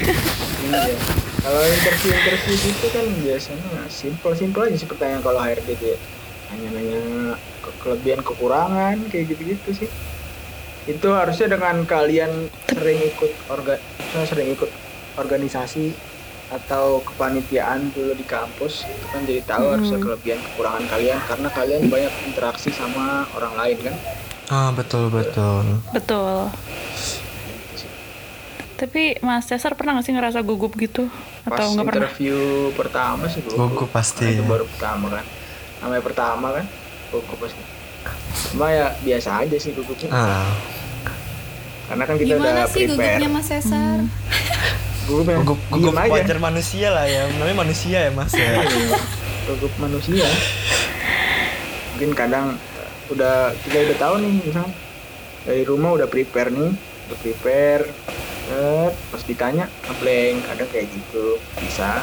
iya. 0.70 0.96
Kalau 1.40 1.62
interview 1.66 2.12
interview 2.14 2.56
gitu 2.62 2.88
kan 2.94 3.06
biasanya 3.26 3.72
simple 3.90 4.34
simple 4.38 4.64
aja 4.70 4.76
sih 4.78 4.88
pertanyaan 4.88 5.24
kalau 5.24 5.40
HRD 5.42 5.70
dia 5.82 5.96
nanya-nanya 6.52 7.02
ke 7.66 7.70
kelebihan 7.82 8.22
kekurangan 8.22 8.96
kayak 9.10 9.34
gitu-gitu 9.34 9.70
sih. 9.74 9.90
Itu 10.86 11.12
harusnya 11.18 11.58
dengan 11.58 11.84
kalian 11.90 12.54
sering 12.70 13.02
ikut 13.02 13.32
orga 13.50 13.82
sering 14.30 14.54
ikut 14.54 14.70
organisasi 15.18 15.92
atau 16.50 17.00
kepanitiaan 17.04 17.90
dulu 17.90 18.12
di 18.12 18.26
kampus 18.26 18.82
itu 18.84 19.06
kan 19.08 19.22
jadi 19.22 19.42
tahu 19.44 19.66
harusnya 19.70 20.00
kelebihan 20.00 20.40
kekurangan 20.44 20.86
kalian 20.88 21.20
karena 21.24 21.48
kalian 21.50 21.82
banyak 21.88 22.14
interaksi 22.26 22.70
sama 22.70 23.06
orang 23.32 23.54
lain 23.56 23.78
kan 23.84 23.96
ah 24.50 24.70
betul 24.72 25.10
betul 25.10 25.78
Betul. 25.90 26.50
Tapi 28.76 29.20
Mas 29.20 29.44
Cesar 29.44 29.76
pernah 29.76 29.92
gak 29.94 30.08
sih 30.08 30.16
ngerasa 30.16 30.40
gugup 30.40 30.72
gitu? 30.74 31.12
pas 31.44 31.60
Atau 31.60 31.76
nggak 31.76 31.86
pernah? 31.86 32.08
interview 32.08 32.40
pertama 32.74 33.28
sih 33.28 33.44
gugup. 33.44 33.60
Gugup 33.70 33.90
pasti. 33.92 34.24
Karena 34.24 34.40
itu 34.40 34.44
baru 34.48 34.66
pertama 34.66 35.06
kan 35.12 35.26
namanya 35.80 36.04
pertama 36.04 36.48
kan 36.54 36.66
gugup 37.10 37.38
pasti 37.38 37.62
cuma 38.50 38.68
ya 38.70 38.96
biasa 38.98 39.44
aja 39.44 39.56
sih 39.56 39.72
gugupnya 39.72 40.10
ah 40.10 40.48
karena 41.86 42.04
kan 42.06 42.16
kita 42.16 42.28
Gimana 42.30 42.52
udah 42.54 42.68
sih 42.68 42.84
prepare 42.86 42.96
gugupnya 43.16 43.28
Mas 43.30 43.48
Cesar? 43.48 43.98
gugupnya 44.00 44.80
gugup 45.10 45.60
gugup 45.74 45.94
diem 45.98 45.98
aja. 45.98 46.12
wajar 46.14 46.38
manusia 46.38 46.88
lah 46.94 47.06
ya. 47.10 47.26
Namanya 47.42 47.58
manusia 47.66 47.98
ya 48.06 48.12
mas 48.14 48.32
ya. 48.38 48.62
Iya, 48.62 48.98
gugup 49.50 49.74
manusia. 49.82 50.28
Mungkin 51.98 52.12
kadang 52.14 52.56
eh, 52.56 52.90
udah 53.10 53.52
kita 53.66 53.90
udah 53.90 53.98
tahu 53.98 54.14
nih 54.22 54.34
misalnya 54.46 54.74
dari 55.50 55.64
rumah 55.66 55.90
udah 55.98 56.08
prepare 56.08 56.54
nih. 56.54 56.72
Udah 57.10 57.18
prepare. 57.26 57.86
Set, 58.50 58.94
pas 59.14 59.22
ditanya 59.30 59.66
ngeblank 59.86 60.38
kadang 60.46 60.70
kayak 60.74 60.88
gitu. 60.94 61.38
Bisa. 61.58 62.02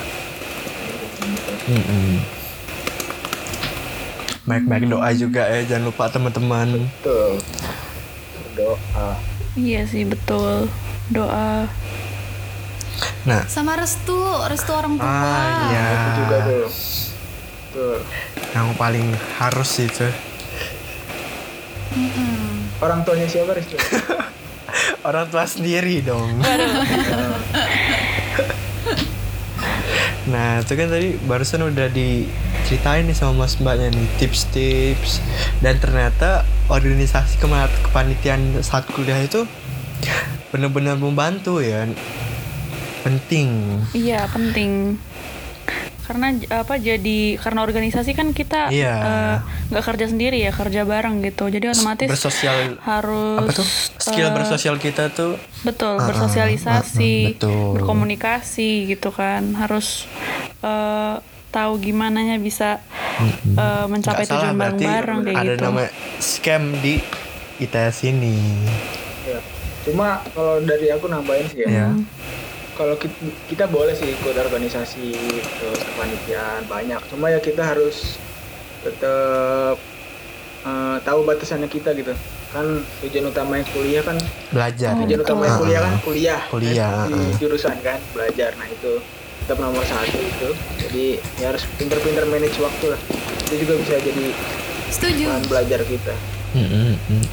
Gitu. 1.22 1.52
Mm-mm. 1.74 2.22
baik-baik 4.46 4.86
doa 4.86 5.10
juga 5.10 5.42
ya. 5.50 5.66
Jangan 5.66 5.84
lupa 5.90 6.06
teman-teman. 6.06 6.86
Betul. 7.02 7.42
Doa. 8.54 9.18
Iya 9.58 9.82
sih 9.90 10.06
betul. 10.06 10.70
Doa. 11.10 11.66
Nah. 13.28 13.42
Sama 13.46 13.76
restu, 13.76 14.16
restu 14.48 14.72
orang 14.72 14.96
tua. 14.96 15.06
ah 15.06 15.46
iya. 15.70 15.84
Itu 15.92 16.10
juga 16.20 16.36
tuh. 16.46 16.66
Yang 18.56 18.68
paling 18.80 19.06
harus 19.36 19.70
itu 19.84 20.08
Mm-mm. 21.96 22.72
orang 22.80 23.04
tuanya 23.04 23.28
siapa 23.28 23.52
Rizky? 23.56 23.76
orang 25.08 25.26
tua 25.28 25.44
sendiri 25.44 26.00
dong. 26.04 26.40
Nah 30.26 30.58
itu 30.58 30.74
kan 30.74 30.90
tadi 30.90 31.14
barusan 31.22 31.62
udah 31.62 31.86
diceritain 31.86 33.06
nih 33.06 33.14
sama 33.14 33.46
mas 33.46 33.62
mbaknya 33.62 33.94
nih 33.94 34.10
tips-tips. 34.18 35.22
Dan 35.62 35.78
ternyata 35.78 36.42
organisasi 36.66 37.38
kepanitiaan 37.86 38.58
saat 38.66 38.90
kuliah 38.90 39.22
itu 39.22 39.46
benar-benar 40.50 40.98
membantu 40.98 41.62
ya 41.62 41.86
penting 43.06 43.48
Iya 43.94 44.26
penting. 44.26 44.98
Karena 46.06 46.30
apa 46.54 46.78
jadi 46.78 47.34
karena 47.34 47.66
organisasi 47.66 48.14
kan 48.14 48.30
kita 48.30 48.70
Iya. 48.70 48.94
eh, 48.94 49.36
nggak 49.70 49.84
kerja 49.84 50.06
sendiri 50.06 50.38
ya 50.38 50.54
kerja 50.54 50.86
bareng 50.86 51.18
gitu. 51.22 51.50
Jadi 51.50 51.66
otomatis 51.66 52.06
bersosial 52.06 52.78
harus 52.82 53.42
apa 53.42 53.50
tuh 53.50 53.66
skill 53.98 54.30
eh, 54.30 54.34
bersosial 54.34 54.76
kita 54.78 55.10
tuh 55.10 55.34
betul 55.66 55.98
ah, 55.98 56.06
bersosialisasi, 56.06 57.14
ah, 57.14 57.26
ah, 57.26 57.30
betul. 57.34 57.70
berkomunikasi 57.78 58.70
gitu 58.86 59.10
kan. 59.10 59.42
Harus 59.58 60.06
eh, 60.62 61.18
tahu 61.50 61.72
gimana 61.80 62.22
nya 62.22 62.38
bisa 62.38 62.78
eh, 63.58 63.86
mencapai 63.90 64.22
salah, 64.22 64.52
tujuan 64.52 64.56
bareng-bareng 64.60 65.20
kayak 65.26 65.38
ada 65.40 65.52
gitu. 65.56 65.64
nama 65.64 65.84
scam 66.22 66.62
di 66.78 67.02
ITS 67.56 68.04
ini 68.04 68.36
ya. 69.24 69.40
cuma 69.82 70.20
kalau 70.30 70.60
dari 70.60 70.92
aku 70.92 71.08
nambahin 71.08 71.46
sih 71.48 71.64
ya 71.64 71.68
ya 71.72 71.88
kalau 72.76 72.94
kita, 72.94 73.16
kita 73.48 73.64
boleh 73.66 73.96
sih 73.96 74.12
ikut 74.12 74.36
organisasi 74.36 75.16
ikut 75.16 75.78
kepanitiaan 75.82 76.68
banyak 76.68 77.00
cuma 77.08 77.32
ya 77.32 77.40
kita 77.40 77.64
harus 77.64 78.20
tetap 78.84 79.80
eh, 80.62 80.96
tahu 81.02 81.24
batasannya 81.24 81.66
kita 81.66 81.96
gitu 81.96 82.12
kan 82.52 82.66
tujuan 83.02 83.26
utamanya 83.26 83.64
kuliah 83.74 84.04
kan 84.04 84.16
belajar 84.52 84.92
tujuan 85.02 85.18
betul. 85.18 85.26
utamanya 85.26 85.50
Ah, 85.50 85.58
kuliah 85.58 85.76
ah. 85.76 85.82
kan 85.82 85.94
kuliah 86.00 86.40
Kuliah, 86.46 86.92
kan, 87.02 87.08
di 87.10 87.16
ah. 87.18 87.32
jurusan 87.40 87.76
kan 87.82 87.98
belajar 88.14 88.50
nah 88.54 88.68
itu 88.68 88.92
tetap 89.42 89.58
nomor 89.58 89.82
satu 89.82 90.18
itu 90.18 90.48
jadi 90.78 91.04
ya 91.40 91.44
harus 91.50 91.64
pinter-pinter 91.76 92.24
manage 92.28 92.56
waktu 92.58 92.94
lah 92.94 93.00
itu 93.48 93.54
juga 93.66 93.74
bisa 93.82 93.94
jadi 93.98 94.26
Setuju. 94.86 95.24
bahan 95.26 95.44
belajar 95.48 95.80
kita 95.82 96.14
Mm, 96.56 96.72
mm, 96.72 96.94
mm. 97.12 97.24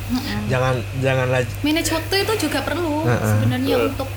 jangan 0.51 0.75
jangan 0.99 1.31
lagi 1.31 1.47
Manage 1.63 1.95
waktu 1.95 2.27
itu 2.27 2.33
juga 2.43 2.59
perlu 2.59 3.07
Heeh. 3.07 3.23
sebenarnya 3.23 3.75
Betul. 3.79 3.89
untuk 3.95 4.09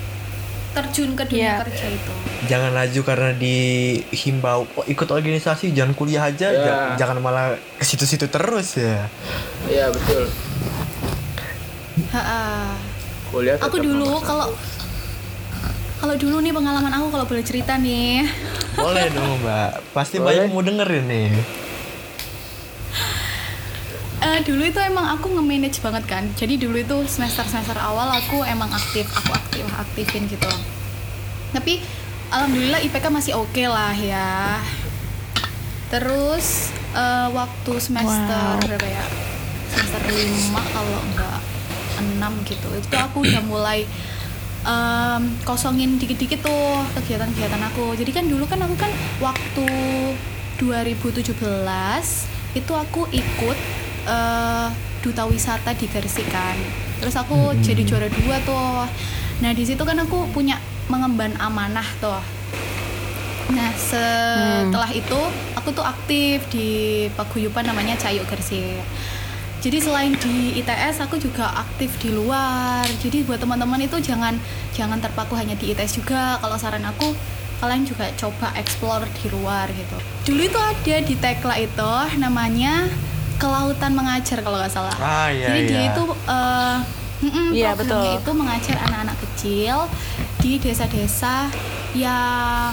terjun 0.77 1.11
ke 1.13 1.25
dunia 1.25 1.41
Iya. 1.41 1.55
kerja 1.63 1.87
itu. 1.89 2.13
jangan 2.47 2.71
laju 2.71 3.01
karena 3.03 3.31
dihimbau 3.33 4.69
"Oh, 4.71 4.85
ikut 4.85 5.09
organisasi 5.09 5.73
jangan 5.73 5.93
kuliah 5.93 6.23
aja 6.23 6.47
Ya. 6.47 6.61
ja- 6.61 6.95
jangan 6.97 7.19
malah 7.19 7.47
ke 7.75 7.83
situ-situ 7.83 8.27
terus 8.27 8.77
ya 8.77 9.09
iya 9.67 9.89
betul 9.89 10.29
Ha-ha. 12.09 12.77
kuliah 13.27 13.57
Aku 13.59 13.77
dulu 13.79 14.21
kalau 14.21 14.53
kalau 15.97 16.15
dulu 16.15 16.39
nih 16.39 16.53
pengalaman 16.53 16.93
aku 16.93 17.07
kalau 17.09 17.25
boleh 17.25 17.41
cerita 17.41 17.75
nih. 17.75 18.29
boleh 18.75 19.09
dong 19.11 19.41
mbak 19.41 19.81
pasti 19.91 20.17
Boleh. 20.17 20.45
banyak 20.45 20.53
mau 20.53 20.61
dengerin 20.61 21.05
nih 21.05 21.29
Eh, 24.17 24.41
dulu 24.43 24.65
itu 24.65 24.81
emang 24.81 25.13
aku 25.13 25.29
nge-manage 25.29 25.79
banget 25.79 26.05
kan. 26.07 26.25
Jadi 26.33 26.57
dulu 26.57 26.77
itu 26.77 26.97
semester-semester 27.05 27.77
awal 27.77 28.09
aku 28.11 28.41
emang 28.43 28.73
aktif, 28.73 29.05
aku 29.13 29.31
aktif 29.31 29.65
aktifin 29.77 30.25
gitu. 30.25 30.49
Tapi 31.53 31.85
alhamdulillah 32.29 32.81
IPK 32.81 33.07
masih 33.09 33.33
oke 33.37 33.61
lah 33.63 33.93
ya. 33.93 34.61
Terus 35.87 36.73
eh, 36.93 37.29
waktu 37.31 37.73
semester 37.77 38.57
Wow. 38.57 38.65
berapa 38.65 38.89
ya? 38.89 39.05
Semester 39.69 40.01
5 40.03 40.73
kalau 40.73 40.99
enggak 41.05 41.39
6 42.01 42.49
gitu. 42.49 42.69
Itu 42.73 42.97
aku 42.97 43.21
udah 43.23 43.43
mulai 43.45 43.85
em, 44.65 45.23
kosongin 45.45 45.95
dikit-dikit 45.95 46.41
tuh 46.41 46.67
kegiatan-kegiatan 46.97 47.63
aku. 47.69 47.93
Jadi 47.95 48.11
kan 48.11 48.25
dulu 48.25 48.49
kan 48.49 48.65
aku 48.65 48.75
kan 48.75 48.91
waktu 49.21 49.69
2017 50.57 51.37
itu 52.57 52.73
aku 52.73 53.05
ikut 53.13 53.59
eh, 54.07 54.69
duta 55.03 55.23
wisata 55.27 55.75
di 55.75 55.87
Gresik 55.91 56.27
kan. 56.31 56.57
Terus 56.99 57.15
aku 57.15 57.53
jadi 57.61 57.83
juara 57.85 58.09
dua 58.09 58.41
tuh. 58.43 58.87
Nah 59.45 59.51
di 59.53 59.63
situ 59.63 59.83
kan 59.85 59.99
aku 60.01 60.27
punya 60.33 60.59
mengemban 60.89 61.35
amanah 61.37 61.87
tuh. 62.01 62.23
Nah 63.55 63.71
setelah 63.79 64.91
itu 64.91 65.21
aku 65.55 65.71
tuh 65.71 65.85
aktif 65.87 66.43
di 66.51 67.07
paguyuban 67.15 67.67
namanya 67.67 67.95
Cayuk 68.01 68.27
Gresik. 68.27 68.83
Jadi 69.67 69.83
selain 69.83 70.15
di 70.15 70.63
ITS 70.63 71.03
aku 71.03 71.19
juga 71.19 71.51
aktif 71.55 71.99
di 71.99 72.15
luar. 72.15 72.87
Jadi 73.03 73.27
buat 73.27 73.43
teman-teman 73.43 73.83
itu 73.83 73.99
jangan 73.99 74.39
jangan 74.75 75.03
terpaku 75.03 75.35
hanya 75.35 75.59
di 75.59 75.75
ITS 75.75 76.03
juga. 76.03 76.39
Kalau 76.39 76.55
saran 76.55 76.87
aku 76.87 77.15
kalian 77.57 77.89
juga 77.89 78.07
coba 78.21 78.53
explore 78.55 79.09
di 79.23 79.27
luar 79.33 79.67
gitu. 79.73 79.97
Dulu 80.29 80.41
itu 80.45 80.59
ada 80.61 80.97
di 81.03 81.15
Tekla 81.17 81.55
itu 81.57 81.93
namanya 82.21 82.87
Kelautan 83.37 83.93
Mengajar 83.93 84.41
kalau 84.41 84.57
nggak 84.57 84.71
salah. 84.71 84.97
Ah, 84.97 85.29
iya, 85.29 85.49
Jadi 85.51 85.61
dia 85.67 85.77
iya. 85.79 85.91
itu 85.91 86.03
eh, 86.09 86.77
mm-mm, 87.19 87.47
Iya, 87.51 87.71
programnya 87.73 87.79
betul. 87.79 88.05
itu 88.19 88.31
mengajar 88.33 88.77
anak-anak 88.83 89.17
kecil 89.21 89.77
di 90.39 90.53
desa-desa 90.57 91.49
yang 91.93 92.73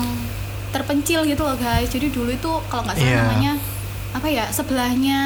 terpencil 0.69 1.23
gitu 1.23 1.41
loh 1.41 1.55
guys. 1.55 1.87
Jadi 1.87 2.07
dulu 2.09 2.29
itu 2.29 2.51
kalau 2.67 2.83
nggak 2.83 2.95
salah 2.95 3.09
Iya. 3.09 3.21
namanya 3.23 3.53
apa 4.13 4.27
ya 4.27 4.45
sebelahnya 4.47 5.19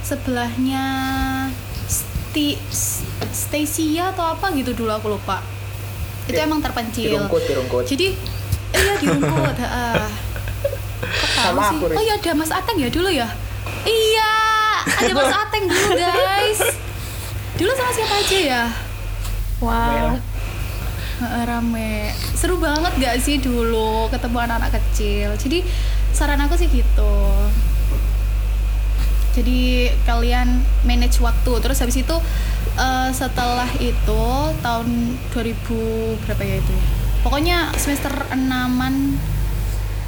sebelahnya 0.00 0.84
Sti, 1.86 2.52
Stasia 3.26 4.12
atau 4.12 4.30
apa 4.30 4.52
gitu 4.52 4.70
dulu 4.72 4.92
aku 4.92 5.08
lupa. 5.10 5.40
Itu 6.24 6.32
Di- 6.32 6.42
emang 6.42 6.58
di 6.58 6.64
terpencil. 6.64 7.10
rungkut 7.12 7.42
di 7.42 7.52
rungkut 7.54 7.84
Jadi 7.86 8.06
iya 8.72 8.92
di 8.94 9.06
rumput. 9.08 9.56
heeh. 9.56 10.04
Kok 10.96 11.30
tahu 11.32 11.54
Sama 11.54 11.62
sih? 11.66 11.76
aku, 11.76 11.84
Riz. 11.86 11.96
Oh 11.96 12.02
iya 12.02 12.14
ada 12.14 12.32
Mas 12.32 12.50
Ateng 12.50 12.76
ya 12.76 12.88
dulu 12.88 13.08
ya? 13.08 13.28
Iya, 13.82 14.30
ada 14.86 15.12
Mas 15.12 15.34
Ateng 15.34 15.64
dulu 15.66 15.88
guys. 15.98 16.60
Dulu 17.56 17.72
sama 17.74 17.90
siapa 17.90 18.14
aja 18.22 18.38
ya? 18.38 18.64
Wow. 19.58 20.20
Rame 21.48 22.12
seru 22.36 22.60
banget 22.60 22.92
gak 23.00 23.16
sih 23.24 23.40
dulu 23.40 24.12
ketemu 24.12 24.36
anak-anak 24.46 24.76
kecil? 24.76 25.32
Jadi 25.40 25.64
saran 26.12 26.40
aku 26.44 26.54
sih 26.60 26.68
gitu. 26.68 27.16
Jadi 29.36 29.90
kalian 30.04 30.60
manage 30.84 31.18
waktu. 31.24 31.52
Terus 31.60 31.80
habis 31.80 31.96
itu 31.96 32.16
eh, 32.76 33.10
setelah 33.16 33.68
itu 33.80 34.24
tahun 34.60 34.88
2000 35.32 36.22
berapa 36.24 36.42
ya 36.44 36.56
itu? 36.60 36.76
Pokoknya 37.24 37.74
semester 37.80 38.12
enaman 38.30 39.18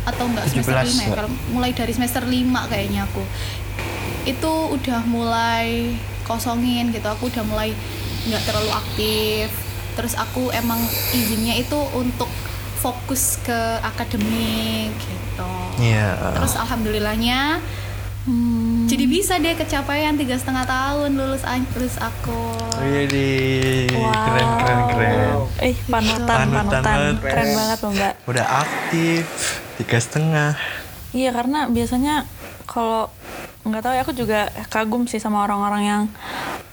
atau 0.07 0.25
enggak? 0.25 0.49
Semester 0.49 0.77
17, 0.81 1.05
5 1.05 1.05
ya 1.05 1.09
kalau 1.13 1.31
mulai 1.53 1.73
dari 1.77 1.93
semester 1.93 2.25
5 2.25 2.71
kayaknya 2.73 3.05
aku 3.05 3.21
itu 4.29 4.53
udah 4.69 5.01
mulai 5.05 5.97
kosongin 6.23 6.93
gitu 6.93 7.05
aku 7.05 7.27
udah 7.27 7.41
mulai 7.43 7.73
nggak 8.25 8.45
terlalu 8.45 8.69
aktif 8.71 9.49
terus 9.95 10.13
aku 10.15 10.53
emang 10.53 10.79
izinnya 11.11 11.57
itu 11.57 11.79
untuk 11.93 12.29
fokus 12.77 13.41
ke 13.41 13.57
akademik 13.83 14.93
gitu 14.95 15.51
Iya. 15.81 16.37
terus 16.37 16.55
alhamdulillahnya 16.55 17.59
Hmm. 18.23 18.85
jadi 18.85 19.09
bisa 19.09 19.41
deh 19.41 19.57
kecapaian 19.57 20.13
tiga 20.13 20.37
setengah 20.37 20.69
tahun 20.69 21.17
lulus 21.17 21.49
lulus 21.73 21.97
aku 21.97 22.45
Iya 22.77 23.03
di 23.09 23.29
Wow. 23.91 24.13
keren 24.13 24.49
keren 24.55 24.81
keren. 24.87 25.29
Eh 25.59 25.77
panutan 25.83 26.29
Panutan 26.29 26.53
panutan, 26.53 26.83
banget. 26.85 27.17
keren 27.25 27.49
banget 27.51 27.79
loh 27.81 27.91
mbak. 27.91 28.15
Udah 28.29 28.47
aktif 28.63 29.25
tiga 29.75 29.99
setengah. 29.99 30.51
Iya 31.11 31.31
karena 31.33 31.67
biasanya 31.67 32.15
kalau 32.65 33.09
nggak 33.67 33.83
tahu 33.83 33.95
ya 33.95 34.03
aku 34.07 34.15
juga 34.15 34.41
kagum 34.71 35.11
sih 35.11 35.19
sama 35.19 35.43
orang-orang 35.43 35.83
yang 35.83 36.03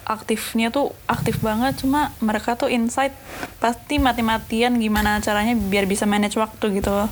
aktifnya 0.06 0.70
tuh 0.70 0.94
aktif 1.10 1.42
banget. 1.42 1.82
Cuma 1.82 2.14
mereka 2.22 2.54
tuh 2.54 2.70
insight 2.70 3.14
pasti 3.58 3.98
mati-matian 3.98 4.78
gimana 4.78 5.18
caranya 5.22 5.58
biar 5.58 5.90
bisa 5.90 6.06
manage 6.06 6.38
waktu 6.38 6.82
gitu. 6.82 6.94
Loh 6.94 7.10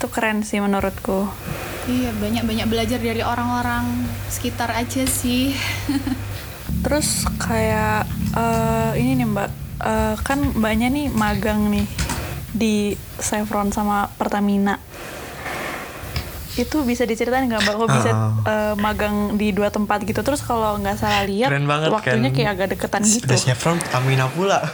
itu 0.00 0.08
keren 0.08 0.40
sih 0.40 0.56
menurutku. 0.64 1.28
Iya 1.84 2.16
banyak 2.16 2.48
banyak 2.48 2.66
belajar 2.72 2.96
dari 2.96 3.20
orang-orang 3.20 4.08
sekitar 4.32 4.72
aja 4.72 5.04
sih. 5.04 5.52
Terus 6.88 7.28
kayak 7.36 8.08
eh, 8.32 8.92
ini 8.96 9.20
nih 9.20 9.28
mbak. 9.28 9.50
Eh, 9.84 10.16
kan 10.24 10.40
mbaknya 10.56 10.88
nih 10.88 11.12
magang 11.12 11.68
nih 11.68 11.84
di 12.56 12.96
Chevron 13.20 13.76
sama 13.76 14.08
Pertamina 14.16 14.80
itu 16.60 16.76
bisa 16.82 17.02
diceritain 17.02 17.44
nggak 17.44 17.60
mbak 17.60 17.74
kok 17.74 17.88
bisa 17.90 18.10
eh, 18.42 18.74
magang 18.76 19.16
di 19.34 19.50
dua 19.50 19.68
tempat 19.68 20.02
gitu 20.02 20.20
terus 20.20 20.40
kalau 20.40 20.76
nggak 20.76 20.94
salah 20.94 21.24
lihat 21.24 21.48
Keren 21.48 21.64
banget 21.64 21.88
waktunya 21.88 22.28
kan. 22.28 22.36
kayak 22.36 22.50
agak 22.50 22.66
deketan 22.70 23.02
gitu 23.02 23.24
Udah 23.24 23.38
Chevron 23.38 23.76
Pertamina 23.76 24.26
pula. 24.26 24.58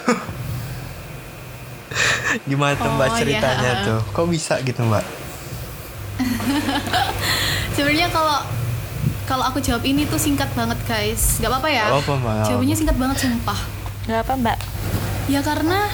Gimana 2.45 2.75
tuh 2.75 2.91
mbak 2.91 3.07
Oh, 3.07 3.11
iya. 3.11 3.19
ceritanya 3.19 3.71
tuh? 3.87 4.01
Kok 4.11 4.27
bisa 4.27 4.59
gitu 4.61 4.83
mbak? 4.83 5.05
sebenarnya 7.71 8.09
kalau 8.09 8.41
kalau 9.23 9.45
aku 9.45 9.59
jawab 9.59 9.83
ini 9.83 10.05
tuh 10.05 10.17
singkat 10.17 10.49
banget 10.51 10.81
guys 10.83 11.37
nggak 11.37 11.51
apa-apa 11.51 11.69
ya 11.69 11.85
Nggak 11.85 11.99
apa-apa, 11.99 12.15
Mbak. 12.17 12.45
jawabannya 12.47 12.73
singkat 12.75 12.97
banget 12.97 13.17
sumpah 13.21 13.59
nggak 14.07 14.21
apa 14.23 14.33
mbak 14.35 14.59
Ya 15.27 15.41
karena 15.43 15.91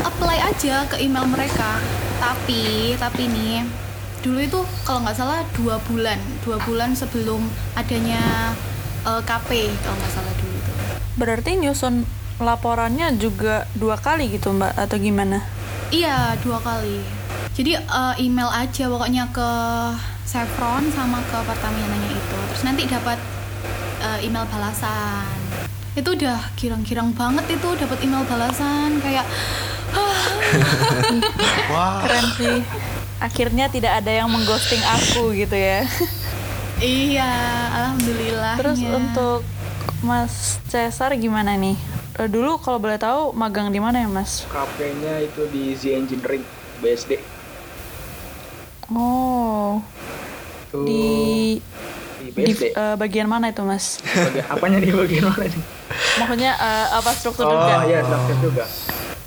apply 0.00 0.38
aja 0.42 0.88
ke 0.88 0.96
email 0.98 1.28
mereka. 1.28 1.76
Tapi 2.16 2.64
tapi 2.96 3.28
nih 3.28 3.68
dulu 4.26 4.42
itu 4.42 4.60
kalau 4.82 5.06
nggak 5.06 5.14
salah 5.14 5.46
dua 5.54 5.78
bulan 5.86 6.18
dua 6.42 6.58
bulan 6.66 6.90
sebelum 6.98 7.46
adanya 7.78 8.50
eh, 9.06 9.22
KP 9.22 9.70
kalau 9.86 9.94
nggak 9.94 10.12
salah 10.18 10.34
dulu 10.42 10.54
itu. 10.58 10.72
berarti 11.14 11.50
nyusun 11.62 12.02
laporannya 12.42 13.14
juga 13.22 13.70
dua 13.78 13.94
kali 13.94 14.26
gitu 14.34 14.50
mbak 14.50 14.74
atau 14.74 14.98
gimana 14.98 15.46
Iya 15.94 16.34
dua 16.42 16.58
kali. 16.58 16.98
Jadi 17.54 17.78
eh, 17.78 18.14
email 18.18 18.50
aja 18.50 18.90
pokoknya 18.90 19.30
ke 19.30 19.50
Chevron 20.26 20.90
sama 20.90 21.22
ke 21.30 21.38
Pertamina-nya 21.46 22.10
itu. 22.10 22.38
Terus 22.50 22.62
nanti 22.66 22.82
dapat 22.90 23.22
eh, 24.02 24.26
email 24.26 24.50
balasan. 24.50 25.30
Itu 25.94 26.18
udah 26.18 26.42
girang-girang 26.58 27.14
banget 27.14 27.46
itu 27.54 27.68
dapat 27.78 28.02
email 28.02 28.26
balasan 28.26 28.98
kayak 28.98 29.22
Wah. 31.70 32.02
keren 32.02 32.26
sih 32.34 32.58
akhirnya 33.18 33.66
tidak 33.66 33.96
ada 33.96 34.12
yang 34.14 34.28
mengghosting 34.28 34.80
aku 34.82 35.32
gitu 35.32 35.54
ya 35.54 35.88
iya 36.78 37.30
alhamdulillah. 37.72 38.54
terus 38.54 38.78
untuk 38.80 39.40
Mas 40.00 40.60
Cesar 40.68 41.16
gimana 41.16 41.56
nih 41.56 41.76
Eh, 42.16 42.32
dulu 42.32 42.56
kalau 42.56 42.80
boleh 42.80 42.96
tahu 42.96 43.36
magang 43.36 43.68
di 43.68 43.76
mana 43.76 44.00
ya 44.00 44.08
Mas 44.08 44.48
KP-nya 44.48 45.20
itu 45.20 45.44
di 45.46 45.76
Z 45.76 45.92
Engineering 45.94 46.40
BSD. 46.78 47.20
oh 48.88 49.84
Tuh, 50.66 50.80
di 50.84 51.60
di 52.16 52.26
di 52.26 52.28
BSD. 52.32 52.72
eh, 52.72 52.94
bagian 52.96 53.28
mana 53.28 53.52
itu 53.52 53.60
Mas 53.62 54.00
Bagian, 54.00 54.48
apanya 54.48 54.78
di 54.80 54.88
bagian 54.90 55.28
mana 55.28 55.44
nih? 55.44 55.64
maksudnya 56.16 56.52
eh, 56.56 56.86
apa 56.90 57.10
struktur 57.12 57.44
Oh 57.44 57.52
juga 57.52 57.84
iya, 57.84 57.98
struktur 58.00 58.36
juga. 58.42 58.64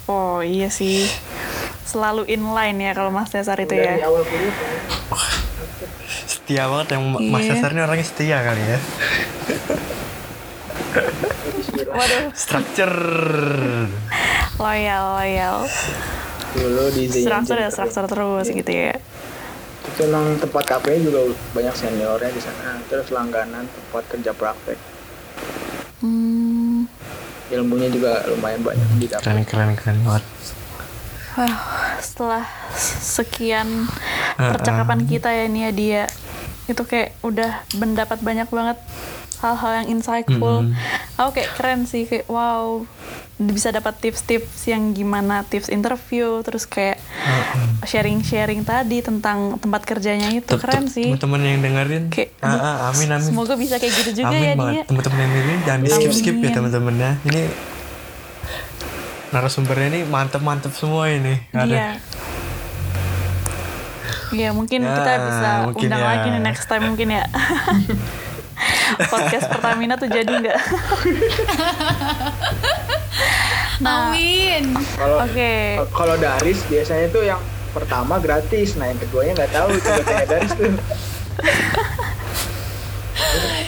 oh 0.07 0.41
iya 0.41 0.67
sih 0.67 1.05
selalu 1.89 2.29
inline 2.29 2.77
ya 2.79 2.91
kalau 2.93 3.09
Mas 3.09 3.27
Cesar 3.27 3.57
itu 3.57 3.73
Dari 3.73 3.97
ya 3.97 4.05
awal 4.05 4.21
kuliah 4.21 4.53
kan. 4.53 4.77
Setia 6.29 6.63
banget 6.65 6.87
yang 6.93 7.03
Mas 7.25 7.41
Iya. 7.41 7.49
Cesar 7.51 7.69
ini 7.73 7.81
orangnya 7.81 8.05
setia 8.05 8.37
kali 8.39 8.61
ya. 8.63 8.79
Waduh 11.89 12.23
Structure. 12.33 12.97
loyal 14.57 15.03
loyal 15.15 15.57
Dulu 16.49 16.83
di 16.91 17.05
Z 17.07 17.23
struktur 17.23 17.57
ya 17.57 17.69
struktur 17.69 18.05
terus 18.05 18.47
gitu 18.47 18.67
ya 18.67 18.97
Itu 19.79 19.99
emang 20.03 20.37
tempat 20.37 20.63
KP 20.67 20.85
juga 20.99 21.23
banyak 21.51 21.73
seniornya 21.73 22.29
di 22.29 22.41
sana. 22.41 22.77
Terus 22.85 23.09
langganan 23.09 23.65
tempat 23.65 24.03
kerja 24.07 24.31
praktek. 24.31 24.77
hmm, 25.99 26.85
Ilmunya 27.49 27.89
juga 27.89 28.21
lumayan 28.27 28.61
banyak 28.61 28.85
didapat. 28.99 29.23
Keren 29.23 29.43
keren 29.43 29.73
keren 29.73 29.97
banget. 30.03 30.23
Wah, 31.31 31.55
setelah 31.99 32.43
sekian 32.99 33.85
percakapan 34.35 35.03
kita 35.03 35.29
ya 35.29 35.45
nih 35.45 35.61
ya 35.61 35.71
dia 35.71 36.03
itu 36.65 36.81
kayak 36.81 37.17
udah 37.19 37.51
mendapat 37.75 38.19
banyak 38.19 38.47
banget 38.47 38.77
hal-hal 39.39 39.71
yang 39.83 39.87
insightful. 39.89 40.67
Mm-mm. 40.67 40.75
Aku 41.15 41.29
kayak 41.31 41.55
keren 41.55 41.83
sih 41.83 42.03
kayak 42.03 42.27
wow 42.27 42.83
bisa 43.39 43.71
dapat 43.71 43.95
tips-tips 43.97 44.67
yang 44.67 44.91
gimana 44.91 45.47
tips 45.47 45.71
interview 45.71 46.43
terus 46.43 46.67
kayak 46.67 46.99
sharing-sharing 47.83 48.67
tadi 48.67 48.99
tentang 48.99 49.55
tempat 49.57 49.87
kerjanya 49.87 50.27
itu 50.29 50.59
keren 50.59 50.85
sih. 50.85 51.07
Teman-teman 51.07 51.39
yang 51.41 51.59
dengerin. 51.63 52.03
Kayak 52.11 52.35
Ah, 52.39 52.51
ah, 52.51 52.75
amin 52.91 53.09
amin. 53.09 53.23
Semoga 53.25 53.55
bisa 53.55 53.79
kayak 53.79 53.93
gitu 53.95 54.11
juga 54.19 54.35
amin 54.35 54.43
ya 54.43 54.53
banget. 54.55 54.73
dia. 54.75 54.83
Teman-teman 54.85 55.17
yang 55.17 55.31
dengerin 55.31 55.59
jangan 55.63 55.79
di 55.79 55.89
skip 55.89 56.11
skip 56.13 56.35
ya 56.35 56.39
Amin. 56.41 56.53
teman-teman 56.53 56.93
ya. 56.99 57.11
Ini 57.23 57.41
narasumbernya 59.29 59.87
ini 59.93 60.01
mantep-mantep 60.05 60.73
semua 60.73 61.09
ini. 61.09 61.37
Ada. 61.53 61.65
Iya. 61.65 61.89
Iya 64.29 64.49
mungkin 64.53 64.85
Ya, 64.85 64.93
kita 64.93 65.11
bisa 65.25 65.49
mungkin 65.65 65.89
undang 65.89 66.03
ya. 66.05 66.09
lagi 66.13 66.27
nih 66.29 66.41
next 66.41 66.65
time 66.69 66.85
mungkin 66.85 67.07
ya. 67.17 67.25
Podcast 69.13 69.47
Pertamina 69.49 69.95
tuh 69.95 70.09
jadi 70.09 70.29
nggak? 70.29 70.59
nah, 73.85 74.11
Amin. 74.11 74.75
Kalau 74.97 75.17
oke. 75.23 75.53
kalau 75.95 76.15
Daris 76.19 76.59
biasanya 76.67 77.07
tuh 77.09 77.23
yang 77.23 77.39
pertama 77.71 78.17
gratis, 78.19 78.75
nah 78.75 78.89
yang 78.89 78.99
keduanya 78.99 79.45
nggak 79.45 79.53
tahu 79.53 79.69
itu 79.77 79.87
katanya 79.87 80.25
Daris 80.25 80.51
tuh. 80.57 80.73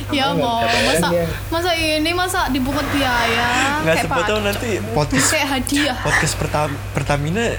Ya 0.09 0.33
mau 0.33 0.59
masa 0.65 1.07
masa 1.47 1.71
ini 1.71 2.11
masa 2.11 2.49
dipungut 2.49 2.83
biaya 2.89 3.79
Nggak 3.81 3.95
siapa 4.03 4.21
tahu 4.25 4.39
nanti 4.41 4.69
podcast 4.91 5.29
kayak 5.29 5.47
hadiah. 5.49 5.97
podcast 6.01 6.33
Pertam- 6.35 6.79
Pertamina 6.91 7.55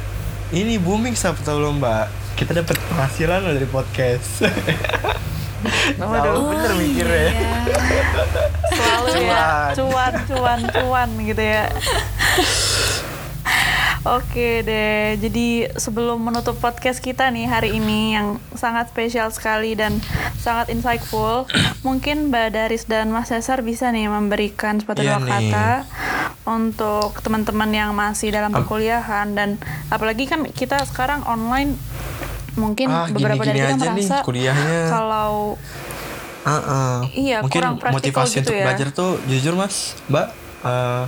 ini 0.50 0.76
booming 0.76 1.14
siapa 1.14 1.40
tahu 1.40 1.58
loh 1.58 1.72
mbak. 1.72 2.12
Kita 2.34 2.52
dapat 2.52 2.76
penghasilan 2.90 3.40
dari 3.46 3.64
podcast. 3.64 4.42
Tahu 5.94 6.42
bener 6.50 6.74
mikirnya. 6.74 7.30
Iya. 7.30 7.54
Selalu 8.66 9.10
ya 9.22 9.46
cuan, 9.72 10.12
cuan, 10.26 10.60
cuan 10.66 11.08
gitu 11.22 11.38
ya. 11.38 11.70
Oke 14.02 14.66
deh, 14.66 15.14
jadi 15.14 15.48
sebelum 15.72 16.18
menutup 16.18 16.58
podcast 16.58 16.98
kita 16.98 17.30
nih 17.30 17.46
hari 17.46 17.78
ini 17.78 18.12
yang 18.12 18.26
sangat 18.52 18.90
spesial 18.90 19.30
sekali 19.30 19.72
dan 19.72 20.02
sangat 20.36 20.68
insightful, 20.68 21.46
mungkin 21.86 22.26
Mbak 22.26 22.48
Daris 22.50 22.82
dan 22.84 23.08
Mas 23.08 23.30
Cesar 23.30 23.62
bisa 23.62 23.88
nih 23.88 24.10
memberikan 24.10 24.82
sepatu 24.82 25.00
Iya 25.00 25.16
dua 25.16 25.22
nih. 25.22 25.30
kata 25.54 25.68
untuk 26.42 27.22
teman-teman 27.22 27.70
yang 27.70 27.90
masih 27.92 28.34
dalam 28.34 28.50
perkuliahan 28.50 29.38
dan 29.38 29.54
apalagi 29.86 30.26
kan 30.26 30.50
kita 30.50 30.82
sekarang 30.82 31.22
online 31.22 31.78
mungkin 32.52 32.90
Ah, 32.90 33.06
beberapa 33.06 33.38
gini-gini 33.38 33.54
dari 33.54 33.70
kita 33.70 33.86
nih 33.88 34.02
merasa 34.02 34.16
kuliahnya. 34.20 34.78
kalau 34.90 35.54
Ah, 36.42 36.58
ah. 36.58 36.96
Iya, 37.06 37.38
Mungkin 37.38 37.54
kurang 37.54 37.74
motivasi 37.78 38.42
gitu 38.42 38.50
untuk 38.50 38.54
ya. 38.58 38.66
belajar 38.66 38.88
tuh 38.90 39.14
jujur 39.30 39.54
mas, 39.54 39.94
mbak, 40.04 40.34
eh, 40.60 41.04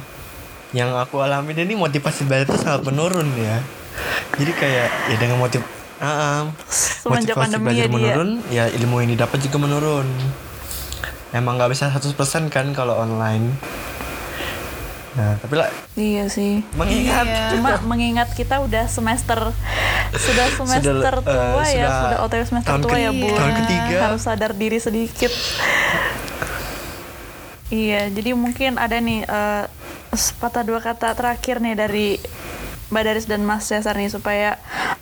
yang 0.74 0.90
aku 0.92 1.22
alami 1.22 1.54
ini 1.54 1.72
motivasi 1.72 2.26
belajar 2.26 2.50
tuh 2.50 2.58
sangat 2.58 2.82
menurun 2.84 3.30
ya. 3.34 3.62
Jadi 4.34 4.52
kayak 4.52 4.88
ya 5.08 5.16
dengan 5.16 5.38
motiv 5.38 5.62
Ah, 5.96 6.10
ah. 6.10 6.40
Semenjak 6.66 7.32
motivasi 7.32 7.56
belajar 7.56 7.70
ya 7.72 7.86
dia. 7.86 7.88
menurun, 7.88 8.30
ya 8.50 8.64
ilmu 8.68 8.98
yang 8.98 9.14
didapat 9.14 9.38
juga 9.40 9.56
menurun. 9.56 10.04
Emang 11.30 11.54
nggak 11.54 11.70
bisa 11.70 11.86
100% 11.88 12.18
kan 12.48 12.66
kalau 12.70 12.98
online. 12.98 13.54
Nah, 15.14 15.38
tapi 15.38 15.54
lah 15.54 15.70
Iya 15.94 16.26
sih. 16.26 16.66
mengingat 16.74 17.22
Iya. 17.24 17.54
Cuma 17.54 17.78
mengingat 17.86 18.34
kita 18.34 18.58
udah 18.58 18.84
semester 18.84 19.54
sudah 20.12 20.46
semester 20.50 20.94
eh, 21.14 21.22
tua 21.22 21.62
ya, 21.62 21.70
sudah 21.70 21.90
sudah 21.96 22.18
OTW 22.20 22.42
semester 22.44 22.68
tahun 22.68 22.82
tua 22.82 22.90
ke- 22.90 23.00
ya, 23.00 23.10
Bu. 23.12 23.28
tahun 23.30 23.52
ketiga. 23.56 23.96
Harus 24.04 24.22
sadar 24.22 24.50
diri 24.52 24.78
sedikit. 24.78 25.30
iya, 27.70 28.06
jadi 28.08 28.34
mungkin 28.34 28.76
ada 28.76 28.96
nih 28.96 29.22
eh, 29.22 29.64
sepatah 30.14 30.62
dua 30.62 30.78
kata 30.78 31.12
terakhir 31.12 31.58
nih 31.58 31.74
dari 31.74 32.08
Mbak 32.86 33.02
Daris 33.02 33.26
dan 33.26 33.42
Mas 33.42 33.64
Cesar 33.64 33.94
nih 33.94 34.08
supaya 34.08 34.56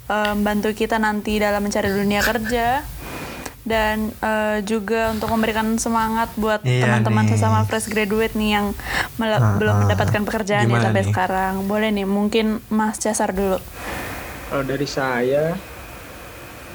eh, 0.06 0.32
membantu 0.32 0.72
kita 0.72 0.96
nanti 0.96 1.36
dalam 1.36 1.60
mencari 1.60 1.88
dunia 1.88 2.20
kerja 2.20 2.80
dan 3.62 4.10
eh, 4.16 4.58
juga 4.62 5.10
untuk 5.10 5.28
memberikan 5.28 5.76
semangat 5.76 6.32
buat 6.34 6.60
Iya 6.60 6.82
teman-teman 6.84 7.24
nih. 7.24 7.30
sesama 7.32 7.62
fresh 7.62 7.86
graduate 7.86 8.34
nih 8.34 8.50
yang 8.52 8.66
mele- 9.16 9.36
Ah, 9.36 9.54
belum 9.54 9.70
ah. 9.72 9.80
mendapatkan 9.82 10.22
pekerjaan 10.24 10.66
ya 10.66 10.78
sampai 10.80 11.00
nih? 11.00 11.08
sekarang. 11.08 11.52
Boleh 11.64 11.88
nih, 11.90 12.02
mungkin 12.04 12.46
Mas 12.68 12.98
Cesar 12.98 13.30
dulu. 13.30 13.62
Kalau 14.48 14.64
dari 14.64 14.84
saya, 14.84 15.54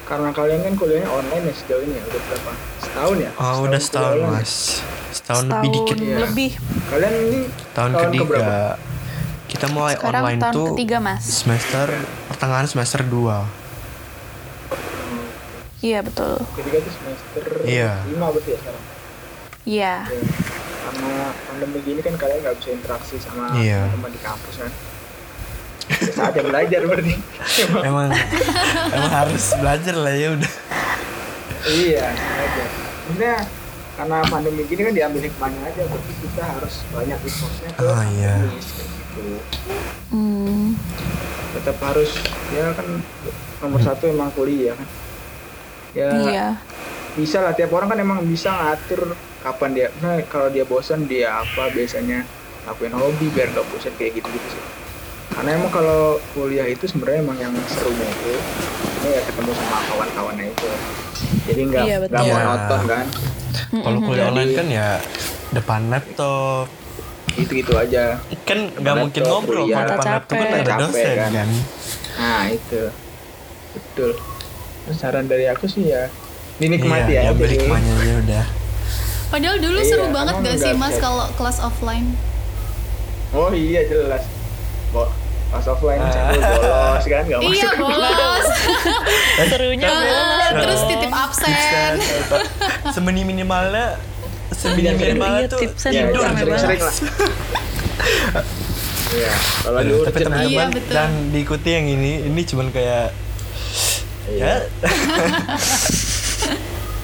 karena 0.03 0.31
kalian 0.31 0.63
kan 0.63 0.73
kuliahnya 0.75 1.09
online 1.09 1.43
ya 1.45 1.53
sejauh 1.55 1.83
ini 1.83 1.93
ya, 1.93 2.03
udah 2.05 2.21
berapa? 2.23 2.51
Setahun 2.79 3.17
ya? 3.19 3.31
Oh, 3.35 3.57
udah 3.63 3.79
setahun, 3.79 4.15
online. 4.17 4.49
Mas. 5.27 5.43
Setahun, 5.43 5.45
lebih 5.51 5.69
dikit. 5.69 5.97
Iya. 5.99 6.17
lebih. 6.23 6.51
Kalian 6.87 7.13
ini 7.19 7.39
Tahun, 7.73 7.91
ketiga. 7.91 8.23
keberapa? 8.23 8.57
Kita 9.45 9.65
mulai 9.69 9.95
Sekarang 9.95 10.21
online 10.21 10.39
tahun 10.41 10.53
tuh 10.53 10.65
ketiga, 10.73 10.97
Mas. 10.97 11.23
semester 11.23 11.87
pertengahan 12.27 12.63
semester 12.65 13.01
2. 13.01 13.43
Iya, 15.79 15.99
betul. 16.01 16.33
Ketiga 16.53 16.77
tuh 16.79 16.93
semester 16.93 17.43
Iya. 17.61 17.91
lima 18.07 18.27
berarti 18.29 18.49
ya 18.49 18.57
sekarang. 18.57 18.83
Iya. 19.63 19.93
Ya. 20.01 20.19
Karena 20.81 21.11
pandemi 21.43 21.79
gini 21.81 21.99
kan 21.99 22.15
kalian 22.15 22.39
nggak 22.39 22.55
bisa 22.57 22.69
interaksi 22.71 23.15
sama 23.19 23.51
Iya. 23.53 23.91
teman 23.91 24.09
di 24.09 24.19
kampus 24.19 24.55
kan. 24.57 24.71
Ya, 25.87 26.09
saatnya 26.09 26.43
belajar 26.43 26.81
berarti. 26.83 27.15
Emang. 27.87 28.09
Emang 28.89 29.11
harus 29.13 29.43
belajar 29.53 29.95
lah 29.95 30.13
ya 30.13 30.27
udah. 30.33 30.53
iya, 31.67 32.05
belajar. 32.09 32.67
Maksudnya 33.05 33.35
karena 33.97 34.21
pandemi 34.23 34.61
gini 34.63 34.81
kan 34.83 34.93
diambil 34.93 35.21
hikmahnya 35.23 35.61
aja, 35.65 35.81
berarti 35.83 36.13
kita 36.19 36.43
harus 36.47 36.75
banyak 36.87 37.17
resource-nya 37.19 37.69
ke 37.73 37.81
Ah, 37.81 38.03
iya. 38.07 38.33
gitu. 38.45 39.25
Hmm. 40.07 40.77
Tetap 41.51 41.77
harus 41.81 42.11
ya 42.51 42.71
kan 42.71 42.87
nomor 43.57 43.81
satu 43.81 44.05
emang 44.05 44.29
kuliah 44.31 44.71
kan. 44.71 44.87
Ya 45.91 46.09
Iya. 46.13 46.47
bisa 47.11 47.41
lah 47.41 47.49
tiap 47.51 47.73
orang 47.73 47.89
kan 47.89 47.97
emang 47.97 48.21
bisa 48.21 48.53
ngatur 48.53 49.17
kapan 49.39 49.73
dia 49.73 49.87
nah 49.97 50.21
kalau 50.23 50.47
dia 50.47 50.61
bosan 50.61 51.09
dia 51.09 51.33
apa 51.35 51.73
biasanya 51.73 52.21
lakuin 52.63 52.93
hobi 52.93 53.25
biar 53.27 53.49
gak 53.49 53.65
bosan 53.67 53.89
kayak 53.95 54.13
gitu 54.13 54.29
gitu 54.29 54.47
sih 54.51 54.63
karena 55.31 55.55
emang 55.55 55.71
kalau 55.71 56.21
kuliah 56.31 56.65
itu 56.65 56.85
sebenarnya 56.85 57.23
emang 57.23 57.37
yang 57.39 57.53
serunya 57.67 58.05
itu 58.05 58.33
ini 58.99 59.09
ya 59.09 59.21
ketemu 59.23 59.49
sama 59.51 59.77
kawan-kawannya 59.87 60.45
itu 60.47 60.69
jadi 61.43 61.61
nggak 61.63 61.83
Iya, 61.83 61.95
nggak 61.97 62.11
betul. 62.11 62.33
monoton 62.33 62.81
kan 62.85 63.05
Kalau 63.57 63.99
kuliah 63.99 64.17
Jadi- 64.19 64.29
online 64.29 64.51
kan 64.53 64.67
ya 64.67 64.87
depan 65.49 65.81
laptop. 65.87 66.65
gitu 67.29 67.51
gitu 67.55 67.73
aja 67.73 68.17
Kan 68.43 68.59
nggak 68.71 68.95
mungkin 68.97 69.21
ngobrol 69.23 69.63
kuliah. 69.63 69.77
kalau 69.77 69.87
depan 69.87 69.97
Capek. 69.99 70.13
laptop 70.13 70.35
kan 70.35 70.47
ada 70.49 70.73
dosen 70.79 71.15
kan. 71.15 71.31
kan. 71.31 71.49
nah 72.17 72.43
itu 72.47 72.81
betul 73.71 74.11
saran 74.89 75.25
dari 75.25 75.45
aku 75.45 75.65
sih 75.65 75.85
ya 75.87 76.09
dinikmati 76.55 77.11
iya, 77.11 77.21
ya 77.23 77.31
ambil 77.31 77.45
jadi- 77.45 77.69
aja 77.69 78.13
udah. 78.19 78.45
Padahal 79.27 79.57
dulu 79.59 79.77
Iya, 79.77 79.85
seru 79.85 80.05
banget 80.09 80.35
gak 80.39 80.57
sih 80.57 80.73
mas 80.73 80.95
kalau 80.97 81.27
kelas 81.33 81.59
offline? 81.59 82.15
oh 83.29 83.51
iya 83.51 83.83
jelas 83.83 84.23
kok 84.89 85.09
pas 85.47 85.63
offline 85.65 86.01
cabut 86.03 86.41
bolos 86.43 87.03
kan 87.03 87.23
nggak 87.23 87.39
masuk 87.39 87.53
Iya 87.53 87.69
bolos. 87.73 88.47
Serunya 89.49 89.87
Ah, 89.87 90.51
Terus 90.53 90.81
titip 90.85 91.07
absen. 91.09 91.93
Semini 92.89 93.21
minimalnya 93.23 93.95
semini 94.49 94.89
Iya, 94.89 94.93
minimalnya 94.93 95.41
iya, 95.41 95.47
tuh 95.47 95.59
Ya, 95.61 96.03
tidur 96.03 96.23
sering-sering 96.33 96.81
lah. 96.81 96.95
Iya, 99.07 99.33
kalau 99.61 99.77
Aduh, 99.79 100.03
tapi 100.03 100.19
teman-teman 100.19 100.67
Iya, 100.69 100.83
dan 100.89 101.09
diikuti 101.31 101.69
yang 101.69 101.85
ini 101.85 102.11
ini 102.23 102.41
cuman 102.43 102.67
kayak 102.69 103.15
Iya. 104.27 104.43
ya 104.43 104.55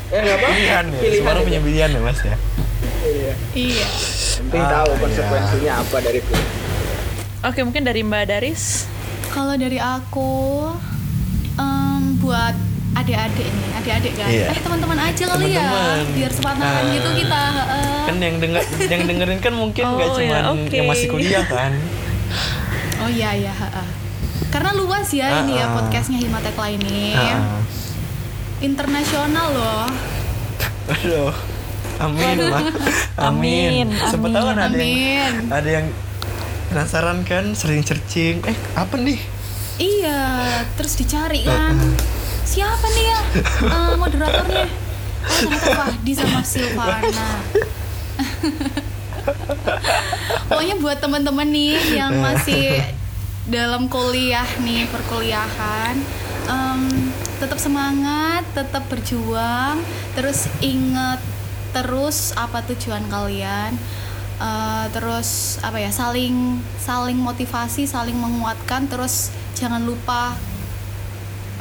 Eh 0.09 0.19
nggak 0.19 0.35
apa? 0.35 0.47
pilihan 0.47 0.85
ya 0.85 0.99
Pilihan 0.99 1.23
semua 1.25 1.41
punya 1.41 1.59
pilihan 1.59 1.89
ya 1.89 2.01
mas 2.01 2.19
ya 2.21 2.35
Iya. 3.01 3.33
Iya. 3.53 3.87
Penting 4.35 4.61
Ah, 4.61 4.69
tahu 4.73 4.89
iya. 4.89 4.99
konsekuensinya 4.99 5.73
apa 5.79 5.97
dari 5.99 6.19
itu. 6.19 6.35
Oke, 7.43 7.59
mungkin 7.61 7.83
dari 7.83 8.01
Mbak 8.01 8.23
Daris. 8.25 8.87
Kalau 9.29 9.53
dari 9.53 9.75
aku 9.75 10.69
em, 11.53 12.01
buat 12.17 12.55
adik-adik 12.93 13.43
nih, 13.43 13.69
adik-adik 13.75 14.13
kan. 14.13 14.29
Iya. 14.29 14.47
Eh 14.49 14.59
teman-teman 14.59 14.99
aja 15.01 15.23
kali 15.27 15.51
ya, 15.51 15.67
biar 16.07 16.31
sepantaran 16.31 16.83
Ah. 16.83 16.93
gitu 16.93 17.09
kita. 17.15 17.41
heeh. 17.51 17.91
kan 18.03 18.15
yang 18.17 18.35
denger 18.37 18.61
yang 18.85 19.01
dengerin 19.05 19.39
kan 19.39 19.53
mungkin 19.53 19.83
nggak 19.89 20.07
Oh, 20.07 20.13
cuma 20.13 20.27
ya, 20.29 20.41
oke. 20.45 20.69
yang 20.69 20.85
masih 20.85 21.07
kuliah 21.07 21.43
kan 21.43 21.71
Oh 22.99 23.09
iya 23.09 23.31
iya. 23.33 23.51
heeh. 23.51 23.87
Karena 24.47 24.71
luas 24.71 25.07
ya 25.09 25.41
ini 25.41 25.55
ya 25.55 25.71
podcastnya 25.73 26.19
Himatekla 26.19 26.67
ini. 26.69 27.11
Ah, 27.11 27.59
Internasional 28.59 29.47
loh. 29.49 29.85
aduh 30.85 31.31
amin 31.97 32.37
lah 32.43 32.59
Amin, 33.17 33.87
amin 33.87 34.03
siapa 34.03 34.27
tahu 34.27 34.43
kan 34.45 34.57
ada 34.61 34.75
yang 34.75 34.83
Amin. 34.83 35.33
ada 35.49 35.69
yang 35.71 35.85
penasaran 36.73 37.21
kan 37.21 37.53
sering 37.53 37.85
searching 37.85 38.41
eh 38.49 38.57
apa 38.73 38.97
nih 38.97 39.21
Iya, 39.73 40.61
terus 40.77 40.93
dicari 41.01 41.41
kan. 41.41 41.73
Siapa 42.45 42.85
nih 42.93 43.05
ya 43.09 43.19
eh, 43.73 43.93
moderatornya? 43.97 44.69
Oh 44.69 45.33
ternyata 45.33 45.69
Fahdi 45.73 46.13
sama 46.13 46.45
Silvana. 46.45 47.29
Pokoknya 50.49 50.75
buat 50.77 51.01
teman-teman 51.01 51.49
nih 51.49 51.97
yang 51.97 52.21
masih 52.21 52.85
dalam 53.49 53.89
kuliah 53.89 54.45
nih 54.61 54.85
perkuliahan, 54.93 55.97
em, 56.45 57.09
tetap 57.41 57.57
semangat, 57.57 58.45
tetap 58.53 58.85
berjuang, 58.93 59.81
terus 60.13 60.45
inget 60.61 61.17
terus 61.73 62.37
apa 62.37 62.61
tujuan 62.69 63.09
kalian. 63.09 63.73
Eh, 64.41 64.85
terus 64.89 65.61
apa 65.61 65.77
ya 65.77 65.93
saling 65.93 66.57
saling 66.81 67.15
motivasi 67.21 67.85
saling 67.85 68.17
menguatkan 68.17 68.89
terus 68.89 69.29
jangan 69.53 69.85
lupa 69.85 70.33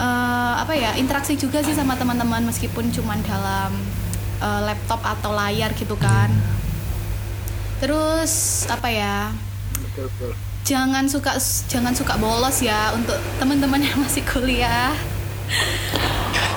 eh, 0.00 0.54
apa 0.56 0.72
ya 0.72 0.96
interaksi 0.96 1.36
juga 1.36 1.60
sih 1.60 1.76
sama 1.76 1.94
teman-teman 2.00 2.42
meskipun 2.48 2.88
cuman 2.88 3.20
dalam 3.28 3.70
eh, 4.40 4.60
laptop 4.64 5.04
atau 5.04 5.36
layar 5.36 5.70
gitu 5.76 5.94
kan. 6.00 6.32
Terus 7.82 8.64
apa 8.70 8.88
ya 8.88 9.34
Betul 9.74 10.06
betul. 10.14 10.32
jangan 10.62 11.04
suka 11.10 11.34
jangan 11.66 11.92
suka 11.92 12.14
bolos 12.16 12.62
ya 12.62 12.94
untuk 12.94 13.18
teman-teman 13.42 13.82
yang 13.82 13.98
masih 14.00 14.22
kuliah 14.22 14.94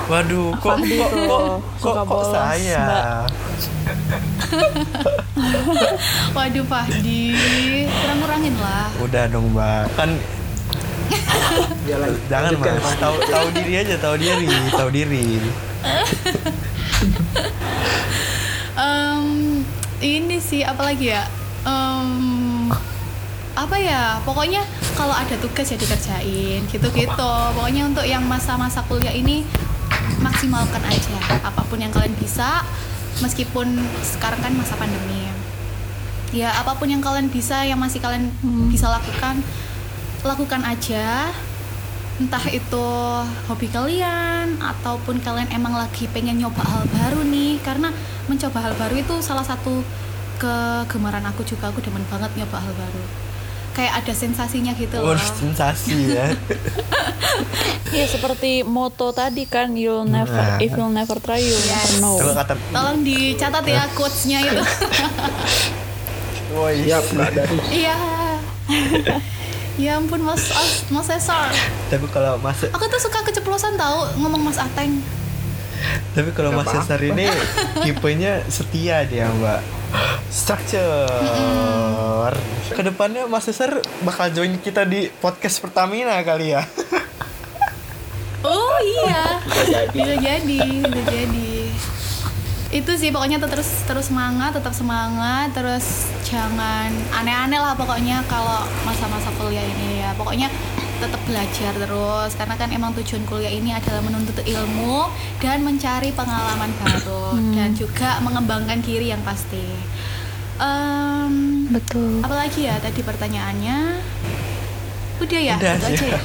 waduh 0.06 0.54
kok 0.62 0.78
Fahdi 0.78 1.02
kok 1.02 1.10
kok 1.10 1.58
suka 1.82 1.90
kok, 1.90 1.94
kok 1.98 2.06
bolos, 2.06 2.30
saya? 2.30 2.86
Waduh 6.36 6.66
Fahdi. 6.70 7.34
Kurang-kurangin 7.90 8.54
lah. 8.62 8.86
Udah 9.02 9.24
dong 9.30 9.50
mbak. 9.50 9.90
Kan 9.98 10.10
jangan 12.30 12.52
mas. 12.58 12.94
Tahu 12.98 13.16
tahu 13.26 13.46
diri 13.54 13.72
aja 13.82 13.94
tahu 13.98 14.16
diri 14.18 14.46
tahu 14.74 14.90
diri. 14.90 15.26
Em, 18.76 19.64
ini 20.04 20.36
sih 20.36 20.60
apalagi 20.60 21.16
ya? 21.16 21.24
Em, 21.64 22.45
apa 23.56 23.80
ya 23.80 24.20
pokoknya 24.20 24.60
kalau 24.92 25.16
ada 25.16 25.32
tugas 25.40 25.72
ya 25.72 25.80
dikerjain 25.80 26.60
gitu-gitu. 26.68 27.32
Pokoknya 27.56 27.88
untuk 27.88 28.04
yang 28.04 28.20
masa-masa 28.28 28.84
kuliah 28.84 29.16
ini 29.16 29.48
maksimalkan 30.20 30.84
aja 30.84 31.40
apa 31.40 31.64
pun 31.64 31.80
yang 31.80 31.88
kalian 31.88 32.12
bisa 32.20 32.60
meskipun 33.24 33.80
sekarang 34.04 34.44
kan 34.44 34.52
masa 34.52 34.76
pandemi. 34.76 35.32
Ya 36.36 36.52
apa 36.52 36.76
pun 36.76 36.92
yang 36.92 37.00
kalian 37.00 37.32
bisa 37.32 37.64
yang 37.64 37.80
masih 37.80 38.04
kalian 38.04 38.28
bisa 38.68 38.92
lakukan 38.92 39.40
lakukan 40.20 40.60
aja. 40.60 41.32
Entah 42.16 42.44
itu 42.48 42.88
hobi 43.48 43.68
kalian 43.72 44.56
ataupun 44.56 45.20
kalian 45.20 45.52
emang 45.52 45.76
lagi 45.76 46.08
pengen 46.12 46.44
nyoba 46.44 46.60
hal 46.60 46.84
baru 46.92 47.24
nih. 47.24 47.56
Karena 47.64 47.88
mencoba 48.28 48.68
hal 48.68 48.76
baru 48.76 49.00
itu 49.00 49.16
salah 49.24 49.44
satu 49.44 49.80
kegemaran 50.36 51.24
aku 51.24 51.40
juga. 51.44 51.72
Aku 51.72 51.80
demen 51.80 52.04
banget 52.12 52.28
nyoba 52.36 52.60
hal 52.60 52.72
baru 52.76 53.04
kayak 53.76 53.92
ada 53.98 54.12
sensasinya 54.12 54.72
gitu 54.72 54.96
loh 54.96 55.12
Wah, 55.12 55.20
sensasi 55.20 55.94
ya. 56.10 56.32
Ya 57.92 58.04
seperti 58.04 58.60
moto 58.62 59.08
tadi 59.10 59.44
kan 59.44 59.72
you'll 59.72 60.04
never 60.04 60.32
Nah. 60.32 60.56
if 60.58 60.72
you'll 60.72 60.90
never 60.90 61.16
try 61.16 61.36
you'll 61.38 61.60
never 61.62 61.92
know. 61.98 62.16
Kalau 62.16 62.34
kata 62.34 62.54
tolong 62.70 62.98
dicatat 63.02 63.64
ya 63.64 63.84
quotes-nya 63.92 64.38
itu 64.42 64.64
Woi, 66.56 66.82
Siap 66.82 67.04
Kak 67.10 67.30
dari. 67.32 67.56
iya 67.74 67.96
ya 69.76 69.90
ampun 69.94 70.20
mas 70.20 70.48
As- 70.48 70.88
mas 70.88 71.04
Cesar 71.04 71.52
Tapi 71.86 72.08
kalau 72.08 72.40
Mas 72.40 72.64
aku 72.64 72.84
tuh 72.86 72.96
suka 72.98 73.20
keceplosan 73.22 73.76
tahu 73.76 74.08
ngomong 74.18 74.40
mas 74.42 74.56
Ateng 74.56 75.04
tapi 76.10 76.32
kalau 76.32 76.50
Mas 76.50 76.66
Cesar 76.66 76.96
ini 76.98 77.28
tipenya 77.84 78.40
setia 78.48 79.04
dia, 79.04 79.28
Mbak. 79.28 79.60
Structure. 80.28 81.08
Ke 82.70 82.82
depannya 82.82 83.24
Mas 83.26 83.46
Cesar 83.46 83.78
bakal 84.02 84.30
join 84.30 84.58
kita 84.58 84.84
di 84.84 85.08
podcast 85.08 85.58
Pertamina 85.58 86.20
kali 86.22 86.52
ya. 86.52 86.62
oh 88.46 88.76
iya 88.78 89.40
Bisa 89.42 89.64
jadi. 89.66 89.90
bisa 89.90 90.14
jadi 90.22 90.60
bisa 90.86 91.02
jadi 91.10 91.50
itu 92.66 92.92
sih 92.98 93.08
pokoknya 93.10 93.38
tetap 93.40 93.56
terus 93.58 93.70
terus 93.86 94.06
semangat 94.10 94.52
tetap 94.54 94.74
semangat 94.74 95.54
terus 95.54 96.10
jangan 96.26 96.90
aneh-aneh 97.14 97.56
lah 97.56 97.78
pokoknya 97.78 98.20
kalau 98.26 98.66
masa-masa 98.82 99.30
kuliah 99.38 99.62
ini 99.62 100.02
ya 100.02 100.10
pokoknya 100.18 100.50
tetap 100.96 101.20
belajar 101.22 101.72
terus 101.72 102.30
karena 102.34 102.54
kan 102.54 102.68
emang 102.68 102.90
tujuan 102.94 103.22
kuliah 103.24 103.50
ini 103.50 103.70
adalah 103.70 104.00
menuntut 104.00 104.38
ilmu 104.38 105.06
dan 105.38 105.60
mencari 105.60 106.10
pengalaman 106.10 106.72
baru 106.78 107.36
dan 107.52 107.72
juga 107.72 108.16
mengembangkan 108.20 108.80
diri 108.80 109.10
yang 109.10 109.20
pasti 109.20 109.64
Em, 110.56 111.68
Betul. 111.68 112.24
apalagi 112.24 112.64
ya 112.64 112.80
tadi 112.80 113.04
pertanyaannya 113.04 114.00
udah 115.20 115.40
ya 115.42 115.56
Udah 115.56 115.72
itu 115.74 115.84
aja. 115.84 115.92
aja 115.92 116.06
ya 116.08 116.20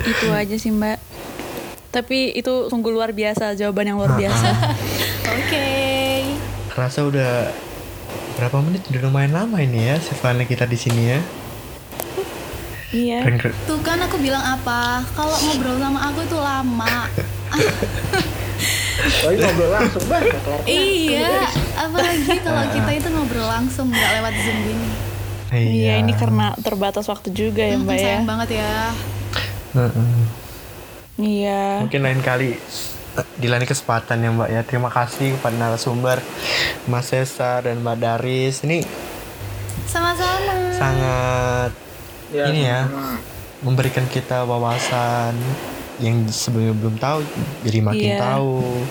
Itu 0.00 0.26
aja 0.32 0.56
sih 0.56 0.72
Mbak. 0.72 0.98
Tapi 1.90 2.32
itu 2.32 2.72
sungguh 2.72 2.88
luar 2.88 3.12
biasa 3.12 3.52
jawaban 3.52 3.92
yang 3.92 4.00
luar 4.00 4.16
biasa. 4.16 4.48
oke 5.36 5.68
Rasa 6.72 7.04
udah 7.04 7.52
berapa 8.38 8.56
menit? 8.62 8.88
Udah 8.88 9.00
lumayan 9.04 9.36
lama 9.36 9.60
ini 9.60 9.92
ya 9.92 10.00
Silvana 10.00 10.48
kita 10.48 10.64
di 10.64 10.80
sini 10.80 11.12
ya. 11.12 11.20
Iya. 12.92 13.20
Tuh 13.64 13.78
kan 13.80 13.98
aku 13.98 14.18
bilang 14.18 14.42
apa? 14.42 15.02
Kalau 15.12 15.36
ngobrol 15.40 15.76
sama 15.76 16.00
aku 16.06 16.18
itu 16.22 16.36
lama. 16.36 16.94
Oh 19.24 19.32
ini 19.32 19.40
ngobrol 19.40 19.72
langsung 19.72 20.04
banget. 20.06 20.36
iya, 20.68 21.48
apalagi 21.72 22.36
kalau 22.44 22.64
kita 22.68 22.90
itu 22.92 23.08
ngobrol 23.08 23.48
langsung 23.48 23.88
nggak 23.88 24.10
lewat 24.20 24.34
zoom 24.36 24.58
gini. 24.60 24.88
Iya, 25.50 25.92
ini 25.98 26.12
karena 26.12 26.52
terbatas 26.54 27.08
waktu 27.08 27.32
juga 27.32 27.64
ya 27.64 27.74
Mm, 27.74 27.82
Mbak 27.82 27.96
ya. 27.96 28.02
sayang 28.04 28.26
banget 28.28 28.48
ya. 28.60 28.72
Heeh. 29.72 30.14
Iya. 31.16 31.62
Mungkin 31.80 32.00
lain 32.00 32.20
kali 32.20 32.60
di 33.34 33.46
lain 33.48 33.64
kesempatan 33.64 34.20
ya 34.20 34.30
Mbak 34.30 34.48
ya. 34.52 34.60
Terima 34.62 34.90
kasih 34.92 35.40
kepada 35.40 35.56
narasumber 35.56 36.20
Mas 36.84 37.08
Cesar 37.08 37.64
dan 37.64 37.80
Mbak 37.80 37.96
Daris. 37.98 38.60
Ini 38.62 38.84
Sama-sama. 39.84 40.70
sangat 40.70 41.72
Ya, 42.30 42.46
ini 42.46 42.62
ya 42.62 42.86
sama. 42.86 43.18
memberikan 43.60 44.06
kita 44.06 44.42
wawasan 44.42 45.34
yang 45.98 46.22
sebelumnya 46.26 46.72
belum 46.72 46.96
tahu 46.96 47.18
jadi 47.60 47.78
makin 47.80 48.08
Iya. 48.08 48.20
tahu. 48.20 48.86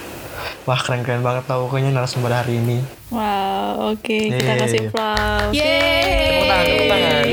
Wah 0.63 0.77
keren-keren 0.77 1.19
banget 1.19 1.43
tahu 1.45 1.67
pokoknya 1.67 1.89
narasumber 1.89 2.31
hari 2.31 2.57
ini. 2.57 2.79
Wow, 3.09 3.91
oke 3.91 4.05
kita 4.29 4.37
Yeay. 4.45 4.59
kasih 4.59 4.79
applause. 4.87 5.51
Yeay. 5.51 6.21
Tepuk 6.21 6.45
tangan, 6.45 6.65
tepuk 6.65 6.85
tangan. 6.85 7.25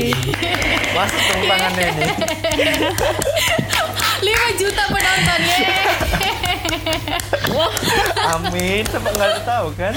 Mas 0.89 1.11
tepuk 1.13 1.45
tangannya 1.45 1.85
ini. 1.87 2.05
5 4.17 4.27
juta 4.57 4.83
penonton 4.87 5.41
ya. 5.45 5.59
Amin, 8.27 8.83
sampai 8.85 9.11
nggak 9.13 9.43
tahu 9.43 9.67
kan? 9.73 9.93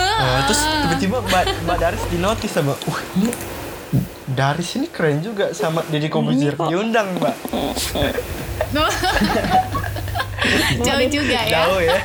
Nah, 0.00 0.40
terus 0.44 0.60
tiba-tiba 0.64 1.16
Mbak, 1.20 1.44
Mbak 1.62 1.76
Daris 1.78 2.04
di 2.08 2.16
notice 2.16 2.50
sama, 2.50 2.72
wah 2.80 3.00
ini 3.14 3.30
Daris 4.30 4.70
ini 4.74 4.86
keren 4.86 5.18
juga 5.20 5.50
sama 5.50 5.82
Deddy 5.84 6.06
Kobuzier 6.06 6.54
diundang 6.54 7.18
Mbak. 7.18 7.36
Jauh 10.80 11.06
juga 11.08 11.38
ya. 11.42 11.66
Jauh 11.66 11.80
ya. 11.80 11.96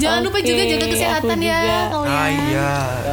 Jangan 0.00 0.20
lupa 0.24 0.38
juga 0.40 0.62
jaga 0.64 0.86
kesehatan 0.88 1.38
ya 1.38 1.58
juga. 1.60 1.76
kalian. 1.92 2.08
Ah 2.08 2.28
iya, 2.32 2.70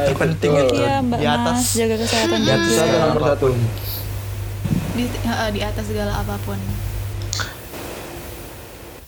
terpenting 0.08 0.50
betul. 0.50 0.64
itu 0.64 0.74
Iya 0.80 0.94
Mbak 1.04 1.18
di 1.20 1.26
atas 1.28 1.52
Mas, 1.52 1.76
jaga 1.76 1.96
kesehatan 2.00 2.38
di 2.38 2.48
atas 2.48 2.64
juga. 2.66 2.80
Satu 2.80 2.96
nomor 2.96 3.12
satu. 3.20 3.28
apa 3.28 3.36
pun. 3.36 3.54
Di, 4.96 5.04
heeh, 5.04 5.48
di 5.52 5.60
atas 5.60 5.84
segala 5.84 6.12
apa 6.16 6.34
pun. 6.40 6.58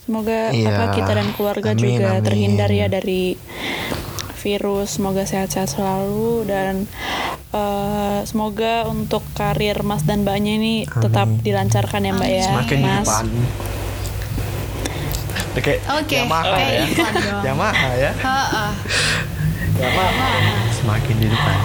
Semoga 0.01 0.39
Iya. 0.51 0.69
apa 0.69 0.83
kita 0.93 1.11
dan 1.15 1.27
keluarga 1.33 1.69
Amin, 1.71 1.81
juga 1.81 2.09
amin. 2.11 2.21
terhindar 2.21 2.69
ya 2.69 2.85
dari 2.85 3.33
virus. 4.41 4.97
Semoga 4.97 5.23
sehat-sehat 5.23 5.77
selalu 5.77 6.49
dan 6.49 6.89
eh, 7.53 8.19
semoga 8.25 8.89
untuk 8.89 9.21
karir 9.37 9.85
Mas 9.85 10.01
dan 10.03 10.25
Mbaknya 10.25 10.57
ini 10.57 10.75
tetap 10.89 11.29
Amin. 11.29 11.45
dilancarkan 11.45 12.01
ya 12.01 12.11
Mbak 12.17 12.29
ya. 12.29 12.47
Semakin 12.49 12.77
di 12.77 12.89
Mas. 12.89 13.05
depan. 13.05 13.25
Oke, 15.51 16.15
Yamaha 16.15 16.43
kayak 16.57 16.71
ya. 16.71 16.83
iklan 16.87 17.13
dong. 17.21 17.43
Yamaha 17.43 17.89
ya. 17.99 18.11
Heeh. 18.15 18.71
Semakin 20.81 21.15
di 21.21 21.27
depan. 21.29 21.57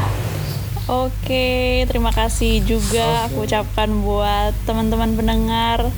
Oke, 0.86 1.82
terima 1.90 2.14
kasih 2.14 2.62
juga 2.62 3.26
aku 3.26 3.42
ucapkan 3.42 3.90
buat 4.06 4.54
teman-teman 4.70 5.18
pendengar 5.18 5.90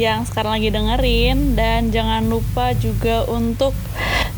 yang 0.00 0.24
sekarang 0.24 0.56
lagi 0.56 0.72
dengerin 0.72 1.52
dan 1.52 1.92
jangan 1.92 2.24
lupa 2.24 2.72
juga 2.72 3.28
untuk 3.28 3.76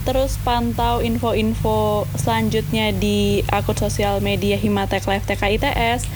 terus 0.03 0.39
pantau 0.43 0.99
info-info 1.01 2.05
selanjutnya 2.19 2.91
di 2.91 3.43
akun 3.51 3.79
sosial 3.79 4.19
media 4.19 4.59
Himatek 4.59 5.07
Live 5.07 5.27
TKITS 5.27 6.07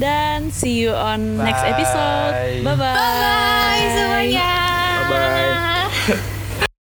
dan 0.00 0.48
see 0.50 0.84
you 0.84 0.92
on 0.92 1.38
next 1.40 1.62
Bye. 1.62 1.72
episode. 1.76 2.32
Bye 2.64 2.76
bye. 2.76 2.96
Bye 2.96 3.86
semuanya. 3.92 4.52
Bye-bye. 5.08 6.30